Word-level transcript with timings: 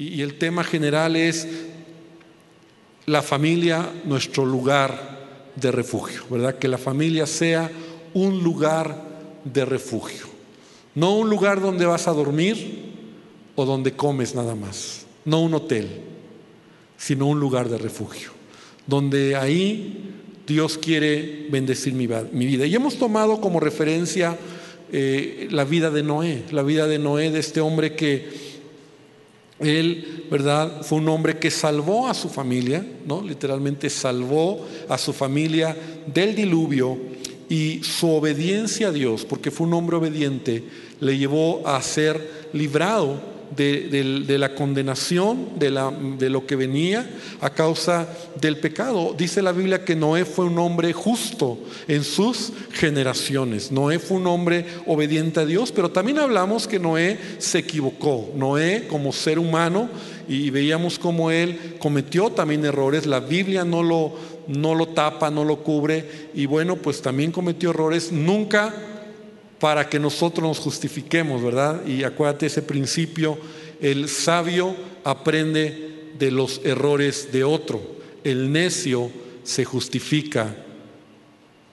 y 0.00 0.22
el 0.22 0.38
tema 0.38 0.64
general 0.64 1.14
es 1.14 1.46
la 3.06 3.22
familia, 3.22 3.90
nuestro 4.04 4.46
lugar 4.46 5.18
de 5.56 5.70
refugio, 5.72 6.22
¿verdad? 6.30 6.58
Que 6.58 6.68
la 6.68 6.78
familia 6.78 7.26
sea 7.26 7.70
un 8.14 8.42
lugar 8.42 9.10
de 9.44 9.64
refugio, 9.64 10.26
no 10.94 11.16
un 11.16 11.28
lugar 11.28 11.60
donde 11.60 11.86
vas 11.86 12.08
a 12.08 12.12
dormir 12.12 12.90
o 13.56 13.64
donde 13.64 13.92
comes 13.92 14.34
nada 14.34 14.54
más, 14.54 15.06
no 15.24 15.42
un 15.42 15.54
hotel, 15.54 15.88
sino 16.96 17.26
un 17.26 17.40
lugar 17.40 17.68
de 17.68 17.78
refugio, 17.78 18.30
donde 18.86 19.36
ahí 19.36 20.14
Dios 20.46 20.78
quiere 20.78 21.48
bendecir 21.50 21.92
mi, 21.94 22.06
vida. 22.06 22.66
Y 22.66 22.74
hemos 22.74 22.96
tomado 22.96 23.40
como 23.40 23.60
referencia 23.60 24.38
eh, 24.92 25.48
la 25.50 25.64
vida 25.64 25.90
de 25.90 26.02
Noé, 26.02 26.44
la 26.52 26.62
vida 26.62 26.86
de 26.86 26.98
Noé, 26.98 27.30
de 27.30 27.40
este 27.40 27.60
hombre 27.60 27.94
que 27.94 28.49
él, 29.60 30.26
¿verdad? 30.30 30.82
Fue 30.82 30.98
un 30.98 31.08
hombre 31.08 31.38
que 31.38 31.50
salvó 31.50 32.08
a 32.08 32.14
su 32.14 32.28
familia, 32.28 32.84
¿no? 33.06 33.22
Literalmente 33.22 33.90
salvó 33.90 34.66
a 34.88 34.98
su 34.98 35.12
familia 35.12 35.76
del 36.06 36.34
diluvio 36.34 36.98
y 37.48 37.82
su 37.82 38.10
obediencia 38.10 38.88
a 38.88 38.92
Dios, 38.92 39.24
porque 39.24 39.50
fue 39.50 39.66
un 39.66 39.74
hombre 39.74 39.96
obediente, 39.96 40.64
le 41.00 41.18
llevó 41.18 41.66
a 41.66 41.80
ser 41.82 42.48
librado 42.52 43.29
de, 43.56 44.36
la 44.38 44.54
condenación 44.54 45.58
de, 45.58 46.30
lo 46.30 46.46
que 46.46 46.56
venía 46.56 47.08
a 47.40 47.50
causa 47.50 48.08
del 48.40 48.58
pecado. 48.58 49.14
Dice 49.16 49.42
la 49.42 49.52
Biblia 49.52 49.84
que 49.84 49.96
Noé 49.96 50.24
fue 50.24 50.46
un 50.46 50.58
hombre 50.58 50.92
justo 50.92 51.58
en 51.88 52.04
sus 52.04 52.52
generaciones. 52.72 53.72
Noé 53.72 53.98
fue 53.98 54.18
un 54.18 54.26
hombre 54.26 54.66
obediente 54.86 55.40
a 55.40 55.46
Dios, 55.46 55.72
pero 55.72 55.90
también 55.90 56.18
hablamos 56.18 56.66
que 56.66 56.78
Noé 56.78 57.18
se 57.38 57.58
equivocó. 57.58 58.30
Noé 58.34 58.86
como 58.88 59.12
ser 59.12 59.38
humano 59.38 59.88
y 60.28 60.50
veíamos 60.50 60.98
cómo 60.98 61.30
él 61.30 61.76
cometió 61.78 62.30
también 62.30 62.64
errores. 62.64 63.06
La 63.06 63.20
Biblia 63.20 63.64
no 63.64 63.82
lo, 63.82 64.14
no 64.46 64.74
lo 64.74 64.88
tapa, 64.88 65.30
no 65.30 65.44
lo 65.44 65.62
cubre 65.62 66.30
y 66.34 66.46
bueno, 66.46 66.76
pues 66.76 67.02
también 67.02 67.32
cometió 67.32 67.70
errores. 67.70 68.12
Nunca 68.12 68.72
para 69.60 69.88
que 69.88 70.00
nosotros 70.00 70.48
nos 70.48 70.58
justifiquemos, 70.58 71.42
¿verdad? 71.42 71.86
Y 71.86 72.02
acuérdate 72.02 72.46
ese 72.46 72.62
principio, 72.62 73.38
el 73.80 74.08
sabio 74.08 74.74
aprende 75.04 76.12
de 76.18 76.30
los 76.30 76.60
errores 76.64 77.30
de 77.30 77.44
otro, 77.44 77.80
el 78.24 78.50
necio 78.50 79.10
se 79.44 79.64
justifica 79.64 80.56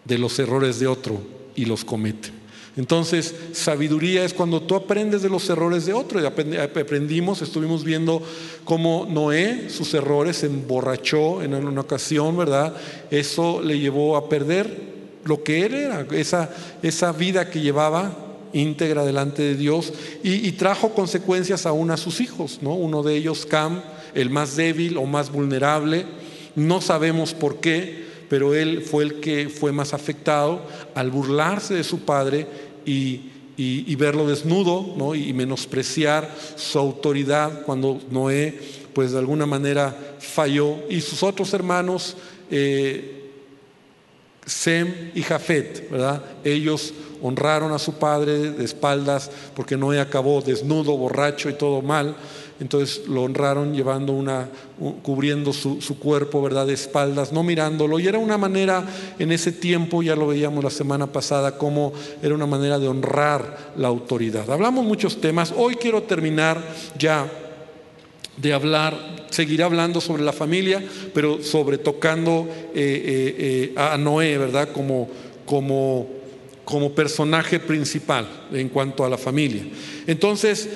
de 0.05 0.17
los 0.17 0.38
errores 0.39 0.80
de 0.80 0.88
otro 0.88 1.21
y 1.55 1.65
los 1.65 1.83
comete. 1.83 2.30
Entonces, 2.77 3.33
sabiduría 3.53 4.23
es 4.23 4.35
cuando 4.35 4.61
tú 4.61 4.75
aprendes 4.75 5.23
de 5.23 5.30
los 5.30 5.49
errores 5.49 5.88
de 5.88 5.93
otro. 5.93 6.21
Aprendimos, 6.27 7.41
estuvimos 7.41 7.83
viendo 7.83 8.21
cómo 8.63 9.08
Noé, 9.09 9.71
sus 9.71 9.95
errores, 9.95 10.38
se 10.38 10.45
emborrachó 10.45 11.41
en 11.41 11.55
una 11.55 11.81
ocasión, 11.81 12.38
¿verdad? 12.38 12.75
Eso 13.09 13.63
le 13.63 13.80
llevó 13.80 14.15
a 14.15 14.30
perder 14.30 14.86
lo 15.28 15.44
que 15.44 15.66
él 15.66 15.75
era, 15.75 16.08
esa, 16.11 16.50
esa 16.81 17.11
vida 17.11 17.50
que 17.50 17.61
llevaba 17.61 18.28
íntegra 18.53 19.06
delante 19.06 19.42
de 19.42 19.56
Dios 19.56 19.94
y, 20.23 20.52
trajo 20.53 20.94
consecuencias 20.94 21.66
aún 21.66 21.92
a 21.92 21.97
sus 21.97 22.22
hijos, 22.22 22.59
¿no? 22.61 22.73
Uno 22.73 23.03
de 23.03 23.16
ellos, 23.16 23.45
Cam, 23.45 23.81
el 24.16 24.30
más 24.30 24.55
débil 24.55 24.98
o 24.98 25.05
más 25.05 25.31
vulnerable, 25.31 26.05
no 26.55 26.81
sabemos 26.81 27.33
por 27.33 27.59
qué, 27.59 28.08
pero 28.30 28.55
él 28.55 28.81
fue 28.81 29.03
el 29.03 29.20
que 29.20 29.50
fue 29.50 29.72
más 29.72 29.94
afectado 29.94 30.61
al 30.95 31.11
burlarse 31.11 31.75
de 31.75 31.83
su 31.83 32.00
padre 32.00 32.48
y, 32.86 33.95
verlo 33.95 34.28
desnudo 34.28 34.94
¿no? 34.95 35.16
y 35.16 35.33
menospreciar 35.33 36.33
su 36.55 36.78
autoridad 36.78 37.64
cuando 37.64 38.00
Noé, 38.11 38.58
pues 38.94 39.11
de 39.11 39.20
alguna 39.20 39.45
manera 39.45 39.95
falló. 40.20 40.78
Y 40.89 41.02
sus 41.02 41.23
otros 41.23 41.53
hermanos, 41.53 42.16
eh, 42.50 43.17
Sem 44.48 45.12
y 45.14 45.22
Jafet, 45.22 45.92
¿verdad? 45.92 46.23
Ellos 46.44 46.94
honraron 47.21 47.73
a 47.73 47.80
su 47.80 47.95
padre 47.95 48.52
de 48.52 48.64
espaldas 48.64 49.30
porque 49.54 49.76
Noé 49.76 49.99
acabó 49.99 50.42
desnudo, 50.42 50.95
borracho 50.98 51.49
y 51.49 51.54
todo 51.54 51.82
mal. 51.82 52.16
Entonces 52.60 53.08
lo 53.08 53.23
honraron 53.23 53.73
llevando 53.73 54.14
una, 54.14 54.48
cubriendo 55.04 55.54
su, 55.54 55.80
su, 55.80 55.99
cuerpo, 55.99 56.42
¿verdad? 56.42 56.66
De 56.66 56.73
espaldas, 56.73 57.32
no 57.32 57.44
mirándolo. 57.44 57.99
Y 57.99 58.08
era 58.08 58.17
una 58.17 58.38
manera, 58.38 58.83
en 59.20 59.32
ese 59.32 59.52
tiempo, 59.52 60.02
ya 60.02 60.16
lo 60.16 60.27
veíamos 60.27 60.64
la 60.64 60.71
semana 60.71 61.05
pasada, 61.05 61.58
como 61.60 61.94
era 62.23 62.33
una 62.33 62.48
manera 62.48 62.80
de 62.80 62.88
honrar 62.88 63.73
la 63.76 63.89
autoridad. 63.89 64.50
Hablamos 64.50 64.86
muchos 64.86 65.21
temas. 65.21 65.54
Hoy 65.55 65.76
quiero 65.76 66.04
terminar 66.04 66.60
ya 66.98 67.30
de 68.37 68.53
hablar, 68.53 69.25
seguiré 69.30 69.64
hablando 69.64 69.99
sobre 69.99 70.23
la 70.23 70.31
familia, 70.31 70.83
pero 71.14 71.43
sobre 71.43 71.77
tocando 71.77 72.48
eh, 72.73 72.75
eh, 72.75 73.36
eh, 73.37 73.73
a 73.75 73.98
Noé, 73.98 74.37
¿verdad? 74.37 74.70
Como, 74.71 75.09
como, 75.45 76.08
como 76.64 76.93
personaje 76.93 77.59
principal 77.59 78.27
en 78.53 78.70
cuanto 78.70 79.03
a 79.03 79.09
la 79.09 79.17
familia. 79.17 79.64
Entonces, 80.05 80.70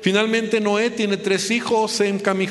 finalmente 0.00 0.60
Noé 0.60 0.90
tiene 0.90 1.16
tres 1.16 1.50
hijos, 1.50 1.92
Sem, 1.92 2.20
Cam 2.20 2.40
y 2.40 2.48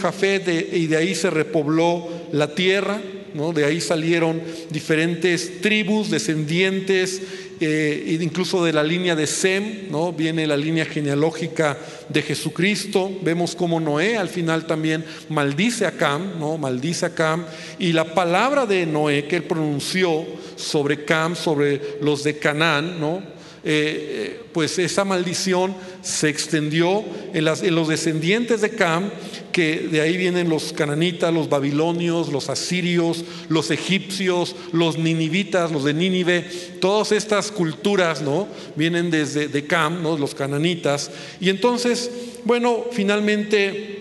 y 0.73 0.87
de 0.87 0.97
ahí 0.97 1.15
se 1.15 1.29
repobló 1.29 2.07
la 2.31 2.53
tierra. 2.53 3.01
¿no? 3.33 3.53
De 3.53 3.65
ahí 3.65 3.79
salieron 3.79 4.41
diferentes 4.71 5.61
tribus, 5.61 6.09
descendientes 6.09 7.21
eh, 7.59 8.17
incluso 8.21 8.63
de 8.63 8.73
la 8.73 8.83
línea 8.83 9.15
de 9.15 9.27
Sem, 9.27 9.89
¿no? 9.89 10.13
viene 10.13 10.47
la 10.47 10.57
línea 10.57 10.85
genealógica 10.85 11.77
de 12.09 12.21
Jesucristo. 12.21 13.11
Vemos 13.21 13.55
como 13.55 13.79
Noé 13.79 14.17
al 14.17 14.29
final 14.29 14.65
también 14.65 15.05
maldice 15.29 15.85
a 15.85 15.91
Cam, 15.91 16.39
¿no? 16.39 16.57
maldice 16.57 17.05
a 17.05 17.15
Cam. 17.15 17.45
Y 17.79 17.93
la 17.93 18.13
palabra 18.13 18.65
de 18.65 18.85
Noé 18.85 19.25
que 19.27 19.37
él 19.37 19.43
pronunció 19.43 20.25
sobre 20.55 21.05
Cam, 21.05 21.35
sobre 21.35 21.97
los 22.01 22.23
de 22.23 22.37
Canaán, 22.37 22.99
¿no? 22.99 23.36
Eh, 23.63 24.41
pues 24.53 24.79
esa 24.79 25.03
maldición 25.03 25.75
se 26.01 26.29
extendió 26.29 27.03
en, 27.33 27.45
los 27.45 27.87
descendientes 27.87 28.61
de 28.61 28.69
Cam, 28.71 29.09
que 29.51 29.87
de 29.91 30.01
ahí 30.01 30.17
vienen 30.17 30.49
los 30.49 30.73
cananitas, 30.73 31.33
los 31.33 31.49
babilonios, 31.49 32.31
los 32.31 32.49
asirios, 32.49 33.25
los 33.49 33.71
egipcios, 33.71 34.55
los 34.71 34.97
ninivitas, 34.97 35.71
los 35.71 35.83
de 35.83 35.93
Nínive, 35.93 36.41
todas 36.79 37.11
estas 37.11 37.51
culturas, 37.51 38.21
¿no? 38.21 38.47
Vienen 38.75 39.09
desde 39.09 39.47
de 39.47 39.65
Cam, 39.65 40.03
¿no? 40.03 40.17
Los 40.17 40.35
cananitas. 40.35 41.11
Y 41.39 41.49
entonces, 41.49 42.11
bueno, 42.45 42.85
finalmente 42.91 43.97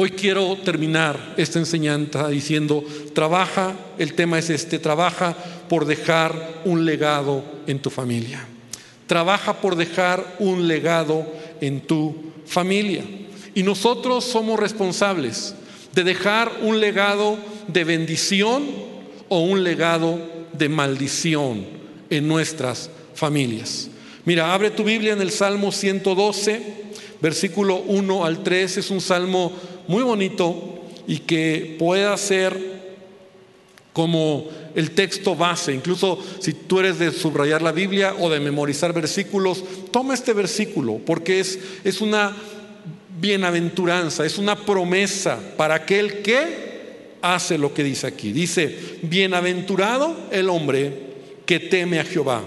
Hoy 0.00 0.10
quiero 0.10 0.56
terminar 0.58 1.34
esta 1.36 1.58
enseñanza 1.58 2.28
diciendo, 2.28 2.84
trabaja, 3.14 3.74
el 3.98 4.14
tema 4.14 4.38
es 4.38 4.48
este, 4.48 4.78
trabaja 4.78 5.34
por 5.68 5.86
dejar 5.86 6.60
un 6.64 6.84
legado 6.84 7.42
en 7.66 7.80
tu 7.80 7.90
familia. 7.90 8.46
Trabaja 9.08 9.60
por 9.60 9.74
dejar 9.74 10.36
un 10.38 10.68
legado 10.68 11.26
en 11.60 11.80
tu 11.80 12.14
familia. 12.46 13.02
Y 13.54 13.64
nosotros 13.64 14.22
somos 14.22 14.60
responsables 14.60 15.54
de 15.94 16.04
dejar 16.04 16.52
un 16.62 16.78
legado 16.78 17.38
de 17.66 17.82
bendición 17.82 18.64
o 19.28 19.40
un 19.40 19.64
legado 19.64 20.20
de 20.52 20.68
maldición 20.68 21.66
en 22.10 22.28
nuestras 22.28 22.90
familias. 23.14 23.88
Mira, 24.24 24.52
abre 24.52 24.70
tu 24.70 24.84
Biblia 24.84 25.14
en 25.14 25.22
el 25.22 25.30
Salmo 25.30 25.72
112, 25.72 26.62
versículo 27.20 27.76
1 27.86 28.24
al 28.24 28.42
3. 28.42 28.76
Es 28.76 28.90
un 28.90 29.00
salmo 29.00 29.52
muy 29.86 30.02
bonito 30.02 30.84
y 31.06 31.20
que 31.20 31.76
pueda 31.78 32.14
ser 32.18 32.78
como 33.94 34.44
el 34.74 34.92
texto 34.92 35.34
base. 35.34 35.72
Incluso 35.72 36.18
si 36.40 36.52
tú 36.52 36.80
eres 36.80 36.98
de 36.98 37.12
subrayar 37.12 37.62
la 37.62 37.72
Biblia 37.72 38.14
o 38.18 38.30
de 38.30 38.40
memorizar 38.40 38.92
versículos, 38.92 39.64
toma 39.90 40.14
este 40.14 40.32
versículo 40.32 41.00
porque 41.04 41.40
es, 41.40 41.58
es 41.84 42.00
una 42.00 42.36
bienaventuranza, 43.20 44.24
es 44.24 44.38
una 44.38 44.56
promesa 44.56 45.38
para 45.56 45.76
aquel 45.76 46.22
que 46.22 46.68
hace 47.22 47.58
lo 47.58 47.74
que 47.74 47.84
dice 47.84 48.06
aquí. 48.06 48.32
Dice, 48.32 48.98
bienaventurado 49.02 50.16
el 50.30 50.48
hombre 50.48 51.08
que 51.46 51.58
teme 51.58 51.98
a 51.98 52.04
Jehová 52.04 52.44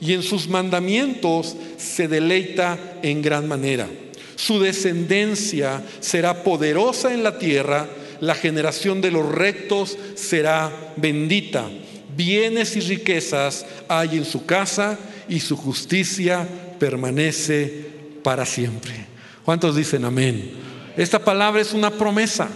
y 0.00 0.12
en 0.12 0.22
sus 0.22 0.48
mandamientos 0.48 1.56
se 1.78 2.08
deleita 2.08 2.78
en 3.02 3.22
gran 3.22 3.48
manera. 3.48 3.88
Su 4.36 4.60
descendencia 4.60 5.82
será 6.00 6.42
poderosa 6.42 7.14
en 7.14 7.22
la 7.22 7.38
tierra 7.38 7.88
la 8.20 8.34
generación 8.34 9.00
de 9.00 9.10
los 9.10 9.26
rectos 9.30 9.96
será 10.14 10.72
bendita. 10.96 11.68
Bienes 12.16 12.76
y 12.76 12.80
riquezas 12.80 13.66
hay 13.88 14.16
en 14.16 14.24
su 14.24 14.46
casa 14.46 14.98
y 15.28 15.40
su 15.40 15.56
justicia 15.56 16.46
permanece 16.78 17.86
para 18.22 18.46
siempre. 18.46 19.06
¿Cuántos 19.44 19.76
dicen 19.76 20.04
amén? 20.04 20.52
Esta 20.96 21.18
palabra 21.18 21.60
es 21.60 21.72
una 21.72 21.90
promesa. 21.90 22.48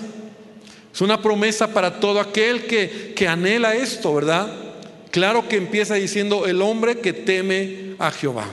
Es 0.93 1.01
una 1.01 1.21
promesa 1.21 1.69
para 1.69 2.01
todo 2.01 2.21
aquel 2.21 2.67
que, 2.67 3.12
que 3.15 3.29
anhela 3.29 3.75
esto, 3.75 4.15
¿verdad? 4.15 4.53
Claro 5.11 5.49
que 5.49 5.57
empieza 5.57 5.95
diciendo 5.95 6.47
el 6.47 6.62
hombre 6.62 6.99
que 6.99 7.12
teme 7.12 7.95
a 7.99 8.11
Jehová. 8.11 8.47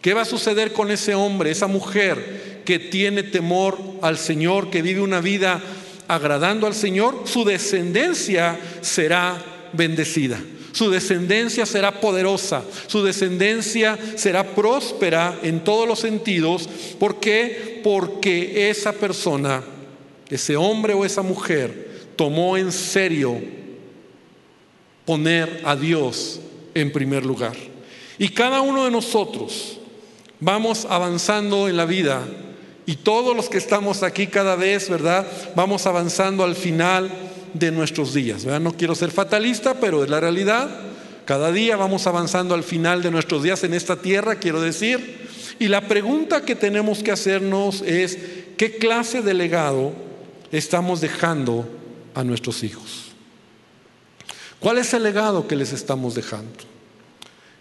¿Qué 0.00 0.14
va 0.14 0.22
a 0.22 0.26
suceder 0.26 0.72
con 0.72 0.90
ese 0.90 1.14
hombre, 1.14 1.50
esa 1.50 1.66
mujer 1.66 2.62
que 2.64 2.78
tiene 2.78 3.22
temor 3.22 3.78
al 4.00 4.16
Señor, 4.16 4.70
que 4.70 4.80
vive 4.80 5.00
una 5.00 5.20
vida 5.20 5.60
agradando 6.14 6.66
al 6.66 6.74
Señor, 6.74 7.22
su 7.24 7.44
descendencia 7.44 8.58
será 8.80 9.42
bendecida. 9.72 10.40
Su 10.72 10.90
descendencia 10.90 11.66
será 11.66 12.00
poderosa, 12.00 12.62
su 12.86 13.02
descendencia 13.02 13.98
será 14.16 14.54
próspera 14.54 15.38
en 15.42 15.64
todos 15.64 15.86
los 15.86 15.98
sentidos. 15.98 16.68
¿Por 16.98 17.18
qué? 17.18 17.80
Porque 17.82 18.70
esa 18.70 18.92
persona, 18.92 19.62
ese 20.28 20.56
hombre 20.56 20.94
o 20.94 21.04
esa 21.04 21.22
mujer, 21.22 21.90
tomó 22.16 22.56
en 22.56 22.70
serio 22.70 23.40
poner 25.04 25.60
a 25.64 25.74
Dios 25.74 26.40
en 26.74 26.92
primer 26.92 27.24
lugar. 27.24 27.56
Y 28.18 28.28
cada 28.28 28.60
uno 28.60 28.84
de 28.84 28.90
nosotros 28.90 29.78
vamos 30.38 30.86
avanzando 30.88 31.68
en 31.68 31.76
la 31.76 31.84
vida 31.84 32.22
y 32.90 32.96
todos 32.96 33.36
los 33.36 33.48
que 33.48 33.58
estamos 33.58 34.02
aquí 34.02 34.26
cada 34.26 34.56
vez, 34.56 34.90
¿verdad? 34.90 35.24
Vamos 35.54 35.86
avanzando 35.86 36.42
al 36.42 36.56
final 36.56 37.08
de 37.54 37.70
nuestros 37.70 38.14
días. 38.14 38.44
No 38.44 38.72
quiero 38.72 38.96
ser 38.96 39.12
fatalista, 39.12 39.74
pero 39.74 40.02
es 40.02 40.10
la 40.10 40.18
realidad. 40.18 40.68
Cada 41.24 41.52
día 41.52 41.76
vamos 41.76 42.08
avanzando 42.08 42.52
al 42.52 42.64
final 42.64 43.00
de 43.00 43.12
nuestros 43.12 43.44
días 43.44 43.62
en 43.62 43.74
esta 43.74 43.94
tierra, 43.94 44.40
quiero 44.40 44.60
decir. 44.60 45.28
Y 45.60 45.68
la 45.68 45.82
pregunta 45.82 46.44
que 46.44 46.56
tenemos 46.56 47.04
que 47.04 47.12
hacernos 47.12 47.80
es, 47.82 48.18
¿qué 48.56 48.76
clase 48.76 49.22
de 49.22 49.34
legado 49.34 49.92
estamos 50.50 51.00
dejando 51.00 51.68
a 52.14 52.24
nuestros 52.24 52.64
hijos? 52.64 53.12
¿Cuál 54.58 54.78
es 54.78 54.92
el 54.94 55.04
legado 55.04 55.46
que 55.46 55.54
les 55.54 55.72
estamos 55.72 56.16
dejando? 56.16 56.58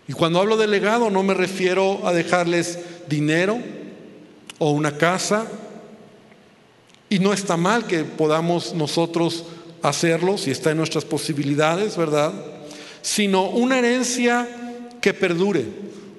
Y 0.08 0.14
cuando 0.14 0.40
hablo 0.40 0.58
de 0.58 0.66
legado 0.66 1.12
no 1.12 1.22
me 1.22 1.36
refiero 1.36 2.08
a 2.08 2.14
dejarles 2.14 2.80
dinero 3.08 3.60
o 4.60 4.72
una 4.72 4.98
casa, 4.98 5.48
y 7.10 7.20
no 7.20 7.34
está 7.34 7.58
mal 7.58 7.88
que 7.88 8.04
podamos 8.04 8.74
nosotros 8.76 9.46
hacerlo 9.82 10.38
si 10.38 10.52
está 10.52 10.72
en 10.72 10.78
nuestras 10.78 11.06
posibilidades, 11.06 11.98
¿verdad? 11.98 12.34
Sino 13.02 13.50
una 13.50 13.80
herencia 13.80 14.48
que 15.02 15.14
perdure, 15.14 15.66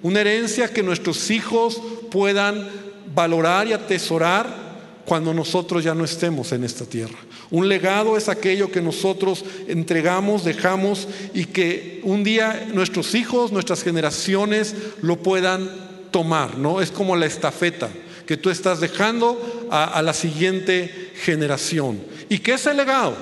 una 0.02 0.20
herencia 0.20 0.72
que 0.72 0.82
nuestros 0.82 1.31
hijos 1.31 1.81
puedan 2.10 2.69
valorar 3.14 3.69
y 3.69 3.72
atesorar 3.72 4.70
cuando 5.04 5.32
nosotros 5.32 5.84
ya 5.84 5.94
no 5.94 6.04
estemos 6.04 6.52
en 6.52 6.64
esta 6.64 6.84
tierra. 6.84 7.19
Un 7.50 7.69
legado 7.69 8.16
es 8.16 8.28
aquello 8.28 8.70
que 8.70 8.81
nosotros 8.81 9.44
entregamos, 9.66 10.44
dejamos 10.44 11.08
y 11.34 11.46
que 11.46 12.00
un 12.04 12.22
día 12.25 12.69
nuestros 12.72 13.14
hijos, 13.14 13.52
nuestras 13.52 13.82
generaciones 13.82 14.75
lo 15.02 15.16
puedan 15.16 15.69
tomar, 16.10 16.58
¿no? 16.58 16.81
Es 16.81 16.90
como 16.90 17.16
la 17.16 17.26
estafeta 17.26 17.88
que 18.31 18.37
tú 18.37 18.49
estás 18.49 18.79
dejando 18.79 19.67
a, 19.73 20.00
la 20.03 20.15
siguiente 20.15 21.11
generación. 21.17 22.00
Y 22.29 22.38
que 22.38 22.53
ese 22.53 22.73
legado 22.73 23.17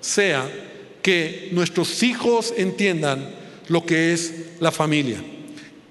sea 0.00 0.50
que 1.02 1.50
nuestros 1.52 2.02
hijos 2.02 2.54
entiendan 2.56 3.34
lo 3.68 3.84
que 3.84 4.14
es 4.14 4.32
la 4.60 4.72
familia, 4.72 5.22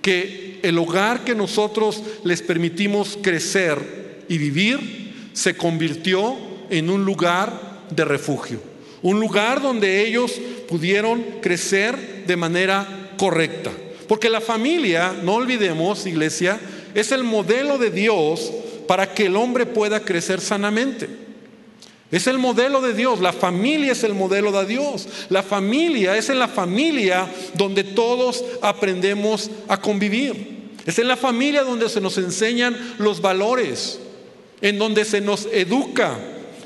que 0.01 0.61
el 0.63 0.79
hogar 0.79 1.23
que 1.23 1.35
nosotros 1.35 2.01
les 2.23 2.41
permitimos 2.41 3.19
crecer 3.21 4.23
y 4.27 4.39
vivir 4.39 5.29
se 5.33 5.55
convirtió 5.55 6.35
en 6.71 6.89
un 6.89 7.05
lugar 7.05 7.85
de 7.91 8.03
refugio, 8.03 8.59
un 9.03 9.19
lugar 9.19 9.61
donde 9.61 10.07
ellos 10.07 10.41
pudieron 10.67 11.23
crecer 11.39 12.25
de 12.25 12.35
manera 12.35 13.11
correcta. 13.15 13.69
Porque 14.07 14.27
la 14.27 14.41
familia, 14.41 15.13
no 15.23 15.35
olvidemos, 15.35 16.07
iglesia, 16.07 16.59
es 16.95 17.11
el 17.11 17.23
modelo 17.23 17.77
de 17.77 17.91
Dios 17.91 18.51
para 18.87 19.13
que 19.13 19.25
el 19.25 19.35
hombre 19.35 19.65
pueda 19.65 19.99
crecer 19.99 20.41
sanamente. 20.41 21.09
Es 22.11 22.27
el 22.27 22.37
modelo 22.37 22.81
de 22.81 22.93
Dios, 22.93 23.19
la 23.19 23.33
familia 23.33 23.91
es 23.91 24.03
el 24.03 24.13
modelo 24.13 24.51
de 24.51 24.65
Dios. 24.65 25.07
La 25.29 25.43
familia 25.43 26.15
es 26.15 26.29
en 26.29 26.39
la 26.39 26.47
familia 26.47 27.27
donde 27.55 27.83
todos 27.83 28.43
aprendemos 28.61 29.51
a 29.67 29.81
convivir. 29.81 30.55
Es 30.85 30.97
en 30.99 31.07
la 31.07 31.17
familia 31.17 31.63
donde 31.63 31.89
se 31.89 31.99
nos 31.99 32.17
enseñan 32.17 32.95
los 32.99 33.19
valores, 33.19 33.99
en 34.61 34.77
donde 34.77 35.03
se 35.03 35.19
nos 35.19 35.47
educa. 35.51 36.17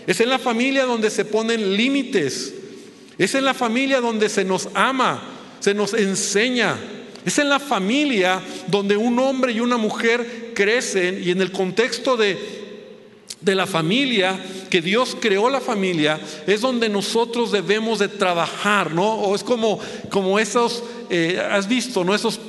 Es 0.05 0.19
en 0.19 0.29
la 0.29 0.39
familia 0.39 0.85
donde 0.85 1.09
se 1.09 1.25
ponen 1.25 1.75
límites. 1.75 2.53
Es 3.17 3.33
en 3.33 3.45
la 3.45 3.53
familia 3.53 4.01
donde 4.01 4.29
se 4.29 4.43
nos 4.43 4.69
ama, 4.75 5.23
se 5.59 5.73
nos 5.73 5.93
enseña. 5.93 6.77
Es 7.29 7.37
en 7.37 7.47
la 7.47 7.59
familia 7.59 8.41
donde 8.65 8.97
un 8.97 9.19
hombre 9.19 9.51
y 9.51 9.59
una 9.59 9.77
mujer 9.77 10.51
crecen 10.55 11.21
y 11.23 11.29
en 11.29 11.41
el 11.41 11.51
contexto 11.51 12.17
de 12.17 12.59
de 13.41 13.55
la 13.55 13.65
familia, 13.65 14.37
que 14.69 14.81
Dios 14.81 15.15
creó 15.19 15.49
la 15.49 15.61
familia, 15.61 16.19
es 16.45 16.61
donde 16.61 16.89
nosotros 16.89 17.51
debemos 17.51 17.99
de 17.99 18.09
trabajar, 18.09 18.91
¿no? 18.93 19.13
O 19.13 19.33
es 19.33 19.43
como, 19.43 19.79
como 20.09 20.39
esos, 20.39 20.83
eh, 21.09 21.41
has 21.49 21.67
visto, 21.67 22.03
¿no? 22.03 22.13
Esos 22.13 22.39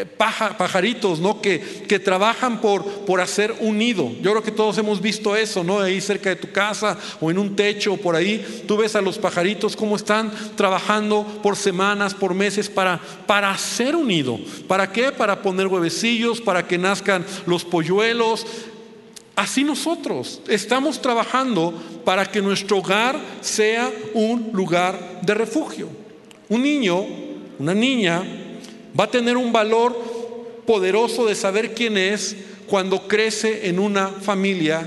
eh, 0.00 0.06
pajaritos, 0.06 1.20
¿no? 1.20 1.40
Que, 1.40 1.60
que 1.60 1.98
trabajan 1.98 2.60
por, 2.60 2.84
por 2.84 3.20
hacer 3.20 3.54
un 3.60 3.78
nido. 3.78 4.10
Yo 4.22 4.30
creo 4.30 4.42
que 4.42 4.50
todos 4.50 4.78
hemos 4.78 5.00
visto 5.00 5.34
eso, 5.36 5.64
¿no? 5.64 5.80
Ahí 5.80 6.00
cerca 6.00 6.30
de 6.30 6.36
tu 6.36 6.50
casa 6.52 6.96
o 7.20 7.30
en 7.30 7.38
un 7.38 7.56
techo 7.56 7.94
o 7.94 7.96
por 7.96 8.14
ahí. 8.14 8.64
Tú 8.66 8.76
ves 8.76 8.94
a 8.96 9.00
los 9.00 9.18
pajaritos 9.18 9.76
cómo 9.76 9.96
están 9.96 10.30
trabajando 10.56 11.24
por 11.42 11.56
semanas, 11.56 12.14
por 12.14 12.34
meses 12.34 12.68
para, 12.68 13.00
para 13.26 13.50
hacer 13.50 13.96
un 13.96 14.08
nido. 14.08 14.38
¿Para 14.66 14.92
qué? 14.92 15.12
Para 15.12 15.42
poner 15.42 15.66
huevecillos, 15.66 16.40
para 16.40 16.66
que 16.66 16.78
nazcan 16.78 17.24
los 17.46 17.64
polluelos. 17.64 18.46
Así 19.34 19.62
nosotros 19.62 20.40
estamos 20.48 21.00
trabajando 21.00 21.72
para 22.04 22.26
que 22.26 22.42
nuestro 22.42 22.78
hogar 22.78 23.18
sea 23.40 23.90
un 24.14 24.50
lugar 24.52 25.20
de 25.22 25.34
refugio. 25.34 25.88
Un 26.48 26.62
niño, 26.62 27.06
una 27.58 27.74
niña, 27.74 28.24
va 28.98 29.04
a 29.04 29.10
tener 29.10 29.36
un 29.36 29.52
valor 29.52 29.96
poderoso 30.66 31.26
de 31.26 31.34
saber 31.34 31.74
quién 31.74 31.96
es 31.96 32.36
cuando 32.66 33.08
crece 33.08 33.68
en 33.68 33.78
una 33.78 34.08
familia 34.08 34.86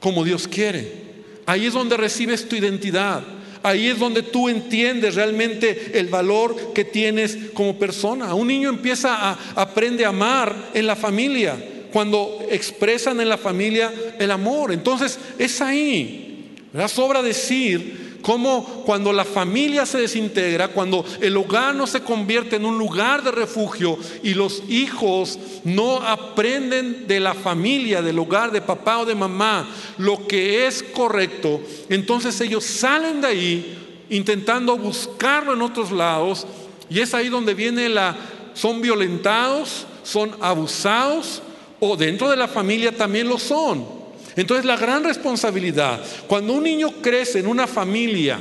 como 0.00 0.24
Dios 0.24 0.48
quiere. 0.48 1.10
Ahí 1.46 1.66
es 1.66 1.74
donde 1.74 1.96
recibes 1.96 2.48
tu 2.48 2.56
identidad. 2.56 3.22
Ahí 3.62 3.88
es 3.88 3.98
donde 3.98 4.22
tú 4.22 4.48
entiendes 4.48 5.16
realmente 5.16 5.98
el 5.98 6.08
valor 6.08 6.72
que 6.72 6.84
tienes 6.84 7.36
como 7.52 7.78
persona. 7.78 8.32
Un 8.34 8.48
niño 8.48 8.70
empieza 8.70 9.30
a 9.30 9.38
aprende 9.54 10.06
a 10.06 10.08
amar 10.08 10.70
en 10.72 10.86
la 10.86 10.96
familia 10.96 11.62
cuando 11.92 12.46
expresan 12.50 13.20
en 13.20 13.28
la 13.28 13.36
familia 13.36 13.92
el 14.18 14.30
amor. 14.30 14.72
Entonces 14.72 15.18
es 15.38 15.60
ahí. 15.60 16.56
¿verdad? 16.72 16.88
Sobra 16.88 17.22
decir 17.22 17.99
cómo 18.22 18.82
cuando 18.84 19.12
la 19.12 19.24
familia 19.24 19.86
se 19.86 19.98
desintegra, 19.98 20.68
cuando 20.68 21.04
el 21.20 21.36
hogar 21.36 21.74
no 21.74 21.86
se 21.86 22.02
convierte 22.02 22.56
en 22.56 22.64
un 22.64 22.78
lugar 22.78 23.22
de 23.22 23.30
refugio 23.30 23.98
y 24.22 24.34
los 24.34 24.62
hijos 24.68 25.38
no 25.64 25.96
aprenden 25.96 27.06
de 27.06 27.20
la 27.20 27.34
familia, 27.34 28.02
del 28.02 28.18
hogar 28.18 28.50
de 28.50 28.60
papá 28.60 28.98
o 28.98 29.06
de 29.06 29.14
mamá, 29.14 29.68
lo 29.98 30.26
que 30.26 30.66
es 30.66 30.82
correcto, 30.82 31.60
entonces 31.88 32.40
ellos 32.40 32.64
salen 32.64 33.20
de 33.20 33.26
ahí 33.26 34.06
intentando 34.10 34.76
buscarlo 34.76 35.54
en 35.54 35.62
otros 35.62 35.92
lados 35.92 36.46
y 36.88 37.00
es 37.00 37.14
ahí 37.14 37.28
donde 37.28 37.54
viene 37.54 37.88
la, 37.88 38.16
son 38.54 38.80
violentados, 38.80 39.86
son 40.02 40.32
abusados 40.40 41.42
o 41.78 41.96
dentro 41.96 42.28
de 42.28 42.36
la 42.36 42.48
familia 42.48 42.94
también 42.94 43.28
lo 43.28 43.38
son. 43.38 43.99
Entonces 44.36 44.64
la 44.64 44.76
gran 44.76 45.04
responsabilidad, 45.04 46.02
cuando 46.26 46.54
un 46.54 46.64
niño 46.64 46.92
crece 47.02 47.40
en 47.40 47.46
una 47.46 47.66
familia 47.66 48.40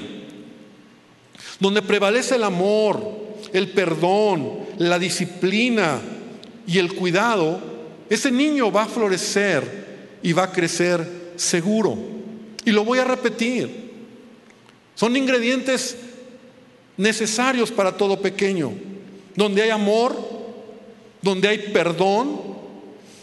donde 1.60 1.82
prevalece 1.82 2.36
el 2.36 2.44
amor, 2.44 3.02
el 3.54 3.70
perdón, 3.70 4.60
la 4.78 5.00
disciplina 5.00 6.00
y 6.68 6.78
el 6.78 6.94
cuidado, 6.94 7.60
ese 8.10 8.32
niño 8.32 8.72
va 8.72 8.84
a 8.84 8.88
florecer 8.88 10.20
y 10.22 10.34
va 10.34 10.44
a 10.44 10.52
crecer 10.52 11.34
seguro. 11.36 11.98
Y 12.66 12.72
lo 12.72 12.84
voy 12.84 13.00
a 13.00 13.04
repetir. 13.04 13.90
Son 14.96 15.16
ingredientes 15.16 15.96
necesarios 16.98 17.72
para 17.72 17.96
todo 17.96 18.22
pequeño, 18.22 18.74
donde 19.36 19.62
hay 19.62 19.70
amor, 19.70 20.18
donde 21.22 21.48
hay 21.48 21.58
perdón, 21.74 22.42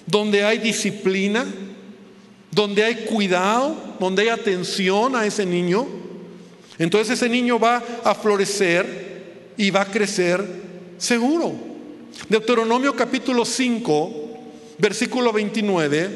donde 0.06 0.44
hay 0.44 0.58
disciplina, 0.58 1.44
donde 2.56 2.82
hay 2.82 2.94
cuidado, 3.04 3.76
donde 4.00 4.22
hay 4.22 4.28
atención 4.30 5.14
a 5.14 5.26
ese 5.26 5.44
niño, 5.44 5.86
entonces 6.78 7.18
ese 7.20 7.28
niño 7.28 7.58
va 7.58 7.84
a 8.02 8.14
florecer 8.14 9.52
y 9.58 9.70
va 9.70 9.82
a 9.82 9.90
crecer 9.90 10.42
seguro. 10.96 11.52
Deuteronomio 12.30 12.96
capítulo 12.96 13.44
5, 13.44 14.38
versículo 14.78 15.34
29. 15.34 16.08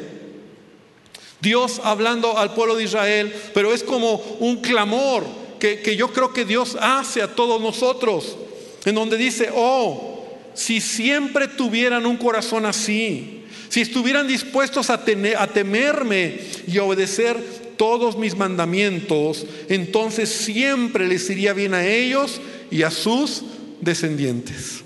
Dios 1.43 1.79
hablando 1.85 2.39
al 2.39 2.55
pueblo 2.55 2.75
de 2.75 2.85
Israel, 2.85 3.35
pero 3.53 3.75
es 3.75 3.85
como 3.85 4.15
un 4.41 4.63
clamor 4.63 5.27
que, 5.59 5.81
que, 5.81 5.95
yo 5.95 6.11
creo 6.11 6.33
que 6.33 6.47
Dios 6.47 6.75
hace 6.81 7.21
a 7.21 7.35
todos 7.35 7.61
nosotros, 7.61 8.39
en 8.87 8.95
donde 8.95 9.19
dice, 9.19 9.51
oh, 9.55 10.25
si 10.55 10.81
siempre 10.81 11.49
tuvieran 11.49 12.07
un 12.07 12.17
corazón 12.17 12.65
así, 12.65 13.40
si 13.71 13.81
estuvieran 13.81 14.27
dispuestos 14.27 14.91
a, 14.91 14.95
a 15.39 15.47
temerme 15.47 16.41
y 16.67 16.77
a 16.77 16.85
obedecer 16.85 17.39
todos 17.79 18.19
mis 18.19 18.37
mandamientos, 18.37 19.47
entonces 19.69 20.29
siempre 20.29 21.07
les 21.09 21.31
iría 21.31 21.55
bien 21.55 21.73
a 21.73 21.87
ellos 21.87 22.41
y 22.71 22.83
a 22.83 22.91
sus 22.91 23.45
descendientes. 23.81 24.83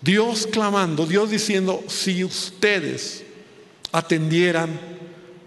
Dios 0.00 0.46
clamando, 0.46 1.06
Dios 1.06 1.30
diciendo, 1.30 1.84
si 1.88 2.22
ustedes 2.22 3.24
atendieran 3.90 4.78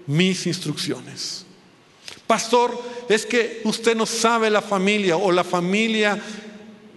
mis 0.07 0.45
instrucciones. 0.45 1.45
Pastor, 2.27 2.77
es 3.07 3.25
que 3.25 3.61
usted 3.63 3.95
no 3.95 4.05
sabe 4.05 4.49
la 4.49 4.61
familia 4.61 5.15
o 5.15 5.31
la 5.31 5.45
familia, 5.45 6.21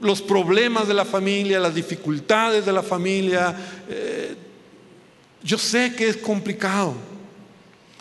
los 0.02 0.20
problemas 0.20 0.88
de 0.88 0.94
la 0.94 1.04
familia, 1.04 1.60
las 1.60 1.74
dificultades 1.74 2.66
de 2.66 2.72
la 2.72 2.82
familia. 2.82 3.56
Eh, 3.88 4.34
yo 5.42 5.56
sé 5.56 5.94
que 5.96 6.08
es 6.08 6.16
complicado, 6.16 6.94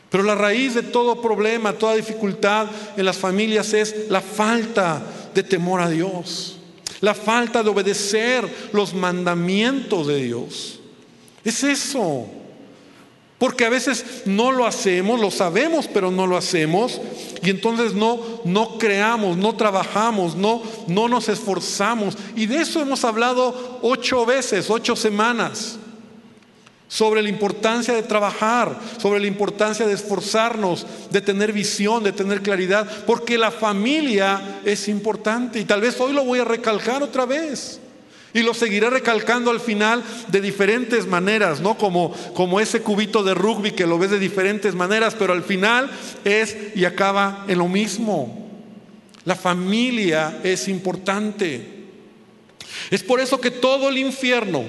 pero 0.10 0.24
la 0.24 0.36
raíz 0.36 0.75
de 0.75 0.84
todo 0.84 1.22
problema, 1.22 1.74
toda 1.74 1.96
dificultad 1.96 2.67
en 2.98 3.05
las 3.05 3.17
familias 3.17 3.74
es 3.74 4.10
la 4.10 4.22
falta 4.22 5.01
de 5.34 5.43
temor 5.43 5.79
a 5.79 5.89
Dios, 5.89 6.58
la 7.00 7.13
falta 7.13 7.63
de 7.63 7.70
obedecer 7.70 8.48
los 8.74 8.93
mandamientos 8.93 10.08
de 10.08 10.24
Dios. 10.24 10.79
Es 11.43 11.63
eso. 11.63 12.40
Porque 13.41 13.65
a 13.65 13.69
veces 13.69 14.05
no 14.25 14.51
lo 14.51 14.67
hacemos, 14.67 15.19
lo 15.19 15.31
sabemos, 15.31 15.88
pero 15.91 16.12
no 16.12 16.27
lo 16.27 16.38
hacemos. 16.38 17.01
Y 17.41 17.50
entonces 17.50 17.95
no, 17.95 18.19
no 18.45 18.77
creamos, 18.77 19.36
no 19.36 19.55
trabajamos, 19.55 20.36
no, 20.36 20.62
no 20.86 21.07
nos 21.07 21.27
esforzamos. 21.27 22.15
Y 22.36 22.45
de 22.45 22.57
eso 22.57 22.79
hemos 22.79 23.03
hablado 23.03 23.79
ocho 23.81 24.27
veces, 24.27 24.69
ocho 24.69 24.95
semanas. 24.95 25.79
Sobre 26.88 27.24
la 27.24 27.29
importancia 27.29 27.95
de 27.95 28.03
trabajar, 28.03 28.79
sobre 29.00 29.19
la 29.19 29.25
importancia 29.25 29.88
de 29.88 29.93
esforzarnos, 29.93 30.86
de 31.10 31.21
tener 31.21 31.51
visión, 31.51 32.03
de 32.03 32.12
tener 32.12 32.43
claridad. 32.43 32.88
Porque 33.07 33.39
la 33.39 33.50
familia 33.50 34.60
es 34.63 34.88
importante. 34.88 35.60
Y 35.60 35.65
tal 35.65 35.81
vez 35.81 36.00
hoy 36.00 36.13
lo 36.13 36.24
voy 36.24 36.38
a 36.38 36.45
recalcar 36.45 37.01
otra 37.01 37.25
vez. 37.25 37.79
Y 38.33 38.43
lo 38.43 38.53
seguiré 38.53 38.89
recalcando 38.89 39.51
al 39.51 39.59
final 39.59 40.03
de 40.29 40.41
diferentes 40.41 41.05
maneras, 41.05 41.59
¿no? 41.59 41.77
Como, 41.77 42.13
como 42.33 42.59
ese 42.59 42.81
cubito 42.81 43.23
de 43.23 43.33
rugby 43.33 43.71
que 43.71 43.85
lo 43.85 43.97
ves 43.97 44.11
de 44.11 44.19
diferentes 44.19 44.73
maneras, 44.73 45.15
pero 45.17 45.33
al 45.33 45.43
final 45.43 45.91
es 46.23 46.55
y 46.75 46.85
acaba 46.85 47.45
en 47.47 47.57
lo 47.57 47.67
mismo. 47.67 48.50
La 49.25 49.35
familia 49.35 50.39
es 50.43 50.67
importante. 50.67 51.81
Es 52.89 53.03
por 53.03 53.19
eso 53.19 53.39
que 53.39 53.51
todo 53.51 53.89
el 53.89 53.97
infierno, 53.97 54.63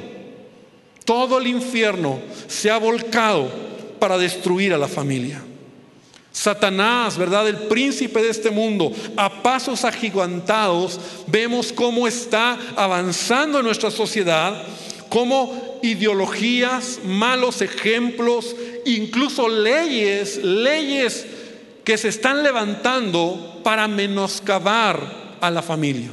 todo 1.04 1.38
el 1.38 1.46
infierno 1.46 2.20
se 2.48 2.70
ha 2.70 2.78
volcado 2.78 3.50
para 3.98 4.18
destruir 4.18 4.74
a 4.74 4.78
la 4.78 4.88
familia. 4.88 5.40
Satanás, 6.32 7.18
¿verdad? 7.18 7.46
El 7.46 7.56
príncipe 7.68 8.22
de 8.22 8.30
este 8.30 8.50
mundo, 8.50 8.90
a 9.16 9.42
pasos 9.42 9.84
agigantados, 9.84 10.98
vemos 11.26 11.72
cómo 11.72 12.08
está 12.08 12.58
avanzando 12.74 13.62
nuestra 13.62 13.90
sociedad, 13.90 14.62
cómo 15.10 15.78
ideologías, 15.82 17.00
malos 17.04 17.60
ejemplos, 17.60 18.56
incluso 18.86 19.48
leyes, 19.48 20.42
leyes 20.42 21.26
que 21.84 21.98
se 21.98 22.08
están 22.08 22.42
levantando 22.42 23.60
para 23.62 23.86
menoscabar 23.86 25.36
a 25.40 25.50
la 25.50 25.60
familia. 25.60 26.10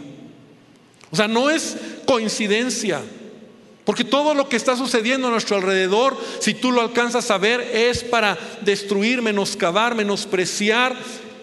O 1.12 1.16
sea, 1.16 1.28
no 1.28 1.50
es 1.50 1.78
coincidencia. 2.06 3.02
Porque 3.90 4.04
todo 4.04 4.36
lo 4.36 4.48
que 4.48 4.56
está 4.56 4.78
sucediendo 4.78 5.30
a 5.30 5.32
nuestro 5.32 5.56
alrededor, 5.56 6.16
si 6.38 6.54
tú 6.54 6.72
lo 6.72 6.82
alcanzas 6.82 7.32
a 7.32 7.40
ver, 7.40 7.60
es 7.74 8.04
para 8.04 8.38
destruir, 8.62 9.24
menoscabar, 9.24 9.96
menospreciar, 9.96 10.96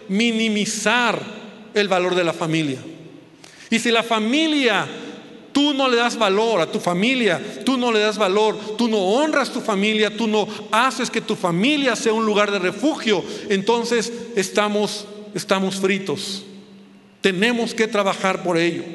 minimizar 0.07 1.21
el 1.73 1.89
valor 1.89 2.15
de 2.15 2.23
la 2.23 2.31
familia. 2.31 2.77
Y 3.69 3.79
si 3.79 3.91
la 3.91 4.01
familia, 4.01 4.87
tú 5.51 5.73
no 5.73 5.89
le 5.89 5.97
das 5.97 6.17
valor 6.17 6.61
a 6.61 6.71
tu 6.71 6.79
familia, 6.79 7.41
tú 7.65 7.75
no 7.75 7.91
le 7.91 7.99
das 7.99 8.17
valor, 8.17 8.57
tú 8.77 8.87
no 8.87 8.99
honras 8.99 9.51
tu 9.51 9.59
familia, 9.59 10.15
tú 10.15 10.25
no 10.25 10.47
haces 10.71 11.11
que 11.11 11.19
tu 11.19 11.35
familia 11.35 11.97
sea 11.97 12.13
un 12.13 12.25
lugar 12.25 12.49
de 12.49 12.59
refugio, 12.59 13.25
entonces 13.49 14.09
estamos, 14.37 15.05
estamos 15.35 15.75
fritos. 15.75 16.45
Tenemos 17.19 17.73
que 17.73 17.89
trabajar 17.89 18.41
por 18.41 18.57
ello. 18.57 18.85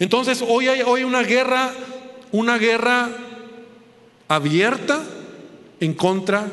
Entonces 0.00 0.42
hoy 0.44 0.66
hay, 0.66 0.82
hoy 0.82 1.04
una 1.04 1.22
guerra 1.22 1.72
una 2.32 2.58
guerra 2.58 3.08
abierta 4.28 5.02
en 5.80 5.94
contra 5.94 6.46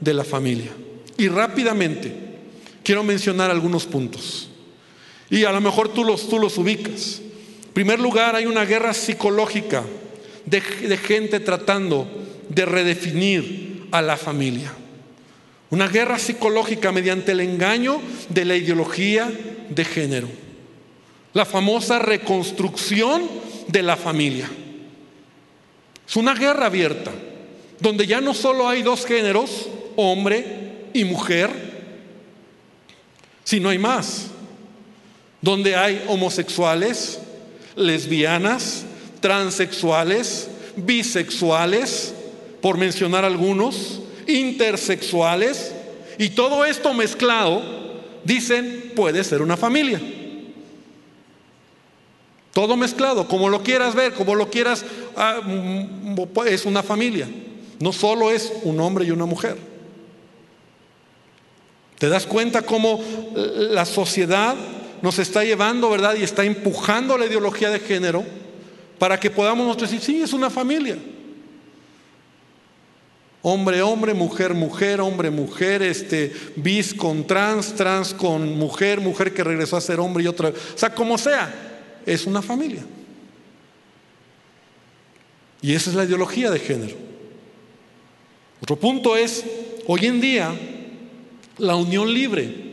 de 0.00 0.14
la 0.14 0.24
familia. 0.24 0.72
Y 1.16 1.28
rápidamente 1.28 2.12
quiero 2.82 3.02
mencionar 3.02 3.50
algunos 3.50 3.86
puntos. 3.86 4.48
Y 5.28 5.44
a 5.44 5.52
lo 5.52 5.60
mejor 5.60 5.88
tú 5.88 6.04
los, 6.04 6.28
tú 6.28 6.38
los 6.38 6.58
ubicas. 6.58 7.20
En 7.66 7.72
primer 7.72 8.00
lugar, 8.00 8.34
hay 8.34 8.46
una 8.46 8.64
guerra 8.64 8.94
psicológica 8.94 9.84
de, 10.44 10.60
de 10.60 10.96
gente 10.96 11.40
tratando 11.40 12.08
de 12.48 12.64
redefinir 12.64 13.86
a 13.92 14.02
la 14.02 14.16
familia. 14.16 14.72
Una 15.70 15.86
guerra 15.86 16.18
psicológica 16.18 16.90
mediante 16.90 17.32
el 17.32 17.40
engaño 17.40 18.00
de 18.28 18.44
la 18.44 18.56
ideología 18.56 19.30
de 19.68 19.84
género. 19.84 20.28
La 21.32 21.44
famosa 21.44 22.00
reconstrucción 22.00 23.22
de 23.68 23.82
la 23.84 23.96
familia. 23.96 24.50
Es 26.10 26.16
una 26.16 26.34
guerra 26.34 26.66
abierta, 26.66 27.12
donde 27.78 28.04
ya 28.04 28.20
no 28.20 28.34
solo 28.34 28.68
hay 28.68 28.82
dos 28.82 29.06
géneros, 29.06 29.68
hombre 29.94 30.88
y 30.92 31.04
mujer, 31.04 31.50
sino 33.44 33.68
hay 33.68 33.78
más, 33.78 34.26
donde 35.40 35.76
hay 35.76 36.04
homosexuales, 36.08 37.20
lesbianas, 37.76 38.82
transexuales, 39.20 40.48
bisexuales, 40.74 42.12
por 42.60 42.76
mencionar 42.76 43.24
algunos, 43.24 44.00
intersexuales, 44.26 45.72
y 46.18 46.30
todo 46.30 46.64
esto 46.64 46.92
mezclado, 46.92 47.62
dicen, 48.24 48.94
puede 48.96 49.22
ser 49.22 49.42
una 49.42 49.56
familia. 49.56 50.00
Todo 52.52 52.76
mezclado, 52.76 53.28
como 53.28 53.48
lo 53.48 53.62
quieras 53.62 53.94
ver, 53.94 54.12
como 54.12 54.34
lo 54.34 54.50
quieras, 54.50 54.84
ah, 55.16 55.40
mm, 55.44 56.14
mm, 56.14 56.46
es 56.46 56.66
una 56.66 56.82
familia. 56.82 57.28
No 57.78 57.92
solo 57.92 58.30
es 58.30 58.52
un 58.64 58.80
hombre 58.80 59.04
y 59.04 59.10
una 59.10 59.24
mujer. 59.24 59.56
¿Te 61.98 62.08
das 62.08 62.26
cuenta 62.26 62.62
cómo 62.62 63.00
la 63.34 63.84
sociedad 63.84 64.56
nos 65.02 65.18
está 65.18 65.44
llevando, 65.44 65.90
verdad? 65.90 66.16
Y 66.16 66.22
está 66.22 66.44
empujando 66.44 67.16
la 67.16 67.26
ideología 67.26 67.70
de 67.70 67.78
género 67.78 68.24
para 68.98 69.20
que 69.20 69.30
podamos 69.30 69.66
nosotros 69.66 69.90
decir, 69.90 70.04
sí, 70.04 70.22
es 70.22 70.32
una 70.32 70.50
familia. 70.50 70.98
Hombre, 73.42 73.80
hombre, 73.80 74.12
mujer, 74.12 74.52
mujer, 74.54 75.00
hombre, 75.00 75.30
mujer, 75.30 75.82
este, 75.82 76.32
bis 76.56 76.92
con 76.92 77.26
trans, 77.26 77.74
trans 77.74 78.12
con 78.12 78.58
mujer, 78.58 79.00
mujer 79.00 79.32
que 79.32 79.44
regresó 79.44 79.76
a 79.76 79.80
ser 79.80 80.00
hombre 80.00 80.24
y 80.24 80.26
otra. 80.26 80.48
O 80.48 80.78
sea, 80.78 80.94
como 80.94 81.16
sea 81.16 81.69
es 82.06 82.26
una 82.26 82.42
familia. 82.42 82.84
Y 85.62 85.74
esa 85.74 85.90
es 85.90 85.96
la 85.96 86.04
ideología 86.04 86.50
de 86.50 86.58
género. 86.58 86.96
Otro 88.62 88.76
punto 88.76 89.16
es, 89.16 89.44
hoy 89.86 90.06
en 90.06 90.20
día, 90.20 90.54
la 91.58 91.76
unión 91.76 92.12
libre. 92.12 92.70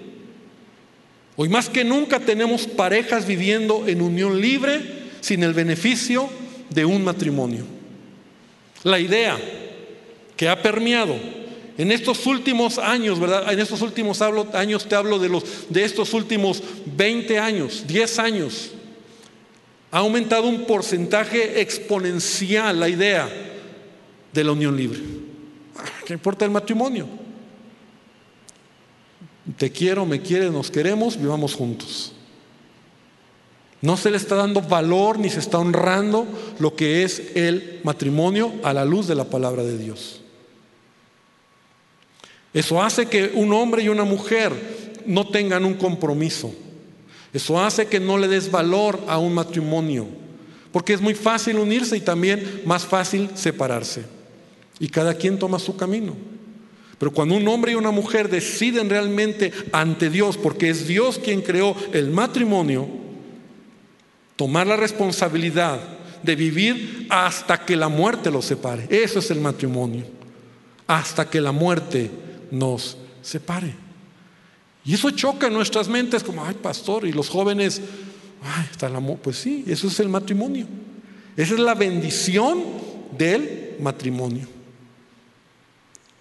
Hoy 1.35 1.49
más 1.49 1.69
que 1.69 1.83
nunca 1.83 2.19
tenemos 2.19 2.65
parejas 2.65 3.27
viviendo 3.27 3.87
en 3.87 4.01
unión 4.01 4.41
libre 4.41 4.81
sin 5.21 5.43
el 5.43 5.53
beneficio 5.53 6.29
de 6.69 6.85
un 6.85 7.03
matrimonio. 7.03 7.65
La 8.83 8.99
idea 8.99 9.37
que 10.35 10.49
ha 10.49 10.61
permeado 10.61 11.15
en 11.77 11.91
estos 11.91 12.25
últimos 12.25 12.79
años, 12.79 13.19
¿verdad? 13.19 13.51
En 13.51 13.59
estos 13.59 13.81
últimos 13.81 14.21
años 14.21 14.87
te 14.87 14.95
hablo 14.95 15.19
de 15.19 15.29
los 15.29 15.43
de 15.69 15.83
estos 15.83 16.13
últimos 16.13 16.63
20 16.85 17.37
años, 17.37 17.83
10 17.85 18.19
años 18.19 18.71
ha 19.91 19.99
aumentado 19.99 20.47
un 20.47 20.65
porcentaje 20.65 21.61
exponencial 21.61 22.79
la 22.79 22.89
idea 22.89 23.29
de 24.33 24.43
la 24.43 24.51
unión 24.51 24.75
libre. 24.75 24.99
¿Qué 26.05 26.13
importa 26.13 26.45
el 26.45 26.51
matrimonio? 26.51 27.07
Te 29.57 29.71
quiero, 29.71 30.05
me 30.05 30.21
quieres, 30.21 30.51
nos 30.51 30.69
queremos, 30.69 31.17
vivamos 31.17 31.53
juntos. 31.53 32.13
No 33.81 33.95
se 33.95 34.11
le 34.11 34.17
está 34.17 34.35
dando 34.35 34.61
valor 34.61 35.19
ni 35.19 35.29
se 35.29 35.39
está 35.39 35.59
honrando 35.59 36.27
lo 36.59 36.75
que 36.75 37.03
es 37.03 37.35
el 37.35 37.79
matrimonio 37.83 38.53
a 38.63 38.73
la 38.73 38.83
luz 38.83 39.07
de 39.07 39.15
la 39.15 39.25
palabra 39.25 39.63
de 39.63 39.77
Dios. 39.77 40.21
Eso 42.53 42.81
hace 42.81 43.05
que 43.05 43.31
un 43.35 43.53
hombre 43.53 43.83
y 43.83 43.89
una 43.89 44.03
mujer 44.03 44.51
no 45.05 45.27
tengan 45.27 45.63
un 45.63 45.75
compromiso 45.75 46.53
eso 47.37 47.59
hace 47.59 47.87
que 47.87 47.99
no 47.99 48.17
le 48.17 48.27
des 48.27 48.51
valor 48.51 48.99
a 49.07 49.17
un 49.17 49.33
matrimonio, 49.33 50.07
porque 50.71 50.93
es 50.93 51.01
muy 51.01 51.13
fácil 51.13 51.57
unirse 51.57 51.97
y 51.97 52.01
también 52.01 52.61
más 52.65 52.85
fácil 52.85 53.29
separarse. 53.35 54.17
y 54.79 54.89
cada 54.89 55.15
quien 55.15 55.39
toma 55.39 55.57
su 55.57 55.75
camino. 55.75 56.13
Pero 56.99 57.11
cuando 57.11 57.35
un 57.35 57.47
hombre 57.47 57.71
y 57.71 57.75
una 57.75 57.89
mujer 57.89 58.29
deciden 58.29 58.89
realmente 58.89 59.51
ante 59.71 60.09
Dios, 60.09 60.37
porque 60.37 60.69
es 60.69 60.87
Dios 60.87 61.19
quien 61.19 61.41
creó 61.41 61.75
el 61.93 62.11
matrimonio, 62.11 62.87
tomar 64.35 64.67
la 64.67 64.75
responsabilidad 64.75 65.79
de 66.23 66.35
vivir 66.35 67.07
hasta 67.09 67.65
que 67.65 67.75
la 67.75 67.87
muerte 67.87 68.31
los 68.31 68.45
separe. 68.45 68.87
Eso 68.89 69.19
es 69.19 69.31
el 69.31 69.39
matrimonio. 69.39 70.05
Hasta 70.87 71.29
que 71.29 71.41
la 71.41 71.51
muerte 71.51 72.09
nos 72.51 72.97
separe. 73.21 73.86
Y 74.87 74.93
eso 74.93 75.11
choca 75.11 75.47
en 75.47 75.53
nuestras 75.53 75.89
mentes 75.89 76.23
como, 76.23 76.45
ay, 76.45 76.55
pastor, 76.55 77.05
y 77.05 77.11
los 77.11 77.27
jóvenes, 77.27 77.81
ay, 78.41 78.67
está 78.71 78.87
el 78.87 78.95
amor. 78.95 79.17
Pues 79.17 79.35
sí, 79.35 79.65
eso 79.67 79.87
es 79.87 79.99
el 79.99 80.07
matrimonio. 80.07 80.65
Esa 81.35 81.55
es 81.55 81.59
la 81.59 81.75
bendición 81.75 82.63
del 83.17 83.75
matrimonio. 83.81 84.47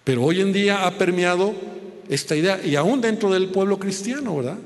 Pero 0.03 0.25
hoy 0.25 0.41
en 0.41 0.51
día 0.51 0.85
ha 0.85 0.97
permeado 0.97 1.53
esta 2.09 2.35
idea, 2.35 2.59
y 2.61 2.75
aún 2.75 2.99
dentro 2.99 3.31
del 3.31 3.47
pueblo 3.49 3.79
cristiano, 3.79 4.35
¿verdad? 4.35 4.57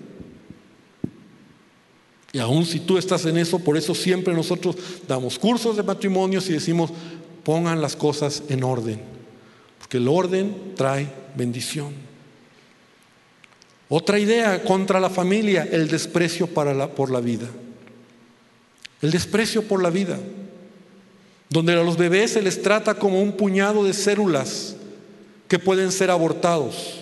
Y 2.34 2.39
aún 2.39 2.65
si 2.65 2.79
tú 2.79 2.98
estás 2.98 3.25
en 3.25 3.38
eso, 3.38 3.60
por 3.60 3.77
eso 3.77 3.93
siempre 3.93 4.34
nosotros 4.34 4.77
damos 5.08 5.38
cursos 5.38 5.77
de 5.77 5.84
matrimonios 5.84 6.50
y 6.50 6.53
decimos, 6.53 6.89
pongan 7.43 7.81
las 7.81 7.96
cosas 7.96 8.41
en 8.50 8.63
orden, 8.63 9.00
porque 9.77 9.98
el 9.98 10.08
orden 10.08 10.74
trae 10.75 11.08
bendición. 11.36 12.11
Otra 13.94 14.18
idea 14.18 14.64
contra 14.64 15.02
la 15.02 15.10
familia, 15.10 15.68
el 15.70 15.90
desprecio 15.90 16.48
por 16.48 17.12
la 17.12 17.20
vida. 17.20 17.50
El 19.02 19.12
desprecio 19.12 19.64
por 19.64 19.84
la 19.84 19.90
vida, 19.90 20.18
donde 21.50 21.74
a 21.74 21.84
los 21.84 21.98
bebés 21.98 22.32
se 22.32 22.42
les 22.42 22.62
trata 22.62 22.94
como 22.94 23.22
un 23.22 23.34
puñado 23.34 23.84
de 23.84 23.94
células 23.94 24.78
que 25.50 25.60
pueden 25.60 25.92
ser 25.92 26.10
abortados 26.10 27.02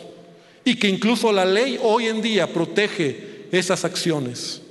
y 0.65 0.77
que 0.77 0.87
incluso 0.87 1.31
la 1.31 1.45
ley 1.45 1.77
hoy 1.79 2.07
en 2.07 2.23
día 2.23 2.51
protege 2.51 3.45
esas 3.51 3.85
acciones. 3.85 4.63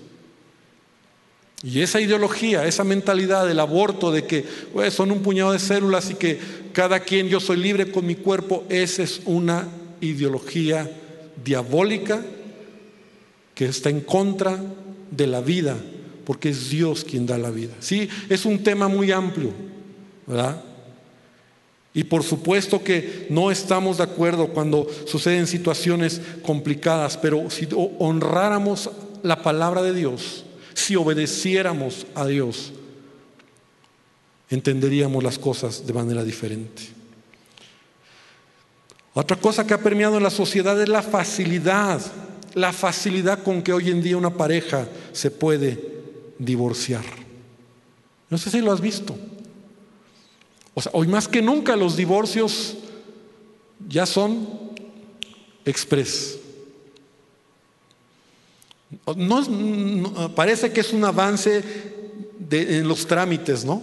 Y 1.63 1.83
esa 1.83 2.01
ideología, 2.01 2.67
esa 2.67 2.83
mentalidad 2.83 3.47
del 3.47 3.61
aborto, 3.61 4.11
de 4.11 4.25
que 4.25 4.45
son 4.91 5.13
un 5.13 5.23
puñado 5.23 5.53
de 5.53 5.61
células 5.61 6.11
y 6.11 6.15
que 6.15 6.41
cada 6.73 6.99
quien 6.99 7.29
yo 7.29 7.39
soy 7.39 7.59
libre 7.59 7.93
con 7.93 8.05
mi 8.05 8.17
cuerpo, 8.17 8.65
esa 8.69 9.05
es 9.05 9.21
una 9.25 9.69
ideología 10.01 10.91
diabólica 11.45 12.25
que 13.55 13.67
está 13.67 13.91
en 13.91 14.01
contra 14.01 14.63
de 15.11 15.27
la 15.27 15.41
vida, 15.41 15.77
porque 16.25 16.51
es 16.51 16.71
Dios 16.71 17.05
quien 17.05 17.27
da 17.27 17.39
la 17.39 17.51
vida. 17.51 17.75
Sí, 17.81 18.09
es 18.29 18.45
un 18.45 18.63
tema 18.63 18.89
muy 18.89 19.11
amplio, 19.11 19.51
¿verdad? 20.27 20.63
Y 21.95 22.05
por 22.05 22.23
supuesto 22.23 22.85
que 22.85 23.27
no 23.31 23.51
estamos 23.51 23.97
de 23.99 24.05
acuerdo 24.05 24.49
cuando 24.49 24.87
suceden 25.07 25.47
situaciones 25.47 26.21
complicadas, 26.43 27.17
pero 27.17 27.51
si 27.51 27.67
honráramos 27.99 28.91
la 29.23 29.43
palabra 29.43 29.83
de 29.83 29.95
Dios, 29.95 30.45
si 30.75 30.95
obedeciéramos 30.95 32.07
a 32.15 32.27
Dios, 32.27 32.73
entenderíamos 34.51 35.25
las 35.25 35.39
cosas 35.39 35.87
de 35.87 35.93
manera 35.93 36.23
diferente. 36.23 36.98
Otra 39.21 39.37
cosa 39.37 39.67
que 39.67 39.75
ha 39.75 39.83
permeado 39.83 40.17
en 40.17 40.23
la 40.23 40.31
sociedad 40.31 40.81
es 40.81 40.89
la 40.89 41.03
facilidad, 41.03 42.01
la 42.55 42.73
facilidad 42.73 43.43
con 43.43 43.63
que 43.63 43.73
hoy 43.73 43.91
en 43.91 44.01
día 44.01 44.17
una 44.17 44.33
pareja 44.33 44.87
se 45.11 45.33
puede 45.33 46.05
divorciar. 46.39 47.03
No 48.31 48.39
sé 48.39 48.49
si 48.49 48.61
lo 48.61 48.71
has 48.71 48.81
visto. 48.81 49.17
O 50.73 50.81
sea, 50.81 50.93
hoy 50.95 51.09
más 51.09 51.27
que 51.27 51.43
nunca 51.43 51.75
los 51.75 51.97
divorcios 51.97 52.77
ya 53.89 54.07
son 54.07 54.49
express. 55.65 56.39
No, 59.17 60.33
parece 60.37 60.71
que 60.73 60.79
es 60.79 60.93
un 60.93 61.05
avance 61.05 61.65
en 62.53 62.87
los 62.87 63.05
trámites, 63.05 63.65
¿no? 63.65 63.83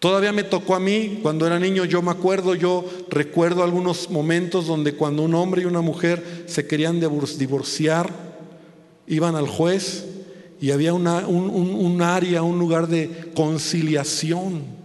Todavía 0.00 0.32
me 0.32 0.44
tocó 0.44 0.74
a 0.74 0.80
mí, 0.80 1.20
cuando 1.22 1.46
era 1.46 1.58
niño, 1.58 1.84
yo 1.84 2.00
me 2.00 2.10
acuerdo, 2.10 2.54
yo 2.54 2.86
recuerdo 3.10 3.62
algunos 3.62 4.08
momentos 4.08 4.66
donde 4.66 4.94
cuando 4.94 5.22
un 5.22 5.34
hombre 5.34 5.62
y 5.62 5.66
una 5.66 5.82
mujer 5.82 6.44
se 6.46 6.66
querían 6.66 7.00
divorciar, 7.00 8.10
iban 9.06 9.36
al 9.36 9.46
juez 9.46 10.06
y 10.58 10.70
había 10.70 10.94
un 10.94 12.00
área, 12.02 12.42
un 12.42 12.58
lugar 12.58 12.88
de 12.88 13.30
conciliación 13.34 14.80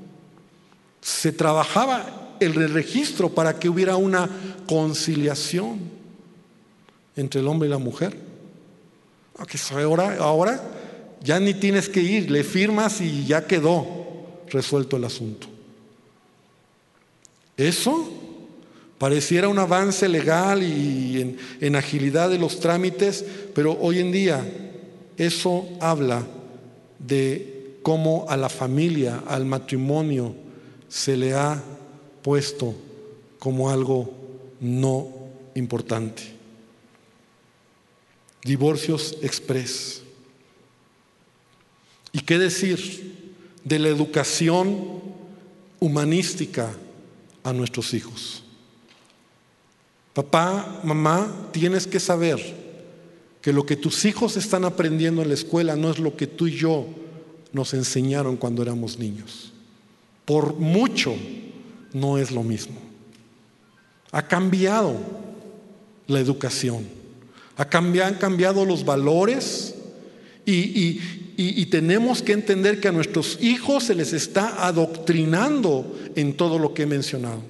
se 1.05 1.31
trabajaba 1.31 2.35
el 2.39 2.73
registro 2.73 3.29
para 3.29 3.57
que 3.57 3.69
hubiera 3.69 3.95
una 3.95 4.27
conciliación 4.67 5.79
entre 7.15 7.41
el 7.41 7.47
hombre 7.47 7.69
y 7.69 7.71
la 7.71 7.77
mujer. 7.77 8.17
Ahora, 9.71 10.17
ahora 10.19 10.61
ya 11.23 11.39
ni 11.39 11.53
tienes 11.53 11.87
que 11.87 12.01
ir, 12.01 12.31
le 12.31 12.43
firmas 12.43 13.01
y 13.01 13.25
ya 13.25 13.45
quedó 13.45 14.04
resuelto 14.49 14.97
el 14.97 15.03
asunto. 15.03 15.47
Eso 17.57 18.09
pareciera 18.97 19.47
un 19.47 19.59
avance 19.59 20.07
legal 20.07 20.63
y 20.63 21.37
en, 21.59 21.75
agilidad 21.75 22.29
de 22.29 22.39
los 22.39 22.59
trámites, 22.59 23.25
pero 23.53 23.77
hoy 23.79 23.99
en 23.99 24.11
día 24.11 24.45
eso 25.17 25.67
habla 25.79 26.25
de 26.99 27.77
cómo 27.81 28.25
a 28.29 28.37
la 28.37 28.49
familia, 28.49 29.23
al 29.27 29.45
matrimonio, 29.45 30.35
se 30.87 31.15
le 31.17 31.33
ha 31.33 31.61
puesto 32.21 32.75
como 33.39 33.69
algo 33.69 34.11
no 34.59 35.09
importante. 35.55 36.23
Divorcios 38.43 39.17
express. 39.21 40.01
¿Y 42.11 42.21
qué 42.21 42.37
decir 42.37 43.24
de 43.65 43.79
la 43.79 43.89
educación 43.89 45.01
humanística 45.81 46.71
a 47.43 47.51
nuestros 47.51 47.93
hijos? 47.93 48.43
Papá, 50.13 50.79
mamá, 50.85 51.49
tienes 51.51 51.85
que 51.85 51.99
saber 51.99 52.39
que 53.41 53.51
lo 53.51 53.65
que 53.65 53.75
tus 53.75 54.05
hijos 54.05 54.37
están 54.37 54.63
aprendiendo 54.63 55.21
en 55.21 55.27
la 55.27 55.33
escuela 55.33 55.75
no 55.75 55.91
es 55.91 55.99
lo 55.99 56.15
que 56.15 56.27
tú 56.27 56.47
y 56.47 56.55
yo 56.55 56.85
nos 57.51 57.73
enseñaron 57.73 58.37
cuando 58.37 58.61
éramos 58.61 58.97
niños 58.97 59.51
por 60.25 60.55
mucho 60.55 61.15
no 61.93 62.17
es 62.17 62.31
lo 62.31 62.43
mismo. 62.43 62.75
Ha 64.11 64.27
cambiado 64.27 64.95
la 66.07 66.19
educación, 66.19 66.85
ha 67.55 67.65
cambiado, 67.65 68.09
han 68.09 68.19
cambiado 68.19 68.65
los 68.65 68.83
valores 68.83 69.75
y, 70.45 70.53
y 70.53 71.24
tenemos 71.65 72.21
que 72.21 72.31
entender 72.31 72.79
que 72.79 72.87
a 72.87 72.91
nuestros 72.91 73.37
hijos 73.41 73.85
se 73.85 73.95
les 73.95 74.13
está 74.13 74.65
adoctrinando 74.65 75.95
en 76.15 76.37
todo 76.37 76.59
lo 76.59 76.73
que 76.73 76.83
he 76.83 76.85
mencionado. 76.85 77.41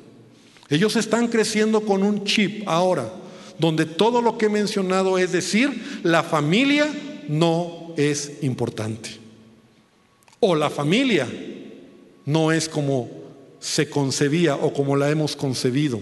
Ellos 0.70 0.96
están 0.96 1.28
creciendo 1.28 1.82
con 1.82 2.04
un 2.04 2.24
chip 2.24 2.68
ahora, 2.68 3.12
donde 3.60 3.86
todo 3.86 4.22
lo 4.22 4.38
que 4.38 4.48
he 4.48 4.50
mencionado 4.50 5.18
es 5.18 5.32
decir, 5.32 6.02
la 6.04 6.24
familia 6.24 6.88
no 7.28 7.94
es 7.98 8.40
importante. 8.42 9.12
O 10.40 10.56
la 10.56 10.70
familia 10.70 11.28
no 12.26 12.52
es 12.52 12.68
como 12.68 13.10
se 13.60 13.90
concebía 13.90 14.56
o 14.56 14.74
como 14.74 14.96
la 14.96 15.10
hemos 15.10 15.36
concebido. 15.36 16.00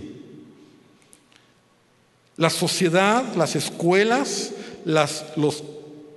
La 2.36 2.50
sociedad, 2.50 3.36
las 3.36 3.56
escuelas, 3.56 4.52
las 4.86 5.26
los 5.38 5.64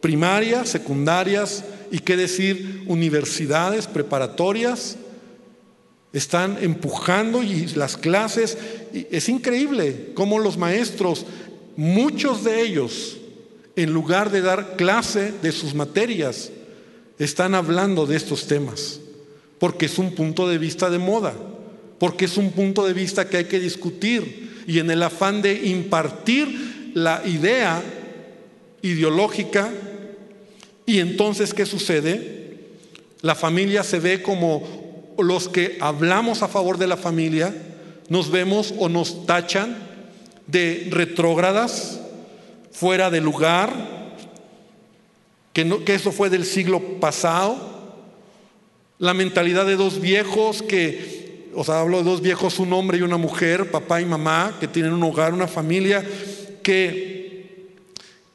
primarias, 0.06 0.68
secundarias 0.68 1.64
y 1.90 1.98
qué 1.98 2.16
decir, 2.16 2.84
universidades 2.86 3.88
preparatorias, 3.88 4.98
están 6.12 6.58
empujando 6.60 7.42
y 7.42 7.66
las 7.74 7.96
clases, 7.96 8.56
es 8.92 9.28
increíble 9.28 10.12
cómo 10.14 10.38
los 10.38 10.58
maestros, 10.58 11.26
muchos 11.76 12.44
de 12.44 12.62
ellos, 12.62 13.16
en 13.74 13.92
lugar 13.92 14.30
de 14.30 14.42
dar 14.42 14.76
clase 14.76 15.34
de 15.42 15.50
sus 15.50 15.74
materias, 15.74 16.52
están 17.18 17.56
hablando 17.56 18.06
de 18.06 18.14
estos 18.14 18.46
temas 18.46 19.00
porque 19.58 19.86
es 19.86 19.98
un 19.98 20.14
punto 20.14 20.46
de 20.46 20.58
vista 20.58 20.88
de 20.88 20.98
moda, 20.98 21.34
porque 21.98 22.26
es 22.26 22.36
un 22.36 22.52
punto 22.52 22.86
de 22.86 22.92
vista 22.92 23.28
que 23.28 23.38
hay 23.38 23.44
que 23.46 23.58
discutir 23.58 24.62
y 24.68 24.78
en 24.78 24.88
el 24.88 25.02
afán 25.02 25.42
de 25.42 25.66
impartir 25.66 26.92
la 26.94 27.22
idea 27.26 27.82
ideológica 28.82 29.72
y 30.87 31.01
entonces 31.01 31.53
¿qué 31.53 31.66
sucede? 31.66 32.46
La 33.20 33.35
familia 33.35 33.83
se 33.83 33.99
ve 33.99 34.22
como 34.22 35.14
los 35.18 35.49
que 35.49 35.79
hablamos 35.81 36.42
a 36.42 36.49
favor 36.49 36.79
de 36.79 36.87
la 36.87 36.96
familia, 36.96 37.55
nos 38.09 38.31
vemos 38.31 38.72
o 38.79 38.88
nos 38.88 39.27
tachan 39.27 39.77
de 40.46 40.88
retrógradas, 40.90 42.01
fuera 42.70 43.11
de 43.11 43.20
lugar, 43.20 43.72
que, 45.53 45.85
que 45.85 45.94
eso 45.94 46.12
fue 46.12 46.31
del 46.31 46.44
siglo 46.44 47.01
pasado, 47.01 47.75
la 48.99 49.14
mentalidad 49.14 49.66
de 49.66 49.77
dos 49.77 50.01
viejos 50.01 50.62
que 50.62 51.27
o 51.59 51.64
sea, 51.64 51.81
hablo 51.81 51.99
de 51.99 52.05
dos 52.05 52.20
viejos, 52.20 52.59
un 52.59 52.75
hombre 52.75 52.99
y 52.99 53.03
una 53.03 53.16
mujer, 53.16 53.70
papá 53.70 54.03
y 54.03 54.05
mamá, 54.05 54.59
que 54.61 54.68
tienen 54.68 54.92
un 54.92 55.03
hogar, 55.03 55.33
una 55.33 55.49
familia, 55.49 56.07
que, 56.62 57.70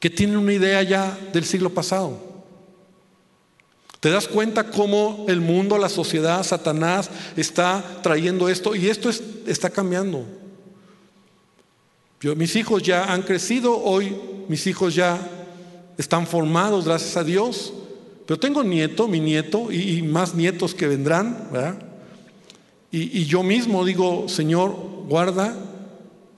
que 0.00 0.10
tienen 0.10 0.36
una 0.38 0.52
idea 0.52 0.82
ya 0.82 1.16
del 1.32 1.44
siglo 1.44 1.70
pasado. 1.70 2.31
¿Te 4.02 4.10
das 4.10 4.26
cuenta 4.26 4.68
cómo 4.68 5.26
el 5.28 5.40
mundo, 5.40 5.78
la 5.78 5.88
sociedad, 5.88 6.42
Satanás 6.42 7.08
está 7.36 8.00
trayendo 8.02 8.48
esto? 8.48 8.74
Y 8.74 8.88
esto 8.88 9.08
está 9.46 9.70
cambiando. 9.70 10.26
Yo, 12.20 12.34
mis 12.34 12.56
hijos 12.56 12.82
ya 12.82 13.12
han 13.12 13.22
crecido, 13.22 13.78
hoy 13.78 14.12
mis 14.48 14.66
hijos 14.66 14.96
ya 14.96 15.20
están 15.96 16.26
formados, 16.26 16.84
gracias 16.84 17.16
a 17.16 17.22
Dios. 17.22 17.74
Pero 18.26 18.40
tengo 18.40 18.64
nieto, 18.64 19.06
mi 19.06 19.20
nieto, 19.20 19.70
y, 19.70 20.02
más 20.02 20.34
nietos 20.34 20.74
que 20.74 20.88
vendrán, 20.88 21.50
¿verdad? 21.52 21.78
Y, 22.90 23.24
yo 23.26 23.44
mismo 23.44 23.84
digo, 23.84 24.28
Señor, 24.28 24.74
guarda 25.08 25.54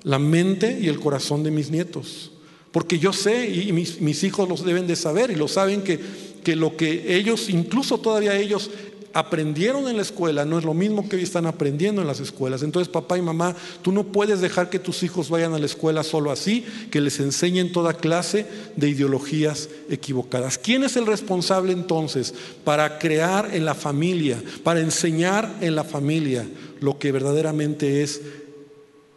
la 0.03 0.18
mente 0.18 0.79
y 0.83 0.88
el 0.88 1.00
corazón 1.00 1.42
de 1.42 1.50
mis 1.50 1.70
nietos. 1.70 2.31
Porque 2.72 2.98
yo 2.98 3.14
sé, 3.14 3.48
y 3.48 3.72
mis, 3.72 4.03
mis 4.03 4.22
hijos 4.22 4.50
los 4.50 4.66
deben 4.66 4.87
de 4.87 4.96
saber, 4.96 5.31
y 5.31 5.37
lo 5.37 5.48
saben 5.48 5.81
que, 5.81 6.33
que 6.44 6.54
lo 6.54 6.76
que 6.76 7.16
ellos, 7.16 7.48
incluso 7.48 7.98
todavía 7.98 8.37
ellos, 8.37 8.70
aprendieron 9.14 9.88
en 9.88 9.96
la 9.96 10.02
escuela 10.02 10.44
no 10.44 10.59
es 10.59 10.64
lo 10.64 10.74
mismo 10.74 11.09
que 11.09 11.16
hoy 11.16 11.22
están 11.22 11.46
aprendiendo 11.46 12.02
en 12.02 12.09
las 12.09 12.18
escuelas. 12.18 12.62
Entonces, 12.64 12.92
papá 12.92 13.16
y 13.16 13.22
mamá, 13.22 13.54
tú 13.80 13.92
no 13.92 14.04
puedes 14.04 14.40
dejar 14.40 14.68
que 14.68 14.80
tus 14.80 15.04
hijos 15.04 15.30
vayan 15.30 15.54
a 15.54 15.59
la 15.59 15.66
escuela 15.66 16.02
solo 16.02 16.33
así, 16.33 16.66
que 16.90 17.00
les 17.00 17.20
enseñen 17.20 17.72
toda 17.72 17.94
clase 17.94 18.44
de 18.74 18.88
ideologías 18.88 19.68
equivocadas. 19.88 20.59
¿Quién 20.59 20.83
es 20.83 20.96
el 20.96 21.07
responsable 21.07 21.72
entonces 21.72 22.35
para 22.64 22.98
crear 22.98 23.54
en 23.54 23.64
la 23.64 23.74
familia, 23.74 24.42
para 24.64 24.80
enseñar 24.80 25.59
en 25.61 25.76
la 25.76 25.85
familia 25.85 26.46
lo 26.80 26.98
que 26.98 27.12
verdaderamente 27.12 28.02
es 28.02 28.20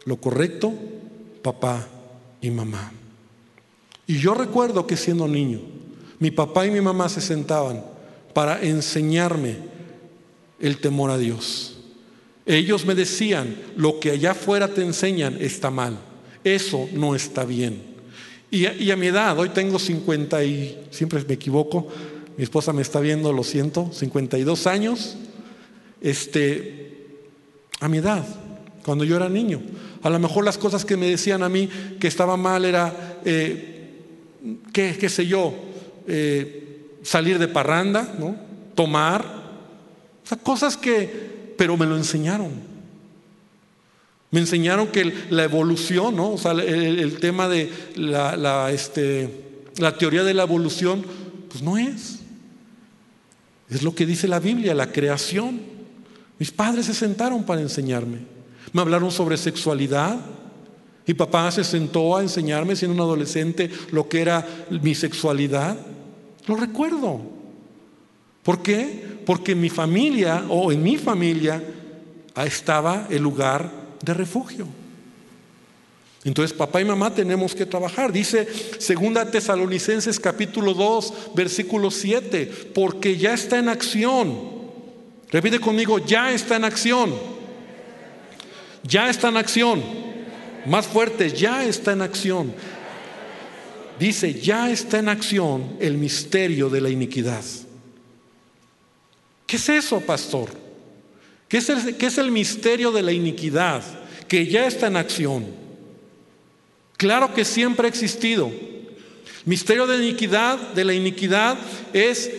lo 0.04 0.16
correcto? 0.18 0.72
Papá 1.42 1.88
y 2.40 2.50
mamá. 2.50 2.92
Y 4.06 4.18
yo 4.18 4.34
recuerdo 4.34 4.86
que 4.86 4.96
siendo 4.96 5.26
niño, 5.26 5.60
mi 6.18 6.30
papá 6.30 6.66
y 6.66 6.70
mi 6.70 6.80
mamá 6.80 7.08
se 7.08 7.20
sentaban 7.20 7.84
para 8.32 8.62
enseñarme 8.62 9.56
el 10.60 10.78
temor 10.78 11.10
a 11.10 11.18
Dios. 11.18 11.76
Ellos 12.46 12.86
me 12.86 12.94
decían, 12.94 13.56
lo 13.76 14.00
que 14.00 14.12
allá 14.12 14.30
afuera 14.30 14.68
te 14.68 14.82
enseñan 14.82 15.36
está 15.40 15.70
mal, 15.70 15.98
eso 16.44 16.88
no 16.94 17.14
está 17.14 17.44
bien. 17.44 17.82
Y, 18.50 18.90
a 18.90 18.96
mi 18.96 19.08
edad, 19.08 19.38
hoy 19.38 19.50
tengo 19.50 19.78
50 19.78 20.42
y, 20.44 20.86
siempre 20.90 21.22
me 21.28 21.34
equivoco, 21.34 21.88
mi 22.36 22.44
esposa 22.44 22.72
me 22.72 22.80
está 22.80 22.98
viendo, 23.00 23.30
lo 23.32 23.44
siento, 23.44 23.90
52 23.92 24.66
años, 24.66 25.18
este, 26.00 27.18
a 27.80 27.88
mi 27.88 27.98
edad, 27.98 28.24
cuando 28.86 29.04
yo 29.04 29.16
era 29.16 29.28
niño. 29.28 29.60
A 30.02 30.08
lo 30.08 30.18
mejor 30.18 30.46
las 30.46 30.56
cosas 30.56 30.86
que 30.86 30.96
me 30.96 31.10
decían 31.10 31.42
a 31.42 31.50
mí 31.50 31.68
que 32.00 32.08
estaba 32.08 32.38
mal 32.38 32.64
era, 32.64 33.20
eh, 33.26 33.90
qué, 34.72 34.96
qué 34.98 35.10
sé 35.10 35.26
yo, 35.26 35.52
eh, 36.08 36.98
salir 37.02 37.38
de 37.38 37.48
parranda, 37.48 38.14
¿no? 38.18 38.48
tomar, 38.74 39.24
sea, 40.22 40.38
cosas 40.38 40.76
que, 40.76 41.54
pero 41.56 41.76
me 41.76 41.84
lo 41.84 41.96
enseñaron. 41.96 42.50
Me 44.30 44.40
enseñaron 44.40 44.88
que 44.88 45.12
la 45.30 45.44
evolución, 45.44 46.14
¿no? 46.14 46.32
O 46.32 46.38
sea, 46.38 46.52
el, 46.52 47.18
tema 47.18 47.48
de 47.48 47.72
la, 47.96 48.36
la, 48.36 48.70
este, 48.70 49.62
la 49.78 49.96
teoría 49.96 50.22
de 50.22 50.34
la 50.34 50.42
evolución, 50.42 51.04
pues 51.48 51.62
no 51.62 51.78
es. 51.78 52.20
Es 53.68 53.82
lo 53.82 53.94
que 53.94 54.06
dice 54.06 54.28
la 54.28 54.38
Biblia, 54.38 54.74
la 54.74 54.92
creación. 54.92 55.60
Mis 56.38 56.52
padres 56.52 56.86
se 56.86 56.94
sentaron 56.94 57.44
para 57.44 57.62
enseñarme. 57.62 58.18
Me 58.72 58.82
hablaron 58.82 59.10
sobre 59.10 59.36
sexualidad. 59.38 60.18
Mi 61.06 61.14
papá 61.14 61.50
se 61.50 61.64
sentó 61.64 62.16
a 62.16 62.22
enseñarme, 62.22 62.76
siendo 62.76 62.94
un 62.94 63.00
adolescente, 63.00 63.70
lo 63.90 64.08
que 64.08 64.20
era 64.20 64.46
mi 64.82 64.94
sexualidad. 64.94 65.76
Lo 66.48 66.56
recuerdo. 66.56 67.20
¿Por 68.42 68.62
qué? 68.62 69.20
Porque 69.24 69.52
en 69.52 69.60
mi 69.60 69.68
familia 69.68 70.44
o 70.48 70.72
en 70.72 70.82
mi 70.82 70.96
familia 70.96 71.62
estaba 72.34 73.06
el 73.10 73.22
lugar 73.22 73.70
de 74.02 74.14
refugio. 74.14 74.66
Entonces 76.24 76.56
papá 76.56 76.80
y 76.80 76.84
mamá 76.84 77.14
tenemos 77.14 77.54
que 77.54 77.66
trabajar. 77.66 78.12
Dice 78.12 78.48
segunda 78.78 79.30
Tesalonicenses 79.30 80.18
capítulo 80.18 80.74
2, 80.74 81.34
versículo 81.34 81.90
7, 81.90 82.72
porque 82.74 83.16
ya 83.16 83.34
está 83.34 83.58
en 83.58 83.68
acción. 83.68 84.58
Repite 85.30 85.60
conmigo, 85.60 85.98
ya 85.98 86.32
está 86.32 86.56
en 86.56 86.64
acción. 86.64 87.14
Ya 88.82 89.10
está 89.10 89.28
en 89.28 89.36
acción. 89.36 89.82
Más 90.64 90.86
fuerte, 90.86 91.30
ya 91.30 91.64
está 91.64 91.92
en 91.92 92.02
acción. 92.02 92.54
Dice, 93.98 94.34
ya 94.40 94.70
está 94.70 94.98
en 94.98 95.08
acción 95.08 95.76
el 95.80 95.98
misterio 95.98 96.68
de 96.70 96.80
la 96.80 96.88
iniquidad. 96.88 97.44
¿Qué 99.46 99.56
es 99.56 99.68
eso, 99.68 100.00
pastor? 100.00 100.50
¿Qué 101.48 101.58
es, 101.58 101.68
el, 101.68 101.96
es 101.98 102.18
el 102.18 102.30
misterio 102.30 102.92
de 102.92 103.02
la 103.02 103.12
iniquidad 103.12 103.82
que 104.28 104.46
ya 104.46 104.66
está 104.66 104.86
en 104.86 104.96
acción? 104.96 105.46
Claro 106.96 107.32
que 107.32 107.44
siempre 107.44 107.86
ha 107.86 107.88
existido. 107.88 108.52
Misterio 109.44 109.86
de 109.86 109.96
iniquidad, 109.96 110.58
de 110.74 110.84
la 110.84 110.92
iniquidad 110.92 111.58
es 111.92 112.30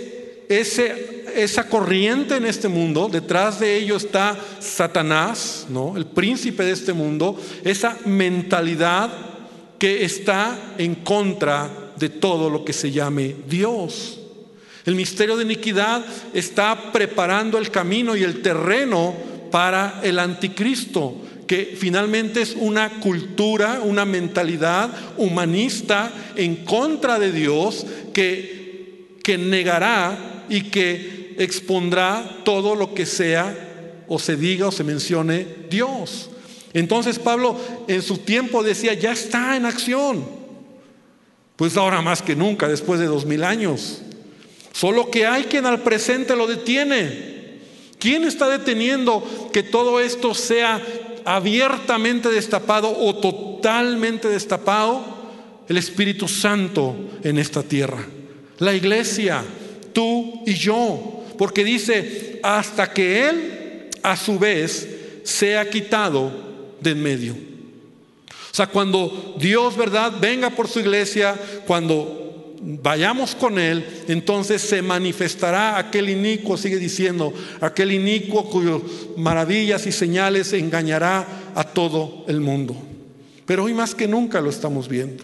ese, 0.49 1.25
esa 1.35 1.67
corriente 1.67 2.35
en 2.35 2.45
este 2.45 2.67
mundo, 2.67 3.07
detrás 3.07 3.59
de 3.59 3.77
ello 3.77 3.97
está 3.97 4.37
Satanás, 4.59 5.65
¿no? 5.69 5.95
el 5.97 6.05
príncipe 6.05 6.63
de 6.63 6.71
este 6.71 6.93
mundo, 6.93 7.39
esa 7.63 7.97
mentalidad 8.05 9.28
que 9.79 10.03
está 10.03 10.75
en 10.77 10.95
contra 10.95 11.93
de 11.97 12.09
todo 12.09 12.49
lo 12.49 12.63
que 12.63 12.73
se 12.73 12.91
llame 12.91 13.35
Dios. 13.47 14.19
El 14.85 14.95
misterio 14.95 15.37
de 15.37 15.43
iniquidad 15.43 16.05
está 16.33 16.91
preparando 16.91 17.57
el 17.57 17.71
camino 17.71 18.15
y 18.15 18.23
el 18.23 18.41
terreno 18.41 19.13
para 19.51 19.99
el 20.03 20.19
anticristo, 20.19 21.15
que 21.47 21.75
finalmente 21.77 22.41
es 22.41 22.55
una 22.57 22.99
cultura, 22.99 23.81
una 23.83 24.05
mentalidad 24.05 24.89
humanista 25.17 26.11
en 26.35 26.57
contra 26.57 27.19
de 27.19 27.31
Dios 27.31 27.85
que, 28.13 29.17
que 29.23 29.37
negará 29.37 30.45
y 30.49 30.63
que 30.63 31.35
expondrá 31.37 32.41
todo 32.43 32.75
lo 32.75 32.93
que 32.93 33.05
sea 33.05 34.03
o 34.07 34.19
se 34.19 34.35
diga 34.35 34.67
o 34.67 34.71
se 34.71 34.83
mencione 34.83 35.45
Dios. 35.69 36.29
Entonces 36.73 37.19
Pablo 37.19 37.57
en 37.87 38.01
su 38.01 38.19
tiempo 38.19 38.63
decía, 38.63 38.93
ya 38.93 39.11
está 39.11 39.55
en 39.55 39.65
acción. 39.65 40.23
Pues 41.55 41.75
ahora 41.77 42.01
más 42.01 42.21
que 42.21 42.35
nunca, 42.35 42.67
después 42.67 42.99
de 42.99 43.07
dos 43.07 43.25
mil 43.25 43.43
años. 43.43 44.01
Solo 44.71 45.11
que 45.11 45.25
hay 45.25 45.43
quien 45.43 45.65
al 45.65 45.81
presente 45.81 46.35
lo 46.35 46.47
detiene. 46.47 47.59
¿Quién 47.97 48.23
está 48.23 48.47
deteniendo 48.47 49.49
que 49.51 49.63
todo 49.63 49.99
esto 49.99 50.33
sea 50.33 50.81
abiertamente 51.25 52.29
destapado 52.29 52.97
o 52.97 53.15
totalmente 53.15 54.29
destapado? 54.29 55.03
El 55.67 55.77
Espíritu 55.77 56.27
Santo 56.27 56.95
en 57.23 57.37
esta 57.37 57.61
tierra. 57.61 58.05
La 58.59 58.73
iglesia, 58.73 59.43
tú 59.91 60.43
y 60.45 60.53
yo. 60.53 61.25
Porque 61.37 61.63
dice, 61.63 62.39
hasta 62.41 62.93
que 62.93 63.27
Él 63.27 63.89
a 64.01 64.15
su 64.15 64.39
vez 64.39 64.87
sea 65.23 65.69
quitado 65.69 66.48
de 66.81 66.91
en 66.91 67.03
medio. 67.03 67.33
O 67.33 68.55
sea, 68.55 68.67
cuando 68.67 69.35
Dios, 69.39 69.77
¿verdad?, 69.77 70.13
venga 70.19 70.49
por 70.49 70.67
su 70.67 70.79
iglesia, 70.79 71.35
cuando 71.67 72.19
vayamos 72.61 73.35
con 73.35 73.59
Él, 73.59 73.85
entonces 74.07 74.61
se 74.61 74.81
manifestará 74.81 75.77
aquel 75.77 76.09
inicuo, 76.09 76.57
sigue 76.57 76.77
diciendo, 76.77 77.33
aquel 77.61 77.91
inicuo 77.91 78.49
cuyas 78.49 78.81
maravillas 79.17 79.85
y 79.87 79.91
señales 79.91 80.51
engañará 80.53 81.51
a 81.55 81.63
todo 81.63 82.25
el 82.27 82.41
mundo. 82.41 82.75
Pero 83.45 83.63
hoy 83.63 83.73
más 83.73 83.95
que 83.95 84.07
nunca 84.07 84.41
lo 84.41 84.49
estamos 84.49 84.87
viendo. 84.87 85.23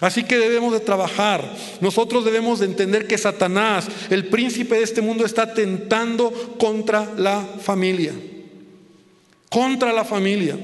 Así 0.00 0.24
que 0.24 0.38
debemos 0.38 0.72
de 0.72 0.80
trabajar. 0.80 1.56
Nosotros 1.80 2.24
debemos 2.24 2.58
de 2.58 2.66
entender 2.66 3.06
que 3.06 3.16
Satanás, 3.16 3.88
el 4.10 4.26
príncipe 4.26 4.76
de 4.76 4.82
este 4.82 5.00
mundo, 5.00 5.24
está 5.24 5.54
tentando 5.54 6.30
contra 6.58 7.14
la 7.16 7.42
familia. 7.42 8.12
Contra 9.48 9.92
la 9.92 10.04
familia. 10.04 10.56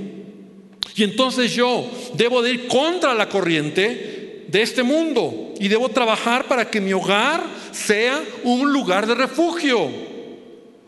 Y 0.95 1.05
entonces 1.05 1.53
yo 1.53 1.89
debo 2.15 2.43
de 2.43 2.51
ir 2.53 2.69
contra 2.69 3.15
la 3.15 3.29
corriente 3.29 4.45
de 4.49 4.63
este 4.63 4.83
mundo 4.83 5.55
y 5.59 5.69
debo 5.69 5.89
trabajar 5.89 6.47
para 6.47 6.71
que 6.71 6.81
mi 6.81 6.93
hogar 6.93 7.43
sea 7.71 8.23
un 8.45 8.73
lugar 8.73 9.07
de 9.07 9.15
refugio. 9.15 9.91